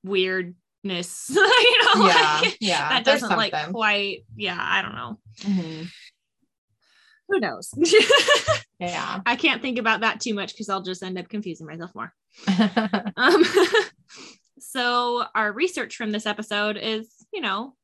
[0.04, 0.54] weirdness,
[1.30, 1.34] you
[1.94, 2.40] know, Yeah.
[2.42, 2.88] like, Yeah.
[2.90, 5.18] that doesn't like quite, yeah, I don't know.
[5.40, 5.88] Mhm.
[7.32, 7.74] Who knows?
[8.78, 9.20] Yeah.
[9.24, 12.12] I can't think about that too much because I'll just end up confusing myself more.
[13.16, 13.44] Um,
[14.58, 17.76] so our research from this episode is, you know,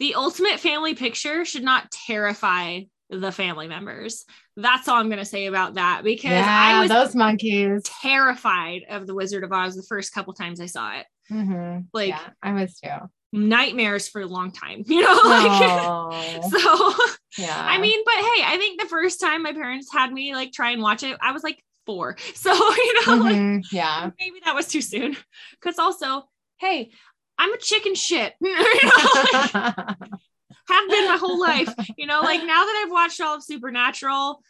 [0.00, 4.24] the ultimate family picture should not terrify the family members.
[4.56, 7.84] That's all I'm going to say about that because yeah, I was those monkeys.
[8.02, 11.06] terrified of the Wizard of Oz the first couple times I saw it.
[11.30, 11.86] Mhm.
[11.92, 12.90] Like yeah, I was too.
[13.34, 15.20] Nightmares for a long time, you know?
[15.24, 15.62] Like,
[16.50, 16.94] so
[17.38, 17.54] yeah.
[17.68, 20.70] I mean, but hey, I think the first time my parents had me like try
[20.70, 22.16] and watch it, I was like four.
[22.34, 24.10] So, you know, like Mhm, yeah.
[24.18, 25.16] maybe that was too soon.
[25.60, 26.24] Cause also,
[26.58, 26.92] hey,
[27.36, 28.32] I'm a chicken shit.
[28.40, 29.54] you know, like,
[30.68, 31.74] have been my whole life.
[31.96, 34.40] You know, like now that I've watched all of Supernatural,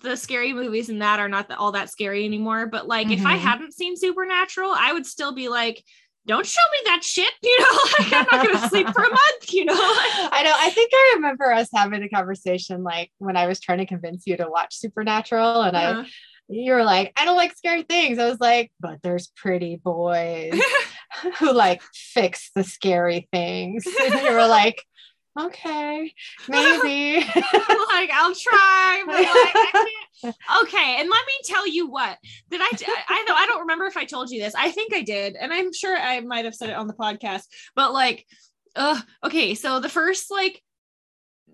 [0.00, 2.66] the scary movies and that are not all that scary anymore.
[2.66, 3.40] But like, if I Mhm.
[3.40, 5.84] hadn't seen Supernatural, I would still be like,
[6.26, 7.32] don't show me that shit.
[7.42, 9.52] You know, like I'm not gonna sleep for a month.
[9.52, 10.54] You know, I know.
[10.56, 14.26] I think I remember us having a conversation like when I was trying to convince
[14.26, 16.04] you to watch Supernatural, and I Uh,
[16.48, 18.18] you were like, I don't like scary things.
[18.18, 20.60] I was like, but there's pretty boys
[21.38, 23.84] who like fix the scary things.
[24.04, 24.82] And you were like,
[25.38, 26.12] okay,
[26.48, 27.16] maybe.
[27.34, 29.70] like I'll try, but like I
[30.22, 30.36] can't.
[30.62, 32.16] Okay, and let me tell you what
[32.48, 32.70] did I?
[33.08, 34.54] I know I don't remember if I told you this.
[34.54, 37.42] I think I did, and I'm sure I might have said it on the podcast.
[37.74, 38.24] But like,
[38.74, 40.62] uh, okay, so the first like,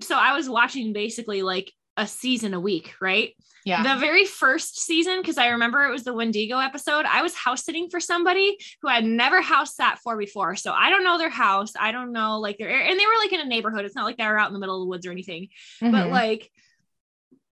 [0.01, 3.35] so I was watching basically like a season a week, right?
[3.66, 3.82] yeah.
[3.82, 7.62] The very first season, because I remember it was the Wendigo episode, I was house
[7.62, 10.56] sitting for somebody who I'd never house sat for before.
[10.56, 11.74] So I don't know their house.
[11.78, 13.85] I don't know like their and they were like in a neighborhood.
[13.85, 15.48] It's not like they were out in the middle of the woods or anything.
[15.81, 16.10] But Mhm.
[16.10, 16.51] like,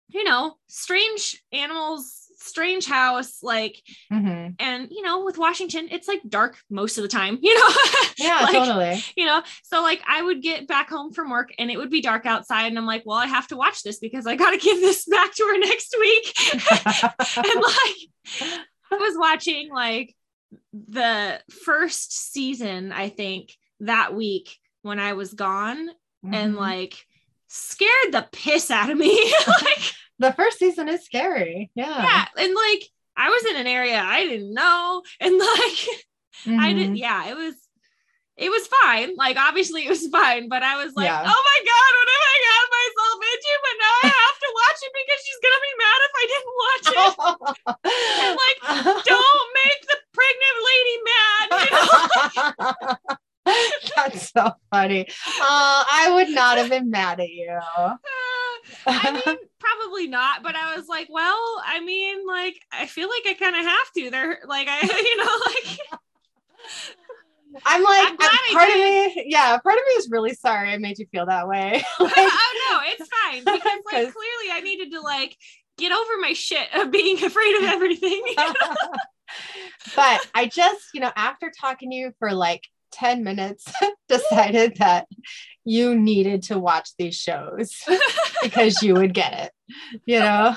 [0.09, 4.55] you know, strange animals, strange house, like, Mhm.
[4.59, 7.75] and you know, with Washington, it's like dark most of the time, you know.
[8.17, 9.03] yeah, like, totally.
[9.15, 12.01] you know so like i would get back home from work and it would be
[12.01, 14.57] dark outside and i'm like well i have to watch this because i got to
[14.67, 18.59] give this back to her next week and like
[18.91, 20.13] i was watching like
[20.73, 25.89] the first season i think that week when I was gone
[26.23, 26.57] and Mhm.
[26.57, 27.05] like
[27.49, 29.33] scared the piss out of me.
[29.47, 31.69] like, the first season is scary.
[31.75, 31.85] Yeah.
[32.01, 32.25] yeah.
[32.43, 32.83] And like,
[33.17, 35.01] I was in an area I didn't know.
[35.19, 35.79] And like,
[36.61, 36.97] I did, Mhm.
[36.97, 37.55] yeah, it was,
[38.37, 39.17] it was fine.
[39.17, 41.19] Like, obviously, it was fine, but I was like, Yeah.
[41.19, 43.51] oh my God, what have I got myself into?
[43.59, 46.25] But now I have to watch it because she's going to be mad if I
[46.31, 47.11] didn't watch it.
[48.19, 48.59] And like,
[49.05, 51.47] don't make the pregnant lady mad.
[51.59, 51.71] You
[53.09, 53.15] know?
[53.95, 55.07] That's so funny.
[55.07, 57.57] Uh, I would not have been mad at you.
[57.77, 57.95] Uh,
[58.87, 63.23] I mean, probably not, but I was like, well, I mean, like, I feel like
[63.25, 64.09] I kind of have to.
[64.09, 65.79] They're like, I, you know, like,
[67.65, 70.71] I'm like, I'm glad I part of me, yeah, part of me is really sorry
[70.71, 71.83] I made you feel that way.
[71.99, 75.35] Like, oh no, it's fine because, like, clearly I needed to like
[75.77, 78.23] get over my shit of being afraid of everything.
[79.95, 83.71] but I just, you know, after talking to you for like 10 minutes,
[84.09, 85.07] decided that
[85.65, 87.75] you needed to watch these shows
[88.43, 89.51] because you would get it,
[90.05, 90.55] you know?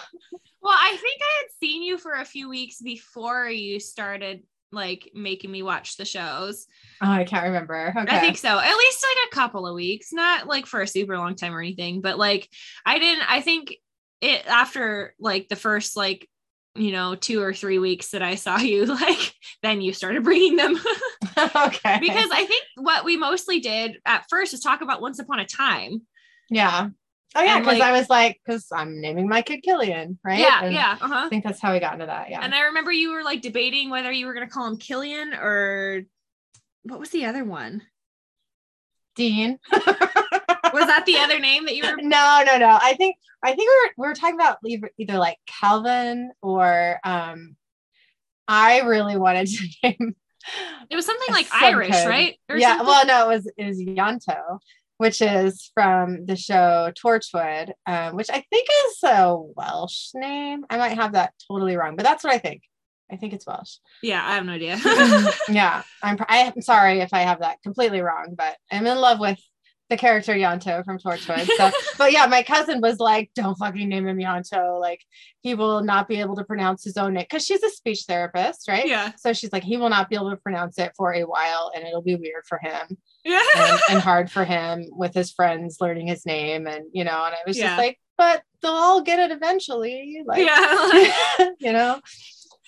[0.63, 4.43] well, I think I had seen you for a few weeks before you started
[4.73, 6.67] like making me watch the shows.
[7.03, 7.93] Oh, I can't remember.
[7.97, 8.17] Okay.
[8.17, 8.49] I think so.
[8.49, 11.61] At least like a couple of weeks, not like for a super long time or
[11.61, 12.49] anything, but like
[12.87, 13.75] I didn't I think
[14.21, 16.29] it after like the first like
[16.75, 20.57] you know, two or three weeks that I saw you, like then you started bringing
[20.57, 20.75] them
[21.39, 21.99] okay.
[22.01, 25.47] because I think what we mostly did at first is talk about Once Upon a
[25.47, 26.03] Time.
[26.51, 26.89] yeah.
[27.35, 27.61] Oh, yeah.
[27.61, 30.39] Because like- I was like, because I'm naming my kid Killian, right?
[30.39, 31.23] Yeah, And yeah, uh huh.
[31.25, 32.29] I think that's how we got into that.
[32.29, 32.41] Yeah.
[32.43, 36.03] And I remember you were like debating whether you were gonna call him Killian or
[36.83, 37.81] what was the other one?
[39.17, 39.59] Dean.
[40.73, 41.97] Was that the other name that you were?
[41.97, 42.79] no, no, no.
[42.81, 46.99] I think I think we were we were talking about either, either like Calvin or
[47.05, 47.57] um
[48.49, 50.17] I really wanted to name
[50.91, 52.37] It was something like Irish, right?
[52.49, 52.87] Or yeah, something?
[52.87, 54.59] well no, it was it was Ianto,
[54.99, 60.65] which is from the show Torchwood, um, which I think is a Welsh name.
[60.71, 62.63] I might have that totally wrong, but that's what I think.
[63.11, 63.77] I think it's Welsh.
[64.03, 64.79] yeah, I have no idea.
[65.49, 69.39] yeah, I'm I'm sorry if I have that completely wrong, but I'm in love with
[69.93, 71.47] the character Ianto from Torchwood.
[71.57, 74.81] So, but yeah, my cousin was like, "Don't fucking name him Ianto.
[74.81, 75.01] Like,
[75.43, 78.69] he will not be able to pronounce his own name because she's a speech therapist,
[78.69, 78.89] right?
[78.89, 81.71] yeah, So she's like, he will not be able to pronounce it for a while,
[81.75, 83.43] and it'll be weird for him yeah.
[83.57, 87.25] and, and hard for him with his friends learning his name, and you know.
[87.27, 87.67] And I was Yeah.
[87.69, 90.89] just like, but they'll all get it eventually, like, yeah,
[91.39, 92.01] like, you know.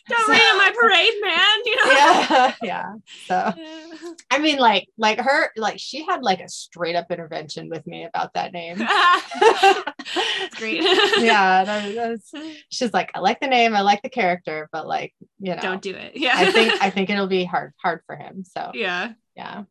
[0.08, 1.58] Don't So- rain on my parade, man.
[1.64, 1.92] You know.
[1.92, 2.92] Yeah, yeah.
[3.26, 3.52] So.
[3.56, 4.12] Yeah.
[4.30, 8.04] I mean, like, like her, like she had like a straight up intervention with me
[8.04, 8.78] about that name.
[9.40, 10.82] That's great.
[10.82, 12.32] yeah, that, that's,
[12.68, 15.82] she's like, I like the name, I like the character, but like, you know, Don't
[15.82, 16.16] do it.
[16.16, 16.34] Yeah.
[16.36, 18.44] I think I think it'll be hard, hard for him.
[18.44, 19.12] So yeah.
[19.36, 19.64] yeah.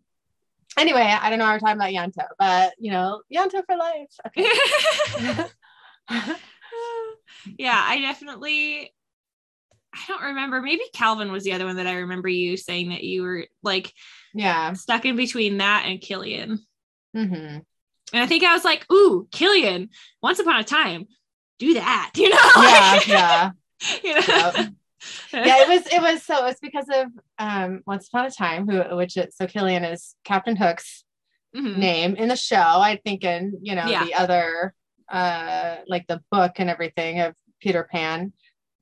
[0.77, 4.09] Anyway, I don't know we're talking about Ianto, but you know, Ianto for life.
[4.27, 4.49] Okay.
[7.57, 8.91] yeah, I definitely
[9.93, 10.61] I don't remember.
[10.61, 13.93] Maybe Calvin was the other one that I remember you saying that you were like
[14.33, 14.73] yeah.
[14.73, 16.59] stuck in between that and Killian.
[17.13, 17.63] hmm And
[18.13, 19.89] I think I was like, ooh, Killian,
[20.21, 21.05] once upon a time,
[21.59, 22.37] do that, you know?
[22.57, 23.51] Yeah, yeah.
[24.03, 24.21] you know?
[24.27, 24.55] Yep.
[25.33, 27.07] yeah, it was it was so it's because of
[27.37, 31.03] um Once Upon a Time, who which it, so Killian is Captain Hook's
[31.55, 31.77] Mhm.
[31.77, 32.55] name in the show.
[32.57, 34.05] I think in you know Yeah.
[34.05, 34.73] the other
[35.11, 38.33] uh like the book and everything of Peter Pan.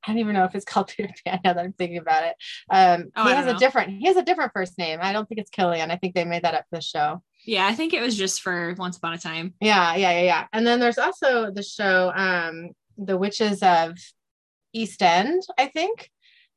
[0.06, 2.36] I don't even know if it's called Peter Pan now that I'm thinking about it.
[2.70, 3.60] Um Oh, he has a know.
[3.60, 5.00] different he has a different first name.
[5.02, 5.92] I don't think it's Killian.
[5.92, 7.22] I think they made that up for the show.
[7.46, 9.54] Yeah, I think it was just for once upon a time.
[9.60, 10.48] Yeah, yeah, yeah, yeah.
[10.54, 13.98] And then there's also the show um The Witches of
[14.74, 16.10] East End, I think.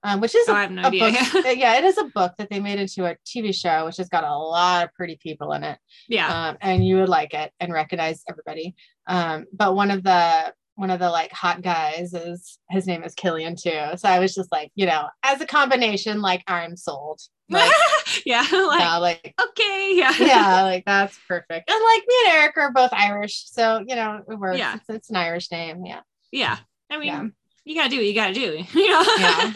[0.07, 1.01] Um, which is Oh, a I have no a idea.
[1.33, 4.11] book- yeah, it is a book that they made into a TV show, which has
[4.11, 5.79] got a lot of pretty people in it.
[6.11, 6.49] Yeah.
[6.51, 8.75] Um, and you would like it and recognize everybody.
[9.07, 13.15] Um, but one of the one of the like hot guys is his name is
[13.15, 13.91] Killian too.
[13.97, 17.21] So I was just like, you know, as a combination, like I'm sold.
[17.51, 17.71] Like,
[18.27, 18.45] yeah.
[18.53, 19.93] Like, yeah, like okay.
[19.95, 20.13] Yeah.
[20.19, 21.71] yeah, like that's perfect.
[21.71, 24.59] And like me and Eric are both Irish, so you know it works.
[24.59, 24.77] Yeah.
[24.77, 25.85] It's, it's an Irish name.
[25.85, 26.01] Yeah,
[26.33, 26.57] Yeah.
[26.91, 27.25] I mean, Yeah.
[27.65, 28.65] you gotta do what you gotta do.
[28.73, 29.05] You know?
[29.19, 29.53] yeah.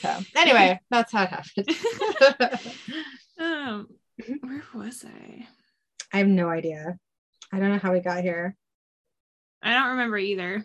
[0.00, 1.68] So anyway, that's how it happened.
[3.38, 3.86] um,
[4.40, 5.46] where was I?
[6.12, 6.98] I have no idea.
[7.52, 8.56] I don't know how we got here.
[9.62, 10.64] I don't remember either.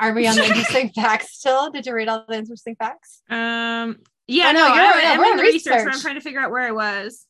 [0.00, 1.70] Are we on the interesting facts still?
[1.70, 3.20] Did you read all the interesting facts?
[3.30, 6.00] Um, yeah, Oh, no, no, you're- I, yeah, I'm we're in the research, but I'm
[6.00, 7.24] trying to figure out where I was.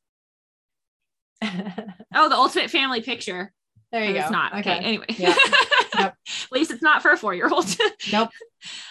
[2.15, 3.53] Oh, the ultimate family picture.
[3.93, 4.21] there you Oh, go.
[4.21, 4.55] It's not.
[4.61, 4.79] Okay.
[4.79, 5.05] Anyway.
[5.19, 5.35] Yeah.
[5.95, 6.15] At
[6.51, 7.67] least it's not for a four year old.
[8.11, 8.31] Nope.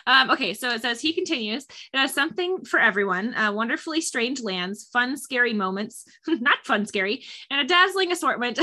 [0.05, 1.65] Um, okay, so it says he continues.
[1.93, 7.25] It has something for everyone uh, wonderfully strange lands, fun, scary moments, not fun, scary,
[7.49, 8.59] and a dazzling assortment.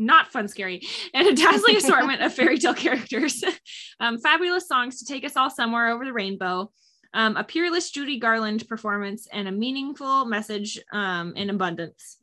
[0.00, 0.82] Not fun, scary,
[1.14, 3.44] and a dazzling assortment of fairy tale characters.
[4.00, 6.70] um, fabulous songs to take us all somewhere over the rainbow.
[7.12, 12.16] Um, a peerless Judy Garland performance and a meaningful message um, in abundance.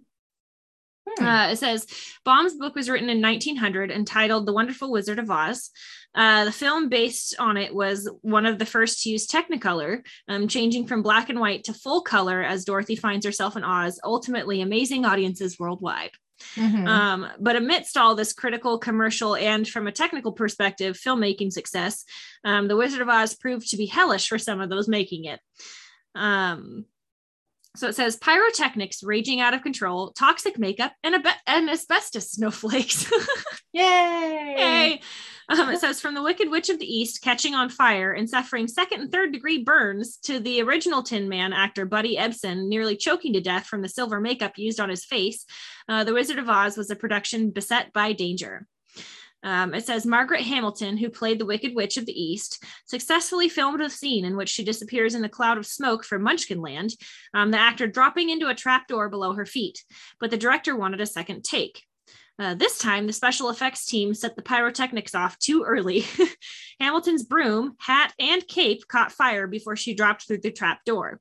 [1.08, 1.26] Hmm.
[1.26, 1.88] Uh, it says
[2.26, 5.70] Baum's book was written in 1900 entitled The Wonderful Wizard of Oz.
[6.16, 10.48] Uh, the film based on it was one of the first to use Technicolor, um,
[10.48, 14.62] changing from black and white to full color as Dorothy finds herself in Oz, ultimately
[14.62, 16.12] amazing audiences worldwide.
[16.56, 16.88] Mhm.
[16.88, 22.04] Um, but amidst all this critical, commercial, and from a technical perspective, filmmaking success,
[22.44, 25.40] um, The Wizard of Oz proved to be hellish for some of those making it.
[26.16, 26.86] Um,
[27.76, 33.12] so it says pyrotechnics raging out of control, toxic makeup, and, abe- and asbestos snowflakes.
[33.78, 34.56] Yay.
[34.58, 35.02] Yay.
[35.50, 38.68] Um, it says from the Wicked Witch of the East catching on fire and suffering
[38.68, 43.34] second and third degree burns to the original Tin Man actor Buddy Ebsen nearly choking
[43.34, 45.46] to death from the silver makeup used on his face.
[45.88, 48.68] Uh, the Wizard of Oz was a production beset by danger.
[49.44, 53.80] Um, it says Margaret Hamilton, who played the Wicked Witch of the East, successfully filmed
[53.80, 56.96] a scene in which she disappears in a cloud of smoke from Munchkinland,
[57.34, 59.84] um, the actor dropping into a trapdoor below her feet.
[60.20, 61.87] But the director wanted a second take.
[62.40, 66.06] Uh, this time, the special effects team set the pyrotechnics off too early.
[66.80, 71.20] Hamilton's broom, hat, and cape caught fire before she dropped through the trap door.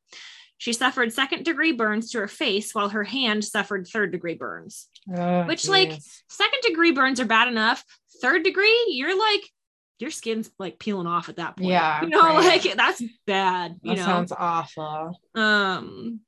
[0.58, 4.88] She suffered second degree burns to her face while her hand suffered third degree burns.
[5.14, 5.92] Oh, Which, like.
[6.28, 7.84] Second degree burns are bad enough.
[8.20, 9.42] Third degree, you're like,
[9.98, 11.70] your skin's like peeling off at that point.
[11.70, 12.62] Yeah, You know, right.
[12.64, 13.76] like that's bad.
[13.82, 15.18] You that know, sounds awful.
[15.34, 16.20] um,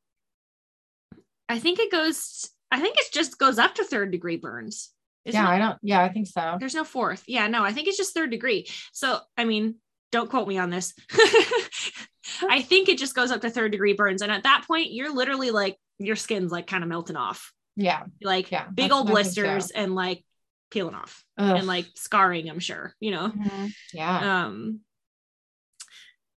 [1.48, 4.90] I think it goes, I think it just goes up to third degree burns.
[5.24, 5.54] Yeah, it?
[5.54, 5.78] I don't.
[5.82, 6.56] Yeah, I think so.
[6.58, 7.24] There's no fourth.
[7.26, 8.66] Yeah, no, I think it's just third degree.
[8.92, 9.76] So, I mean,
[10.12, 10.94] don't quote me on this.
[12.48, 14.22] I think it just goes up to third degree burns.
[14.22, 17.52] And at that point, you're literally like, your skin's like kind of melting off.
[17.76, 18.04] Yeah.
[18.22, 19.22] Like Yeah, big old think so.
[19.22, 20.24] blisters and like
[20.70, 21.56] peeling off Ugh.
[21.56, 23.28] and like scarring, I'm sure, you know.
[23.30, 23.72] Mhm.
[23.92, 24.44] Yeah.
[24.46, 24.80] Um,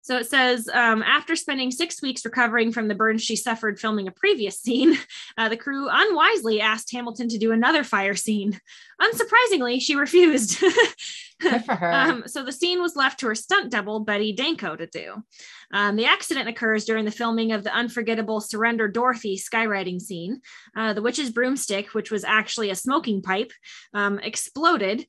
[0.02, 4.08] so it says um, after spending six weeks recovering from the burns she suffered filming
[4.08, 4.98] a previous scene,
[5.38, 8.60] uh, the crew unwisely asked Hamilton to do another fire scene.
[9.00, 10.60] Unsurprisingly, she refused.
[11.40, 11.92] Good for her.
[11.92, 15.22] Um, so the scene was left to her stunt double, Betty Danko, to do.
[15.72, 20.40] Um, the accident occurs during the filming of the unforgettable Surrender Dorothy skywriting scene.
[20.76, 23.52] Uh, the witch's broomstick, which was actually a smoking pipe,
[23.94, 25.06] um, exploded.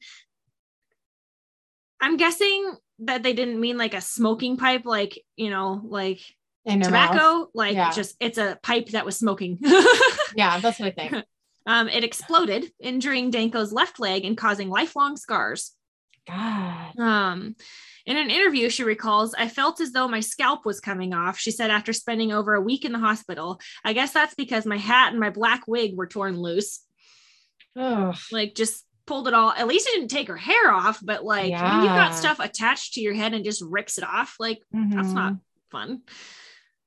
[2.01, 6.19] I'm guessing that they didn't mean like a smoking pipe, like, you know, like
[6.65, 7.11] In her mouth.
[7.11, 7.91] tobacco, like Yeah.
[7.91, 9.59] just it's a pipe that was smoking.
[10.35, 11.23] Yeah, that's what I think.
[11.67, 15.73] um, it exploded, injuring Danko's left leg and causing lifelong scars.
[16.27, 16.97] God.
[16.97, 17.55] Um,
[18.07, 21.37] in an interview, she recalls, I felt as though my scalp was coming off.
[21.37, 24.77] She said after spending over a week in the hospital, I guess that's because my
[24.77, 26.79] hat and my black wig were torn loose.
[27.75, 28.15] Ugh.
[28.31, 29.51] Like just pulled it all.
[29.51, 32.93] At least it didn't take her hair off, but like when you've got stuff attached
[32.93, 35.13] to your head and just rips it off, like that's Mhm.
[35.15, 35.33] not
[35.71, 36.01] fun.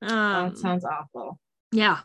[0.02, 1.38] Um, that sounds awful.
[1.72, 2.00] yeah.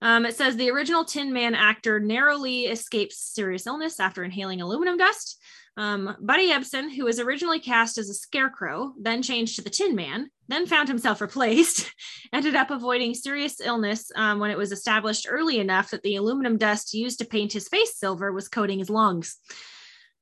[0.00, 4.96] Um, it says the original Tin Man actor narrowly escapes serious illness after inhaling aluminum
[4.96, 5.42] dust.
[5.78, 9.94] Um, Buddy Ebsen, who was originally cast as a scarecrow, then changed to the Tin
[9.94, 11.94] Man, then found himself replaced,
[12.32, 16.58] ended up avoiding serious illness um, when it was established early enough that the aluminum
[16.58, 19.36] dust used to paint his face silver was coating his lungs.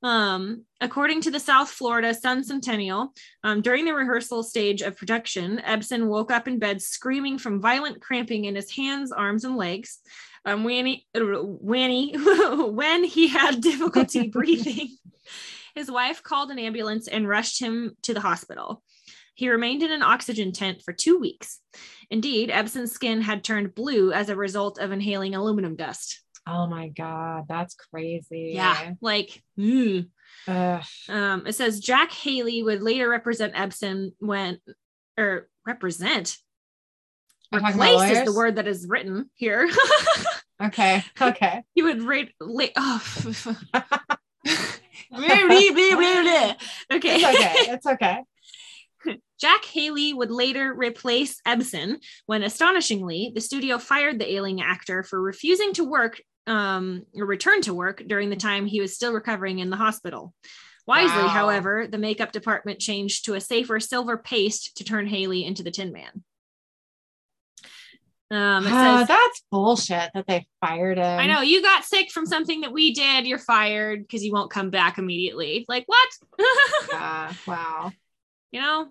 [0.02, 5.62] Um, according to the South Florida Sun Sentinel, um, during the rehearsal stage of production,
[5.66, 10.00] Ebsen woke up in bed screaming from violent cramping in his hands, arms, and legs.
[10.46, 14.96] Um, when he, when he, had difficulty breathing,
[15.74, 18.82] his wife called an ambulance and rushed him to the hospital.
[19.34, 21.60] He remained in an oxygen tent for two weeks.
[22.10, 26.22] Indeed, Ebsen's skin had turned blue as a result of inhaling aluminum dust.
[26.46, 27.46] Oh my God.
[27.48, 28.52] That's crazy.
[28.54, 30.08] Yeah, like, mm.
[30.46, 34.58] Um, it says Jack Haley would later represent Ebsen when,
[35.18, 36.36] or represent,
[37.52, 39.68] replace is the word that is written here.
[40.62, 41.04] Okay.
[41.20, 41.62] Okay.
[41.74, 43.02] he would rate, la- oh.
[46.92, 47.16] okay.
[47.16, 47.54] It's okay.
[47.72, 48.22] It's okay.
[49.38, 55.20] Jack Haley would later replace Ebsen when, astonishingly, the studio fired the ailing actor for
[55.20, 59.58] refusing to work um, or return to work during the time he was still recovering
[59.58, 60.32] in the hospital.
[60.86, 61.28] Wisely, Wow.
[61.28, 65.70] however, the makeup department changed to a safer silver paste to turn Haley into the
[65.70, 66.24] Tin Man.
[68.30, 71.04] Um, it Uh, says, that's bullshit that they fired him.
[71.20, 73.26] I know you got sick from something that we did.
[73.26, 75.64] You're fired because you won't come back immediately.
[75.68, 76.08] Like what?
[76.92, 77.32] Yeah.
[77.46, 77.92] Wow.
[78.50, 78.88] you know.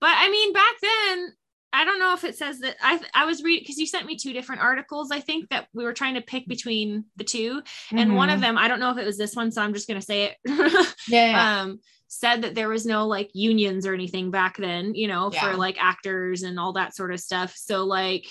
[0.00, 1.32] But I mean, back then,
[1.72, 2.76] I don't know if it says that.
[2.80, 5.10] I I was reading because you sent me two different articles.
[5.10, 7.62] I think that we were trying to pick between the 2
[7.92, 8.42] and one of Mhm.
[8.42, 10.36] them, I don't know if it was this one, so I'm just gonna say it.
[11.08, 11.30] Yeah.
[11.30, 11.60] yeah.
[11.62, 15.50] um said that there was no like unions or anything back then you know Yeah.
[15.52, 18.26] for like actors and all that sort of stuff so like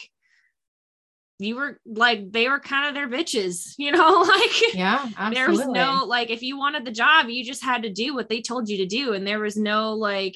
[1.40, 5.08] you were like they were kind of their bitches you know like yeah.
[5.32, 8.30] there was no like if you wanted the job you just had to do what
[8.30, 10.36] they told you to do and there was no like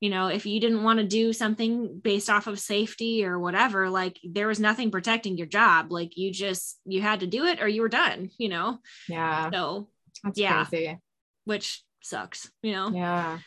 [0.00, 3.90] you know if you didn't want to do something based off of safety or whatever
[3.90, 7.60] like there was nothing protecting your job like you just you had to do it
[7.60, 8.78] or you were done you know
[9.08, 9.50] Yeah.
[9.52, 9.88] so
[10.22, 10.64] That's yeah.
[10.64, 10.98] crazy.
[11.44, 13.38] which sucks you know Yeah.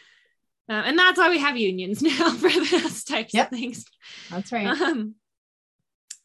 [0.70, 3.52] uh, and that's why we have unions now for those types Yep.
[3.52, 3.86] of things.
[4.30, 4.68] That's right.
[4.68, 5.16] Um,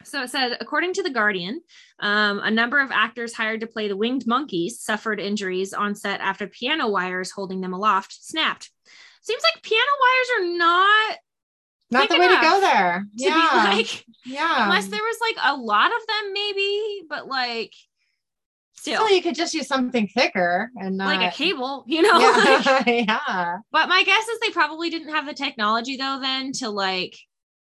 [0.05, 1.61] so it said, according to The Guardian,
[1.99, 6.21] um, a number of actors hired to play the winged monkeys suffered injuries on set
[6.21, 8.71] after piano wires holding them aloft snapped.
[9.21, 11.17] Seems like piano wires are not
[11.91, 13.07] Not the way to go there.
[13.19, 13.51] to yeah.
[13.71, 14.65] be like, yeah.
[14.65, 17.75] unless there was like a lot of them, maybe, but like
[18.89, 19.05] still.
[19.07, 22.13] Still, you could just use something thicker and not like a cable, you know.
[22.19, 22.83] like- Yeah.
[22.87, 23.57] yeah.
[23.71, 27.17] But my guess is they probably didn't have the technology though then to like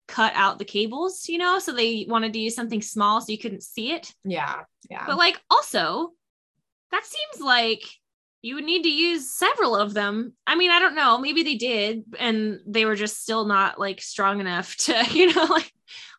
[0.08, 3.38] cut out the cables, you know, so they wanted to use something small so you
[3.38, 4.14] couldn't see it.
[4.24, 4.62] Yeah.
[4.90, 5.04] Yeah.
[5.06, 6.14] But like also
[6.92, 7.84] that seems like
[8.42, 10.34] you would need to use several of them.
[10.48, 14.02] I mean, I don't know, maybe they did and they were just still not like
[14.02, 15.72] strong enough to, you know, like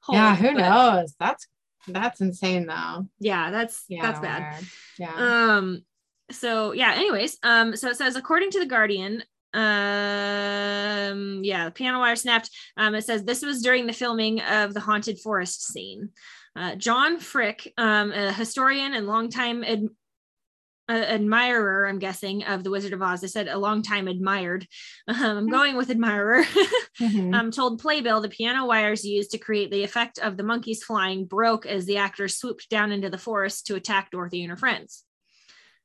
[0.02, 0.36] hold, yeah.
[0.36, 1.14] Who but knows?
[1.18, 1.46] That's
[1.88, 3.06] that's insane though.
[3.18, 4.02] Yeah, that's Yeah.
[4.02, 4.52] that's bad.
[4.52, 4.64] weird.
[4.98, 5.14] Yeah.
[5.56, 5.84] um
[6.30, 11.98] so yeah anyways um so it says according to the guardian um yeah the piano
[11.98, 16.10] wire snapped um it says this was during the filming of the haunted forest scene
[16.56, 19.88] uh, john fricke um a historian and longtime ad-
[20.92, 24.66] admirer i'm guessing of the wizard of oz i said a long time admired
[25.08, 26.42] um, i'm going with admirer
[27.00, 27.34] Mhm.
[27.34, 31.24] um, told Playbill the piano wires used to create the effect of the monkeys flying
[31.24, 35.04] broke as the actors swooped down into the forest to attack Dorothy and her friends.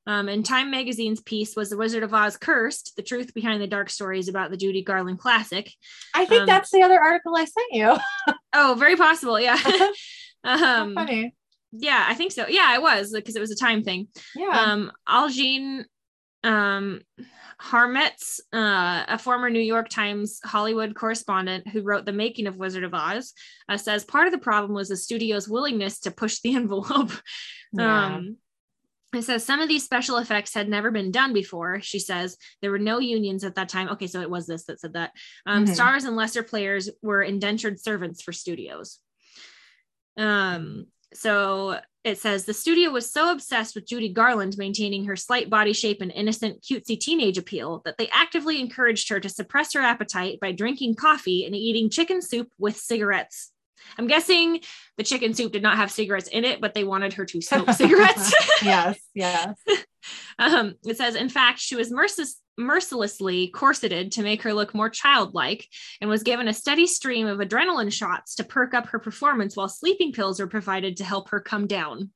[0.07, 3.67] Um, and Time Magazine's piece was The Wizard of Oz Cursed, the truth behind the
[3.67, 5.71] dark stories about the Judy Garland classic.
[6.13, 7.97] I think um, that's the other article I sent you.
[8.53, 9.39] Oh, very possible.
[9.39, 9.57] Yeah.
[10.43, 11.33] Um, funny.
[11.77, 12.47] Yeah, I think so.
[12.47, 14.07] Yeah, it was because it was a time thing.
[14.35, 14.49] Yeah.
[14.49, 15.85] Um, Aljean
[16.43, 17.01] um,
[17.61, 22.83] Harmetz, uh, a former New York Times Hollywood correspondent who wrote The Making of Wizard
[22.83, 23.33] of Oz,
[23.69, 27.11] uh, says part of the problem was the studio's willingness to push the envelope.
[27.73, 28.05] Yeah.
[28.15, 28.37] Um,
[29.13, 31.79] it says some of these special effects had never been done before.
[31.81, 33.87] She says there were no unions at that time.
[33.89, 35.11] Okay, so it was this that said that.
[35.45, 35.73] Um, Mhm.
[35.73, 38.99] Stars and lesser players were indentured servants for studios.
[40.17, 45.49] Um, so it says the studio was so obsessed with Judy Garland maintaining her slight
[45.49, 49.81] body shape and innocent, cutesy teenage appeal that they actively encouraged her to suppress her
[49.81, 53.51] appetite by drinking coffee and eating chicken soup with cigarettes.
[53.97, 54.61] I'm guessing
[54.97, 57.69] the chicken soup did not have cigarettes in it, but they wanted her to smoke
[57.71, 58.33] cigarettes.
[58.61, 58.99] yes.
[59.13, 59.55] Yes.
[60.37, 64.89] Um, it says, in fact, she was mercil- mercilessly corseted to make her look more
[64.89, 65.67] childlike
[65.99, 69.67] and was given a steady stream of adrenaline shots to perk up her performance while
[69.69, 72.11] sleeping pills were provided to help her come down.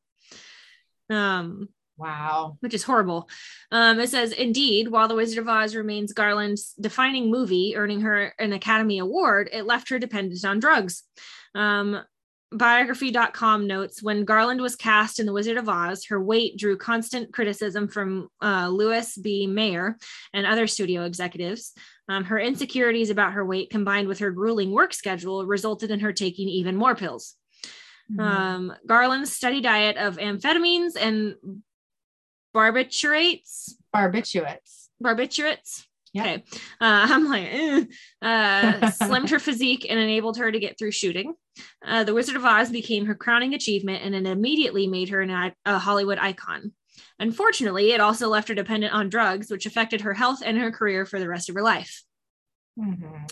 [1.10, 2.56] Um, Wow.
[2.62, 3.30] which is horrible.
[3.74, 8.34] Um, it says, indeed, while The Wizard of Oz remains Garland's defining movie, earning her
[8.40, 11.04] an Academy Award, it left her dependent on drugs.
[11.54, 12.02] Um,
[12.52, 17.32] biography.com notes when Garland was cast in The Wizard of Oz, her weight drew constant
[17.32, 19.46] criticism from uh, Louis B.
[19.48, 19.98] Mayer
[20.34, 21.74] and other studio executives.
[22.08, 26.12] Um, her insecurities about her weight combined with her grueling work schedule resulted in her
[26.12, 27.36] taking even more pills.
[28.12, 28.20] Mhm.
[28.20, 31.36] Um, Garland's steady diet of amphetamines and
[32.56, 34.88] barbiturates, Barbiturates.
[35.04, 35.86] barbiturates.
[36.14, 36.26] Yep.
[36.26, 36.44] Okay.
[36.82, 37.86] Uh, I'm like, eh.
[38.22, 41.34] uh, slimmed her physique and enabled her to get through shooting.
[41.86, 45.54] Uh, the Wizard of Oz became her crowning achievement and it immediately made her an,
[45.66, 46.74] a Hollywood icon.
[47.20, 51.06] Unfortunately, it also left her dependent on drugs, which affected her health and her career
[51.06, 52.04] for the rest of her life.
[52.80, 53.30] Mhm.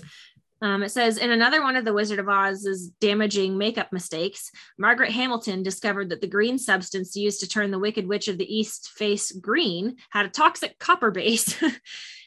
[0.61, 5.11] Um, it says in another one of the Wizard of Oz's damaging makeup mistakes, Margaret
[5.11, 8.89] Hamilton discovered that the green substance used to turn the Wicked Witch of the East
[8.89, 11.61] face green had a toxic copper base.
[11.61, 11.81] it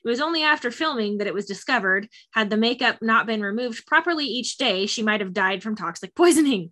[0.04, 2.08] was only after filming that it was discovered.
[2.30, 6.14] Had the makeup not been removed properly each day, she might have died from toxic
[6.14, 6.70] poisoning.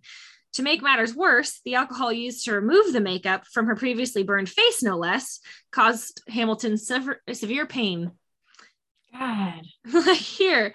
[0.53, 4.49] To make matters worse, the alcohol used to remove the makeup from her previously burned
[4.49, 5.41] face, no less,
[5.71, 8.11] caused Hamilton sever- severe pain.
[9.13, 9.61] God.
[9.93, 10.73] like here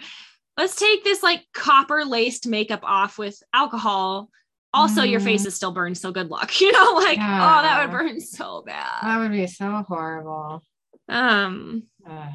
[0.56, 4.31] let's take this like copper laced makeup off with alcohol.
[4.72, 5.24] Also, your Mhm.
[5.24, 6.51] face is still burned, so good luck.
[6.60, 9.02] You know, like, oh, that would burn so bad.
[9.02, 10.62] That would be so horrible.
[11.09, 12.28] Um, Ugh.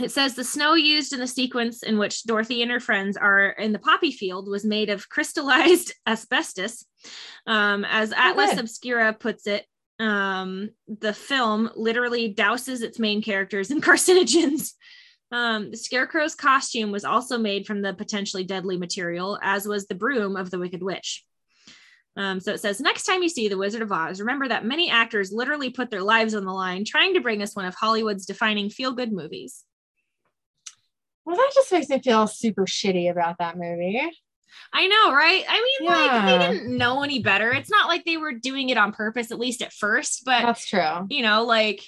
[0.00, 3.50] it says the snow used in the sequence in which Dorothy and her friends are
[3.50, 6.84] in the poppy field was made of crystallized asbestos.
[7.46, 8.60] Um, as Atlas good.
[8.60, 9.66] Obscura puts it,
[10.00, 14.72] um, the film literally douses its main characters in carcinogens.
[15.32, 19.94] Um, the Scarecrow's costume was also made from the potentially deadly material, as was the
[19.94, 21.24] broom of the Wicked Witch.
[22.16, 24.90] Um, so it says, next time you see The Wizard of Oz, remember that many
[24.90, 28.26] actors literally put their lives on the line trying to bring us one of Hollywood's
[28.26, 29.64] defining feel good movies.
[31.24, 34.02] Well, that just makes me feel super shitty about that movie.
[34.74, 35.44] I know, right?
[35.48, 37.50] I mean, like, they didn't know any better.
[37.52, 40.66] It's not like they were doing it on purpose, at least at first, but That's
[40.66, 41.06] true.
[41.08, 41.82] you know, like,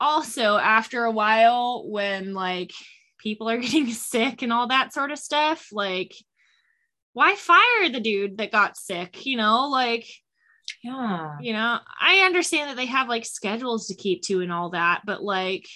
[0.00, 2.72] also after a while, when like
[3.18, 6.14] people are getting sick and all that sort of stuff, like,
[7.12, 9.24] why fire the dude that got sick?
[9.24, 10.06] You know, like,
[10.82, 11.36] Yeah.
[11.40, 15.02] you know, I understand that they have like schedules to keep to and all that,
[15.06, 15.66] but like,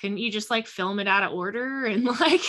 [0.00, 2.42] couldn't you just like film it out of order and like,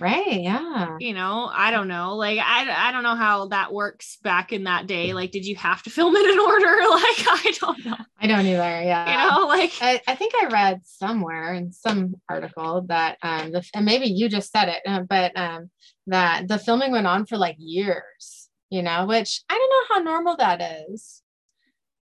[0.00, 0.40] Right.
[0.42, 0.96] Yeah.
[0.98, 2.16] you know, I don't know.
[2.16, 5.12] Like, I, I don't know how that works back in that day.
[5.12, 6.64] Like, did you have to film it in order?
[6.94, 7.96] Like, I don't know.
[8.18, 8.56] I don't either.
[8.82, 9.10] Yeah.
[9.10, 13.68] You know, like, I, I think I read somewhere in some article that um the
[13.74, 15.70] and maybe you just said it, uh, but um
[16.06, 20.02] that the filming went on for like years, you know, which I don't know how
[20.02, 21.22] normal that is.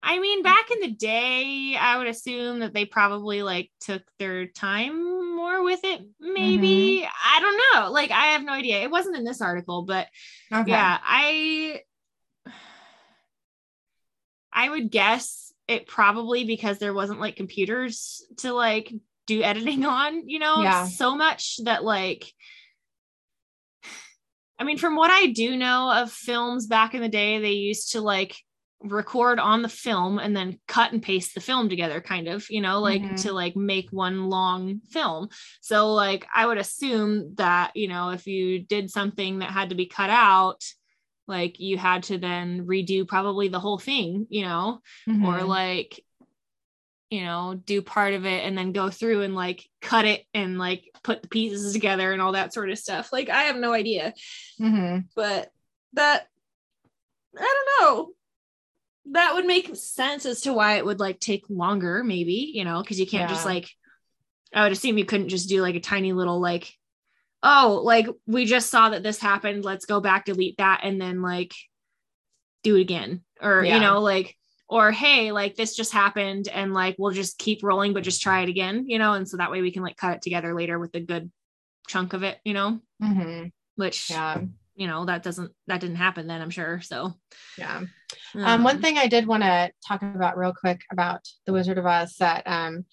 [0.02, 4.46] I mean, back in the day, I would assume that they probably like took their
[4.46, 6.00] time more with it.
[6.00, 6.32] Mm-hmm.
[6.34, 7.90] Maybe I don't know.
[7.90, 8.82] Like, I have no idea.
[8.82, 10.06] It wasn't in this article, but
[10.52, 10.70] Okay.
[10.70, 11.80] yeah, I
[14.52, 18.92] I would guess it probably because there wasn't like computers to like
[19.26, 20.84] do editing on, you know, Yeah.
[20.84, 22.32] so much that like
[24.60, 27.92] I mean, from what I do know of films back in the day, they used
[27.92, 28.36] to like
[28.80, 32.60] record on the film and then cut and paste the film together kind of you
[32.60, 33.22] know like Mhm.
[33.22, 35.28] to like make one long film
[35.60, 39.74] so like i would assume that you know if you did something that had to
[39.74, 40.62] be cut out
[41.26, 45.48] like you had to then redo probably the whole thing you know or Mhm.
[45.48, 46.04] like
[47.10, 50.56] you know do part of it and then go through and like cut it and
[50.56, 53.72] like put the pieces together and all that sort of stuff like i have no
[53.72, 54.14] idea
[54.60, 55.06] Mhm.
[55.16, 55.50] but
[55.94, 56.28] that
[57.36, 57.40] I
[57.80, 58.12] don't know.
[59.12, 62.82] That would make sense as to why it would like take longer, maybe, you know,
[62.82, 63.70] because you can't just like
[64.54, 66.72] I would assume you couldn't just do like a tiny little like,
[67.42, 69.64] oh, like we just saw that this happened.
[69.64, 71.54] Let's go back, delete that, and then like
[72.62, 73.22] do it again.
[73.40, 73.74] Or, Yeah.
[73.74, 74.36] you know, like,
[74.68, 78.42] or hey, like this just happened and like we'll just keep rolling, but just try
[78.42, 80.78] it again, you know, and so that way we can like cut it together later
[80.78, 81.30] with a good
[81.86, 83.52] chunk of it, you know, Mhm.
[83.76, 84.42] which Yeah.
[84.78, 87.12] You know that doesn't that didn't happen then i'm sure so.
[87.58, 87.82] Yeah.
[88.34, 91.84] Um, one thing I did want to talk about real quick about the Wizard of
[91.86, 92.84] Oz that um,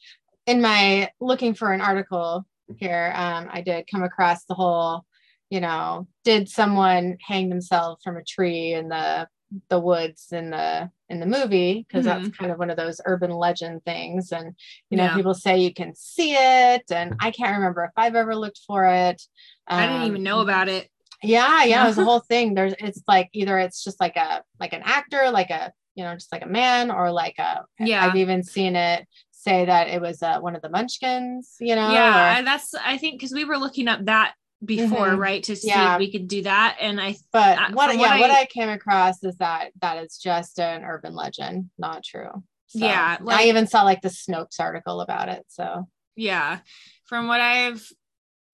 [0.47, 2.45] in my looking for an article
[2.77, 5.05] here, um, I did come across the whole,
[5.49, 9.27] you know, did someone hang themselves from a tree in the
[9.69, 11.85] the woods in the in the movie?
[11.87, 14.55] Because that's kind of one of those urban legend things and
[14.89, 15.15] you know Yeah.
[15.15, 18.85] people say you can see it and i can't remember if i've ever looked for
[18.85, 19.21] it.
[19.67, 20.89] I didn't even Um, know about it
[21.23, 22.53] yeah, yeah, it was a whole thing.
[22.53, 26.13] There's it's like either it's just like a like an actor, like a you know,
[26.13, 28.05] just like a man, or like a Yeah.
[28.05, 31.91] I've even seen it say that it was uh, one of the Munchkins, you know.
[31.91, 34.33] yeah or- that's i think because we were looking up that
[34.63, 35.19] before Mhm.
[35.19, 35.93] right to see Yeah.
[35.93, 38.45] if we could do that and i but uh, what yeah, what what I- I
[38.45, 42.31] came across is that that is just an urban legend, not true.
[42.67, 45.45] So, Yeah, I even saw like the Snopes article about it.
[45.49, 45.87] So
[46.17, 46.59] yeah
[47.05, 47.87] from what i've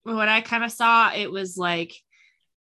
[0.02, 1.94] what i kind of saw it was like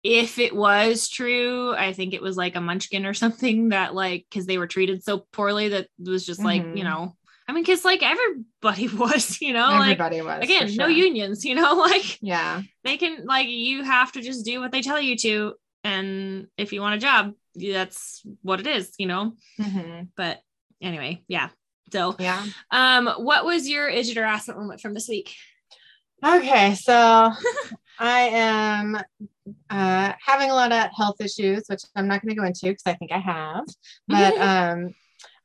[0.08, 4.24] if it was true i think it was like a munchkin or something that like
[4.30, 6.78] because they were treated so poorly that it was just like Mhm.
[6.78, 7.16] you know
[7.48, 11.74] i mean because like everybody was you know like was again no unions you know
[11.90, 12.62] like Yeah.
[12.84, 16.72] they can like you have to just do what they tell you to and if
[16.72, 20.10] you want a job that's what it is you know Mhm.
[20.16, 20.40] but
[20.82, 21.50] anyway yeah
[21.92, 22.46] so Yeah.
[22.70, 25.34] um what was your is it ass moment from this week
[26.24, 27.34] Okay, so
[28.00, 28.98] I am
[29.70, 32.84] uh, having a lot of health issues, which I'm not going to go into because
[32.86, 33.66] I think I have.
[34.08, 34.94] But um,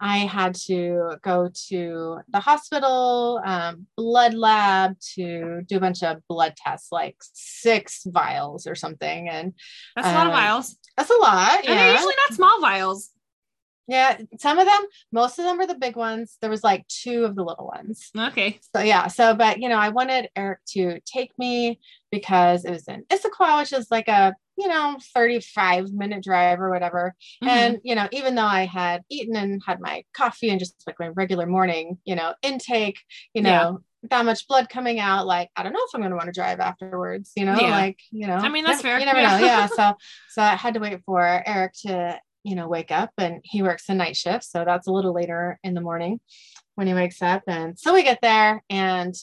[0.00, 6.18] I had to go to the hospital, um, blood lab to do a bunch of
[6.28, 9.52] blood tests, like six vials or something, and
[9.94, 11.60] that's a lot of Um, vials that's a lot.
[11.66, 13.10] and they're usually not small vials
[13.90, 16.38] Yeah, some of them, most of them were the big ones.
[16.40, 18.10] There was like two of the little ones.
[18.16, 18.60] Okay.
[18.72, 21.80] So yeah, so but you know, I wanted Eric to take me
[22.12, 26.70] because it was in Issaquah, which is like a you know 35 minute drive or
[26.70, 27.16] whatever.
[27.42, 27.48] Mhm.
[27.48, 31.00] And you know, even though I had eaten and had my coffee and just like
[31.00, 32.98] my regular morning, you know, intake,
[33.34, 34.08] you know, Yeah.
[34.10, 36.60] that much blood coming out, like I don't know if I'm gonna want to drive
[36.60, 37.70] afterwards, you know, Yeah.
[37.70, 38.36] like you know.
[38.36, 39.00] I mean, that's fair.
[39.00, 39.36] You never Yeah.
[39.38, 39.44] know.
[39.50, 39.66] Yeah.
[39.66, 39.94] So
[40.28, 43.88] so I had to wait for Eric to, you know, wake up and he works
[43.88, 44.44] a night shift.
[44.44, 46.20] So that's a little later in the morning
[46.74, 47.42] when he wakes up.
[47.46, 49.14] And so we get there and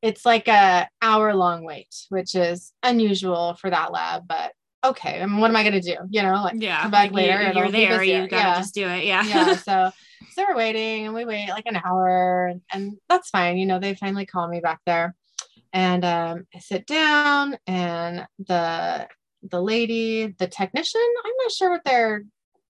[0.00, 4.52] it's like a hour long wait, which is unusual for that lab, but
[4.84, 5.20] okay.
[5.22, 5.96] I mean, what am I gonna do?
[6.10, 6.82] You know, like yeah.
[6.82, 7.40] come back like, later.
[7.40, 8.02] it'll You're there.
[8.02, 8.58] You gotta Yeah.
[8.58, 9.04] just do it.
[9.04, 9.24] Yeah.
[9.24, 9.54] yeah.
[9.56, 9.90] So
[10.32, 13.58] so we're waiting and we wait like an hour and, and that's fine.
[13.58, 15.14] You know, they finally call me back there.
[15.72, 19.08] And um, I sit down and the
[19.42, 22.24] the lady, the technician, I'm not sure what their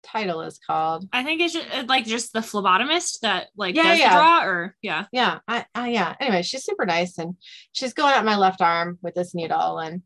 [0.04, 1.08] title is called.
[1.14, 4.14] I think it's just, uh, like just the phlebotomist that like Yeah, does yeah.
[4.16, 5.06] draw or yeah.
[5.12, 7.36] yeah I, I yeah anyway she's super nice and
[7.72, 10.02] she's going at my left arm with this needle and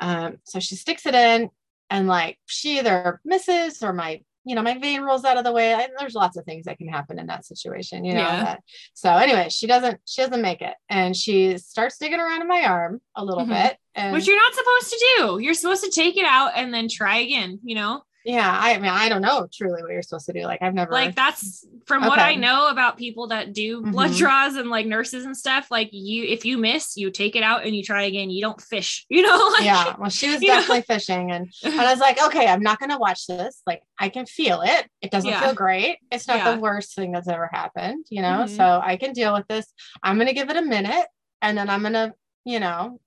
[0.00, 1.50] um so she sticks it in
[1.90, 5.52] and like she either misses or my you know my vein rolls out of the
[5.52, 8.44] way I, there's lots of things that can happen in that situation you know Yeah.
[8.44, 8.62] that,
[8.94, 12.62] so anyway she doesn't she doesn't make it and she starts digging around in my
[12.64, 13.48] arm a little Mhm.
[13.62, 15.38] bit and Which you're not supposed to do.
[15.42, 18.02] You're supposed to take it out and then try again, you know?
[18.28, 20.92] Yeah i mean i don't know truly what you're supposed to do like i've never
[20.92, 24.18] Like that's from what I know about people that do blood Mhm.
[24.18, 25.70] draws and like nurses and stuff.
[25.70, 28.28] Like you, if you miss, you take it out and you try again.
[28.28, 29.48] You don't fish, you know?
[29.54, 30.56] Like, yeah well she was you know?
[30.56, 33.62] definitely fishing and and I was like, okay, I'm not going to watch this.
[33.66, 34.86] Like, I can feel it.
[35.00, 35.40] It doesn't Yeah.
[35.40, 35.96] feel great.
[36.12, 36.54] It's not Yeah.
[36.56, 38.44] the worst thing that's ever happened, you know?
[38.44, 38.54] Mhm.
[38.54, 39.72] So I can deal with this.
[40.02, 41.06] I'm going to give it a minute
[41.40, 42.12] and then I'm going to,
[42.44, 43.00] you know,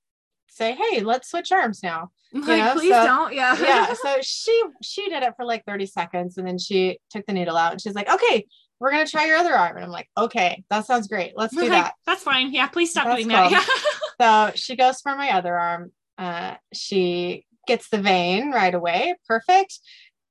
[0.49, 2.09] say, hey, let's switch arms now.
[2.33, 3.33] Like, know, please so- don't.
[3.33, 3.57] Yeah.
[3.59, 3.93] Yeah.
[4.01, 7.57] so she, she did it for like 30 seconds and then she took the needle
[7.57, 8.45] out and she's like, okay,
[8.79, 9.75] we're to try your other arm.
[9.75, 11.33] And I'm like, okay, that sounds great.
[11.35, 11.93] Let's do Like, that.
[12.05, 12.51] That's fine.
[12.53, 12.67] Yeah.
[12.67, 13.51] Please stop That's doing that.
[13.51, 13.63] Yeah.
[14.21, 15.91] So she goes for my other arm.
[16.15, 19.15] Uh, she gets the vein right away.
[19.27, 19.79] Perfect.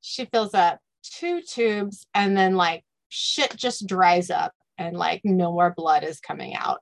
[0.01, 5.51] She fills up two tubes and then like shit just dries up and like no
[5.51, 6.79] more blood is coming out.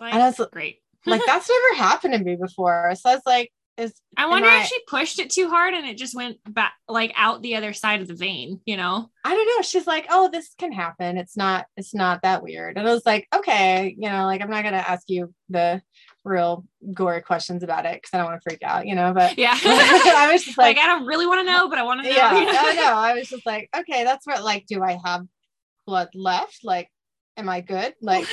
[0.00, 0.80] Like, And I was great.
[1.06, 2.92] like, that's never happened to me before.
[2.96, 5.86] So I was like, is I wonder I- if she pushed it too hard and
[5.86, 9.10] it just went back like out the other side of the vein, you know?
[9.24, 9.62] I don't know.
[9.62, 11.18] She's like, oh, this can happen.
[11.18, 12.78] It's not, it's not that weird.
[12.78, 15.82] And I was like, okay, you know, like I'm not gonna ask you the
[16.24, 19.12] real gory questions about it because I don't want to freak out, you know.
[19.12, 19.56] But Yeah.
[19.64, 22.08] I was just like, like, I don't really want to know, but I want to
[22.08, 22.16] know.
[22.16, 22.30] yeah?
[22.32, 22.94] I know.
[22.94, 25.26] I was just like, okay, that's what like, do I have
[25.86, 26.60] blood left?
[26.64, 26.88] Like,
[27.36, 27.94] am I good?
[28.00, 28.26] Like,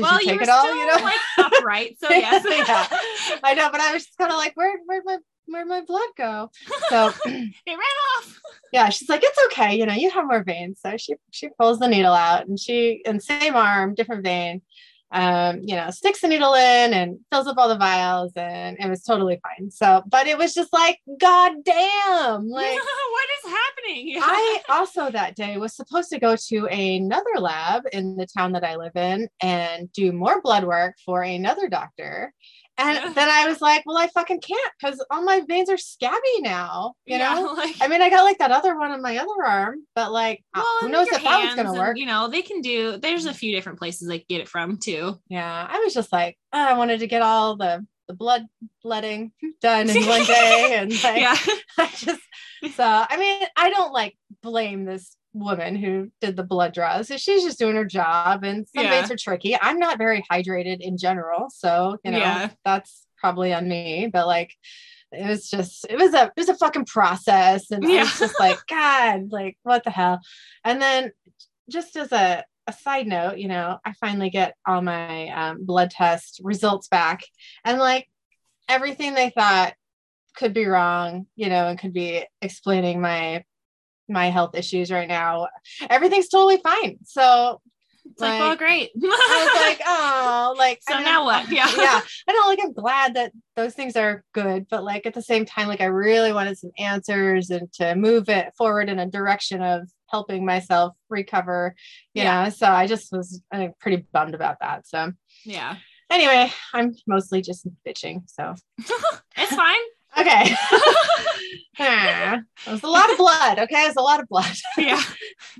[0.00, 0.64] did well, you take it all?
[0.64, 1.02] still, You know?
[1.02, 1.96] like upright.
[2.00, 2.44] So yes.
[2.48, 3.38] Yeah.
[3.44, 6.08] I know, but I was just kind of like, where where'd my where'd my blood
[6.16, 6.50] go?
[6.88, 7.78] So it ran
[8.18, 8.40] off.
[8.72, 10.80] yeah, she's like, it's okay, you know, you have more veins.
[10.84, 14.62] So she she pulls the needle out and she and same arm, different vein,
[15.12, 18.88] um, you know, sticks the needle in and fills up all the vials and it
[18.88, 19.70] was totally fine.
[19.70, 24.18] So, but it was just like, God damn, like what is happening?
[24.22, 28.64] I also that day was supposed to go to another lab in the town that
[28.64, 32.32] I live in and do more blood work for another doctor.
[32.80, 36.40] And then I was like, well, I fucking can't because all my veins are scabby
[36.40, 37.52] now, you Yeah, know?
[37.56, 40.42] like, I mean, I got like that other one on my other arm, but like,
[40.54, 41.98] uh, well, who knows if that was going to work?
[41.98, 42.96] You know, they can do.
[42.96, 45.20] There's a few different places they can get it from too.
[45.28, 48.46] Yeah, I was just like, oh, I wanted to get all the the blood
[48.82, 51.36] letting done in one day, and like, yeah,
[51.78, 52.20] I just
[52.74, 57.08] so I mean, I don't like blame this woman who did the blood draws.
[57.08, 58.90] So she's just doing her job, and some Yeah.
[58.90, 59.56] veins are tricky.
[59.60, 62.50] I'm not very hydrated in general, so you know Yeah.
[62.64, 64.08] that's probably on me.
[64.12, 64.54] But like,
[65.12, 68.38] it was just it was a it was a fucking process, and I was just
[68.38, 70.20] like, God, like what the hell?
[70.64, 71.12] And then
[71.70, 75.90] just as a a side note, you know, I finally get all my um, blood
[75.90, 77.20] test results back,
[77.64, 78.08] and like
[78.68, 79.74] everything they thought
[80.36, 83.44] could be wrong, you know, and could be explaining my
[84.10, 85.48] my health issues right now.
[85.88, 86.98] Everything's totally fine.
[87.04, 87.60] So
[88.06, 88.90] it's like, well, great.
[88.96, 89.06] I
[89.52, 91.48] was like, oh, like So I mean, now what?
[91.52, 91.68] Yeah.
[91.76, 92.00] yeah.
[92.28, 95.44] I know, like I'm glad that those things are good, but like at the same
[95.44, 99.62] time, like I really wanted some answers and to move it forward in a direction
[99.62, 101.74] of helping myself recover,
[102.14, 102.44] you Yeah.
[102.44, 102.50] know.
[102.50, 104.86] So I just was uh, pretty bummed about that.
[104.88, 105.12] So
[105.44, 105.76] yeah,
[106.10, 108.22] anyway, I'm mostly just bitching.
[108.28, 108.54] So
[109.36, 109.78] it's fine.
[110.18, 110.52] okay.
[112.66, 113.58] It was a lot of blood.
[113.60, 114.54] Okay, it was a lot of blood.
[114.78, 115.02] Yeah.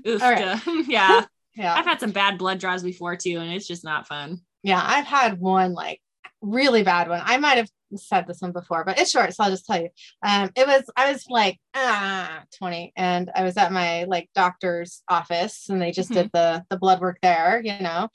[0.07, 0.59] Oof, All right.
[0.87, 1.25] yeah.
[1.55, 1.73] yeah.
[1.75, 4.41] I've had some bad blood draws before too, and it's just not fun.
[4.63, 5.99] yeah i've had one like
[6.43, 7.21] really bad one.
[7.23, 9.89] I might have said this one before, but it's short, so I'll just tell you.
[10.25, 15.03] Um, it was I was like ah 20, and I was at my like doctor's
[15.07, 16.13] office, and they just Mhm.
[16.15, 18.09] did the the blood work there, you know.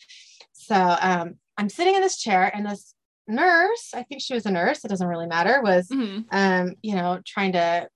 [0.53, 2.95] So um, I'm sitting in this chair, and this
[3.29, 6.25] nurse, I think she was a nurse, it doesn't really matter, was Mhm.
[6.33, 7.89] um, you know, trying to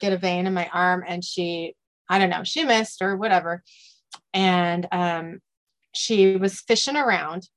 [0.00, 1.74] get a vein in my arm and she,
[2.08, 3.62] I don't know, she missed or whatever.
[4.32, 5.40] And um,
[5.94, 7.48] she was fishing around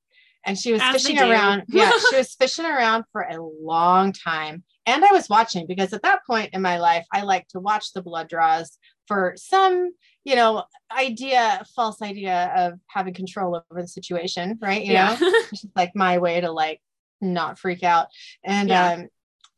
[0.44, 1.64] and she was As fishing around.
[1.68, 4.64] Yeah, she was fishing around for a long time.
[4.86, 7.92] And I was watching because at that point in my life, I like to watch
[7.92, 9.90] the blood draws for some,
[10.24, 14.82] you know, idea, false idea of having control over the situation, right?
[14.84, 15.16] You know,
[15.52, 16.80] it's like my way to like
[17.20, 18.08] not freak out
[18.42, 18.92] and Yeah.
[18.92, 19.08] um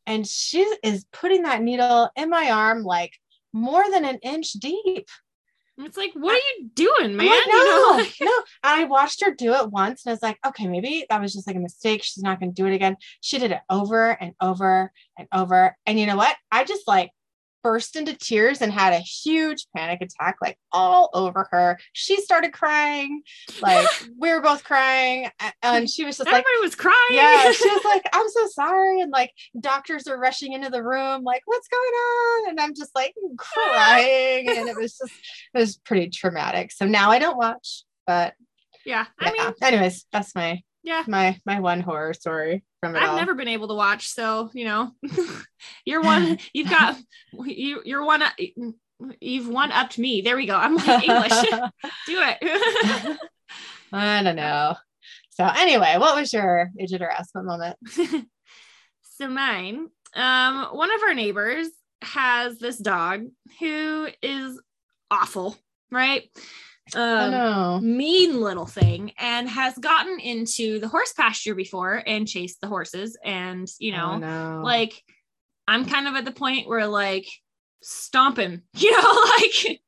[0.05, 3.13] and she is putting that needle in my arm like
[3.53, 5.07] more than an inch deep
[5.77, 7.27] It's like, what are you doing, man?
[7.27, 8.31] Like, You know, no, like- no.
[8.63, 11.33] And I watched her do it once and I was like, okay, maybe that was
[11.33, 12.03] just like a mistake.
[12.03, 12.95] She's not going to do it again.
[13.21, 15.75] She did it over and over and over.
[15.85, 16.35] And you know what?
[16.51, 17.09] I just like
[17.63, 21.79] burst into tears and had a huge panic attack, like all over her.
[21.93, 23.23] She started crying.
[23.61, 23.87] Like
[24.19, 25.29] we were both crying.
[25.61, 26.95] And she was just like, Everybody was crying.
[27.11, 29.01] yeah, she was like, I'm so sorry.
[29.01, 32.49] And like doctors are rushing into the room, like, what's going on?
[32.49, 34.49] And I'm just like crying.
[34.49, 35.13] and it was just,
[35.53, 36.71] it was pretty traumatic.
[36.71, 38.33] So now I don't watch, but
[38.85, 39.05] yeah.
[39.21, 39.29] yeah.
[39.29, 41.03] I mean, anyways, that's my yeah.
[41.07, 43.15] my my one horror story I've all.
[43.15, 44.91] never been able to watch, so you know,
[45.85, 46.37] you're one.
[46.53, 46.97] You've got
[47.45, 47.81] you.
[47.85, 48.23] You're one.
[49.19, 50.21] You've one upped me.
[50.21, 50.55] There we go.
[50.55, 51.31] I'm like English.
[52.07, 53.17] Do it.
[53.91, 54.75] I don't know.
[55.31, 57.77] So anyway, what was your agent harassment moment?
[59.01, 61.67] so mine, um, one of our neighbors
[62.01, 63.25] has this dog
[63.59, 64.59] who is
[65.09, 65.57] awful,
[65.91, 66.23] right?
[66.95, 67.33] Oh
[67.75, 72.67] Um, mean little thing and has gotten into the horse pasture before and chased the
[72.67, 74.61] horses and you know oh, no.
[74.63, 75.01] like
[75.67, 77.27] i'm kind of at the point where like
[77.81, 79.81] stomping you know like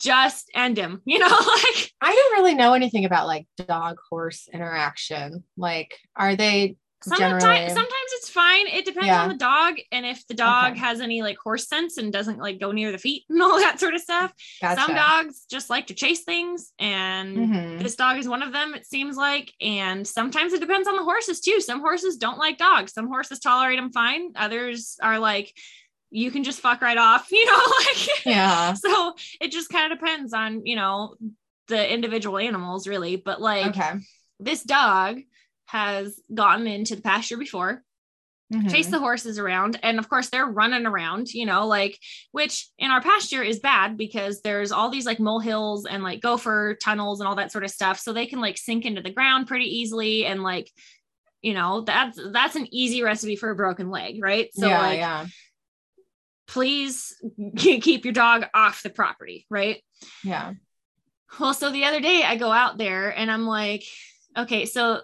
[0.00, 4.48] just end him you know like I don't really know anything about like dog horse
[4.52, 5.44] interaction.
[5.56, 9.22] Like, are they sometimes sometimes it's fine it depends Yeah.
[9.22, 10.80] on the dog and if the dog Okay.
[10.80, 13.78] has any like horse sense and doesn't like go near the feet and all that
[13.78, 14.80] sort of stuff gotcha.
[14.80, 17.82] some dogs just like to chase things and Mhm.
[17.82, 21.04] this dog is one of them it seems like and sometimes it depends on the
[21.04, 25.54] horses too some horses don't like dogs some horses tolerate them fine others are like
[26.10, 28.72] you can just fuck right off you know like Yeah.
[28.84, 31.14] so it just kind of depends on you know
[31.68, 33.92] the individual animals really but like Okay.
[34.40, 35.20] this dog
[35.68, 37.82] has gotten into the pasture before
[38.50, 38.70] Mhm.
[38.70, 41.98] chase the horses around and of course they're running around you know like
[42.32, 46.74] which in our pasture is bad because there's all these like molehills and like gopher
[46.82, 49.46] tunnels and all that sort of stuff so they can like sink into the ground
[49.46, 50.70] pretty easily and like
[51.42, 54.98] you know that's that's an easy recipe for a broken leg right so yeah, like
[54.98, 55.26] yeah.
[56.46, 57.14] please
[57.56, 59.82] keep your dog off the property right
[60.24, 60.54] Yeah.
[61.38, 63.84] well, so the other day I go out there and I'm like,
[64.36, 65.02] okay, so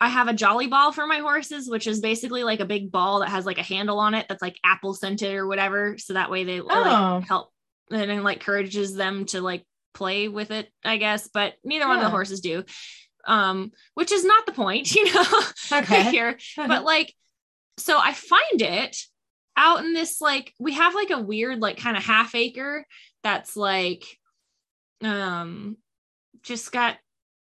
[0.00, 3.20] I have a jolly ball for my horses, which is basically like a big ball
[3.20, 5.96] that has like a handle on it that's like apple scented or whatever.
[5.98, 6.64] So that way they Oh.
[6.66, 7.50] like help
[7.90, 9.64] and it like encourages them to like
[9.94, 11.28] play with it, I guess.
[11.32, 12.64] But neither one of the horses do.
[13.26, 15.24] Um, which is not the point, you know,
[15.72, 16.02] Okay.
[16.10, 16.38] here.
[16.56, 17.14] But like,
[17.78, 18.96] so I find it
[19.56, 22.84] out in this like we have like a weird like kind of half acre
[23.22, 24.04] that's like
[25.02, 25.76] um
[26.42, 26.96] just got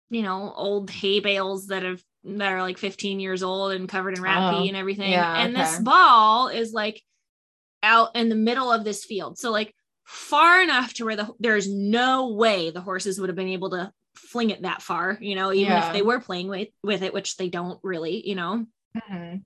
[0.10, 4.16] you know old hay bales that have that are like 15 years old and covered
[4.18, 7.02] in rat Oh, pee and everything yeah, and this ball is like
[7.84, 9.74] out in the middle of this field so like
[10.04, 13.92] far enough to where the there's no way the horses would have been able to
[14.16, 15.88] fling it that far you know even Yeah.
[15.88, 18.66] if they were playing with with it which they don't really you know
[18.96, 19.10] Mhm.
[19.32, 19.44] and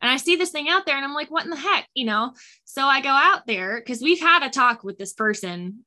[0.00, 1.88] I see this thing out there and I'm like, what in the heck?
[1.94, 2.34] You know?
[2.64, 5.84] So I go out there because we've had a talk with this person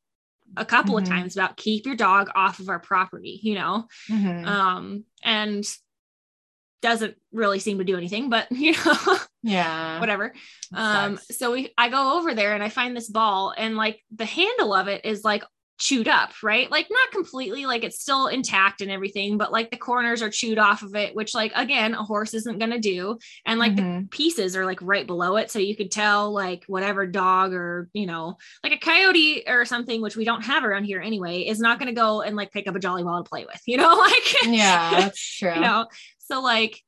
[0.58, 1.02] a couple Mhm.
[1.04, 3.88] of times about keep your dog off of our property, you know?
[4.10, 4.46] Mhm.
[4.46, 5.64] Um, and
[6.82, 10.00] doesn't really seem to do anything, but you know, yeah.
[10.00, 10.34] whatever.
[10.74, 14.26] Um, so we I go over there and I find this ball and like the
[14.26, 15.44] handle of it is like
[15.78, 16.70] chewed up, right?
[16.72, 20.58] Like not completely, like it's still intact and everything, but like the corners are chewed
[20.58, 23.18] off of it, which like again, a horse isn't gonna do.
[23.46, 24.10] And like the Mhm.
[24.10, 25.52] pieces are like right below it.
[25.52, 30.02] So you could tell like whatever dog or, you know, like a coyote or something,
[30.02, 32.68] which we don't have around here anyway, is not going to go and like pick
[32.68, 35.54] up a jolly ball to play with, you know, like, yeah, that's true.
[35.54, 35.88] you know,
[36.20, 36.82] so like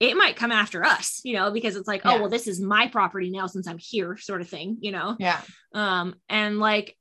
[0.00, 2.88] it might come after us you know because it's like oh well this is my
[2.88, 5.40] property now since i'm here sort of thing you know yeah.
[5.72, 6.96] um and like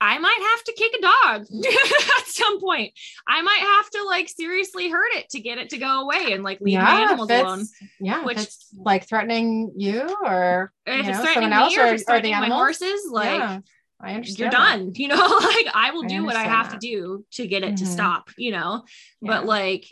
[0.00, 1.40] i might have to kick a dog
[2.18, 2.92] at some point
[3.26, 6.42] i might have to like seriously hurt it to get it to go away and
[6.42, 7.66] like leave my animals it's, alone
[8.00, 11.76] yeah, which- it's like threatening you or if you it's know, threatening someone me else
[11.76, 13.58] or, or, it's or the threatening my horses like yeah,
[14.00, 14.38] I understand.
[14.38, 14.76] you're that.
[14.78, 16.80] done you know like i will I do what i have that.
[16.80, 17.88] to do to get it to Mhm.
[17.88, 18.82] stop you know
[19.20, 19.28] Yeah.
[19.32, 19.86] but like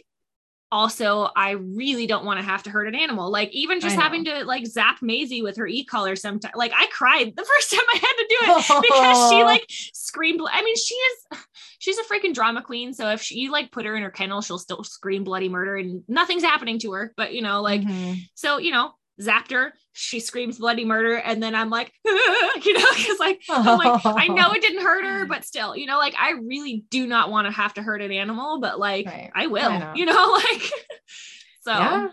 [0.73, 3.31] also I really don't want to have to hurt an animal.
[3.31, 6.55] Like even just having to like zap Maisie with her e-collar sometimes.
[6.55, 10.41] Like I cried the first time I had to do it because she like screamed.
[10.51, 11.39] I mean, she is
[11.79, 12.95] she's a freaking drama queen.
[12.95, 15.77] So if she, you like put her in her kennel, she'll still scream bloody murder
[15.77, 17.13] and nothing's happening to her.
[17.17, 18.17] But you know, like Mhm.
[18.35, 22.87] so, you know, zapped her, she screams bloody murder, and then I'm like, you know,
[22.97, 26.15] because like I'm like, I know it didn't hurt her, but still, you know, like
[26.19, 29.31] I really do not want to have to hurt an animal, but like Right.
[29.35, 29.93] I will, I know.
[29.95, 30.63] you know, like
[31.63, 32.09] so yeah,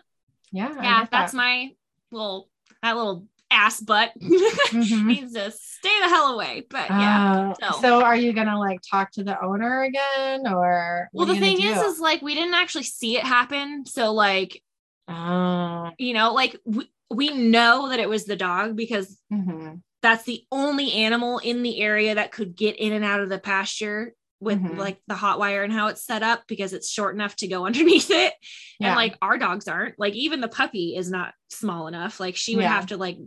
[0.51, 1.37] yeah, yeah, that's that.
[1.37, 1.69] my
[2.11, 2.49] little
[2.83, 5.05] that little ass butt Mhm.
[5.05, 6.65] needs to stay the hell away.
[6.69, 7.53] But yeah.
[7.61, 8.01] Uh, so- so.
[8.03, 11.99] are you gonna like talk to the owner again or Well, the thing is, is
[11.99, 13.85] like we didn't actually see it happen.
[13.85, 14.61] So like,
[15.07, 19.81] oh you know, like we, we know that it was the dog because mhm.
[20.01, 23.39] that's the only animal in the area that could get in and out of the
[23.39, 24.77] pasture with Mhm.
[24.77, 27.65] like the hot wire and how it's set up because it's short enough to go
[27.65, 28.33] underneath it.
[28.79, 29.97] yeah And like our dogs aren't.
[29.97, 32.19] Like even the puppy is not small enough.
[32.19, 32.69] Like she would Yeah.
[32.75, 33.17] have to like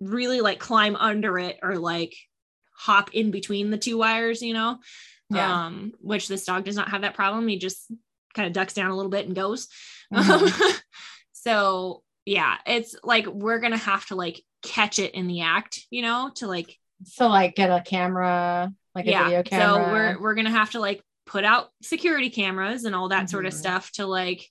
[0.00, 2.14] really like climb under it or like
[2.72, 4.78] hop in between the two wires, you know?
[5.30, 7.46] yeah Um, which this dog does not have that problem.
[7.48, 7.90] He just
[8.32, 9.68] kind of ducks down a little bit and goes.
[10.14, 10.80] Mhm.
[11.32, 16.02] so yeah, it's like we're gonna have to like catch it in the act, you
[16.02, 20.34] know, to like so like get a camera like a video camera So we're we're
[20.34, 23.56] gonna have to like put out security cameras and all that sort of Mhm.
[23.56, 24.46] stuff to like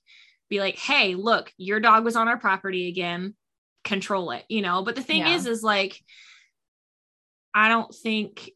[0.48, 3.34] be like, hey, look, your dog was on our property again.
[3.84, 4.82] Control it, you know.
[4.82, 5.34] But the thing Yeah.
[5.34, 6.02] is, is like,
[7.54, 8.50] I don't think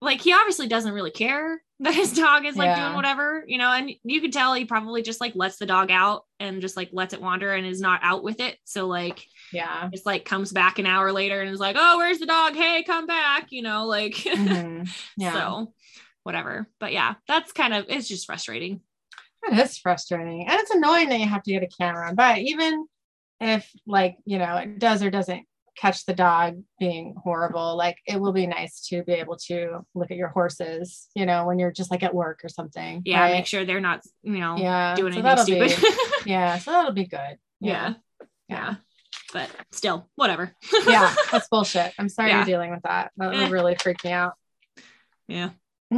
[0.00, 2.84] like he obviously doesn't really care that his dog is like Yeah.
[2.84, 5.90] doing whatever, you know, and you can tell he probably just like lets the dog
[5.90, 8.58] out and just like lets it wander and is not out with it.
[8.64, 12.18] So like yeah just like comes back an hour later and is like, oh, where's
[12.18, 12.54] the dog?
[12.54, 14.88] Hey, come back, you know, like Mhm.
[15.16, 15.72] yeah so
[16.22, 16.68] whatever.
[16.78, 18.80] But yeah, that's kind of it's just frustrating.
[19.42, 20.46] It is frustrating.
[20.48, 22.12] And it's annoying that you have to get a camera.
[22.14, 22.86] But even
[23.40, 28.20] if like, you know, it does or doesn't catch the dog being horrible, like it
[28.20, 31.72] will be nice to be able to look at your horses, you know, when you're
[31.72, 33.02] just like at work or something.
[33.04, 33.32] Yeah, right?
[33.32, 34.94] make sure they're not, you know, yeah.
[34.94, 35.82] doing so anything stupid.
[35.82, 35.96] Be,
[36.30, 36.58] yeah.
[36.58, 37.38] So that'll be good.
[37.60, 37.94] yeah.
[38.48, 38.74] Yeah.
[39.32, 40.54] But still, whatever.
[40.86, 41.14] yeah.
[41.32, 41.92] That's bullshit.
[41.98, 42.38] I'm sorry Yeah.
[42.38, 43.12] you're dealing with that.
[43.16, 43.38] That Eh.
[43.42, 44.34] would really freak me out.
[45.28, 45.50] yeah.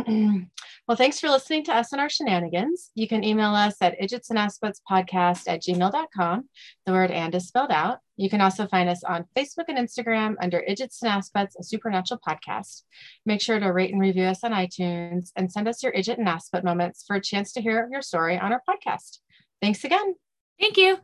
[0.89, 2.91] well, thanks for listening to us and our shenanigans.
[2.95, 6.49] You can email us at idjits and assbutts podcast at gmail.com.
[6.87, 7.99] The word and is spelled out.
[8.17, 12.21] You can also find us on Facebook and Instagram under Idjits and Assbutts, a supernatural
[12.27, 12.83] podcast.
[13.25, 16.29] Make sure to rate and review us on iTunes and send us your Idjit and
[16.29, 19.19] Assbutt moments for a chance to hear your story on our podcast.
[19.61, 20.15] Thanks again.
[20.61, 20.99] Thank you.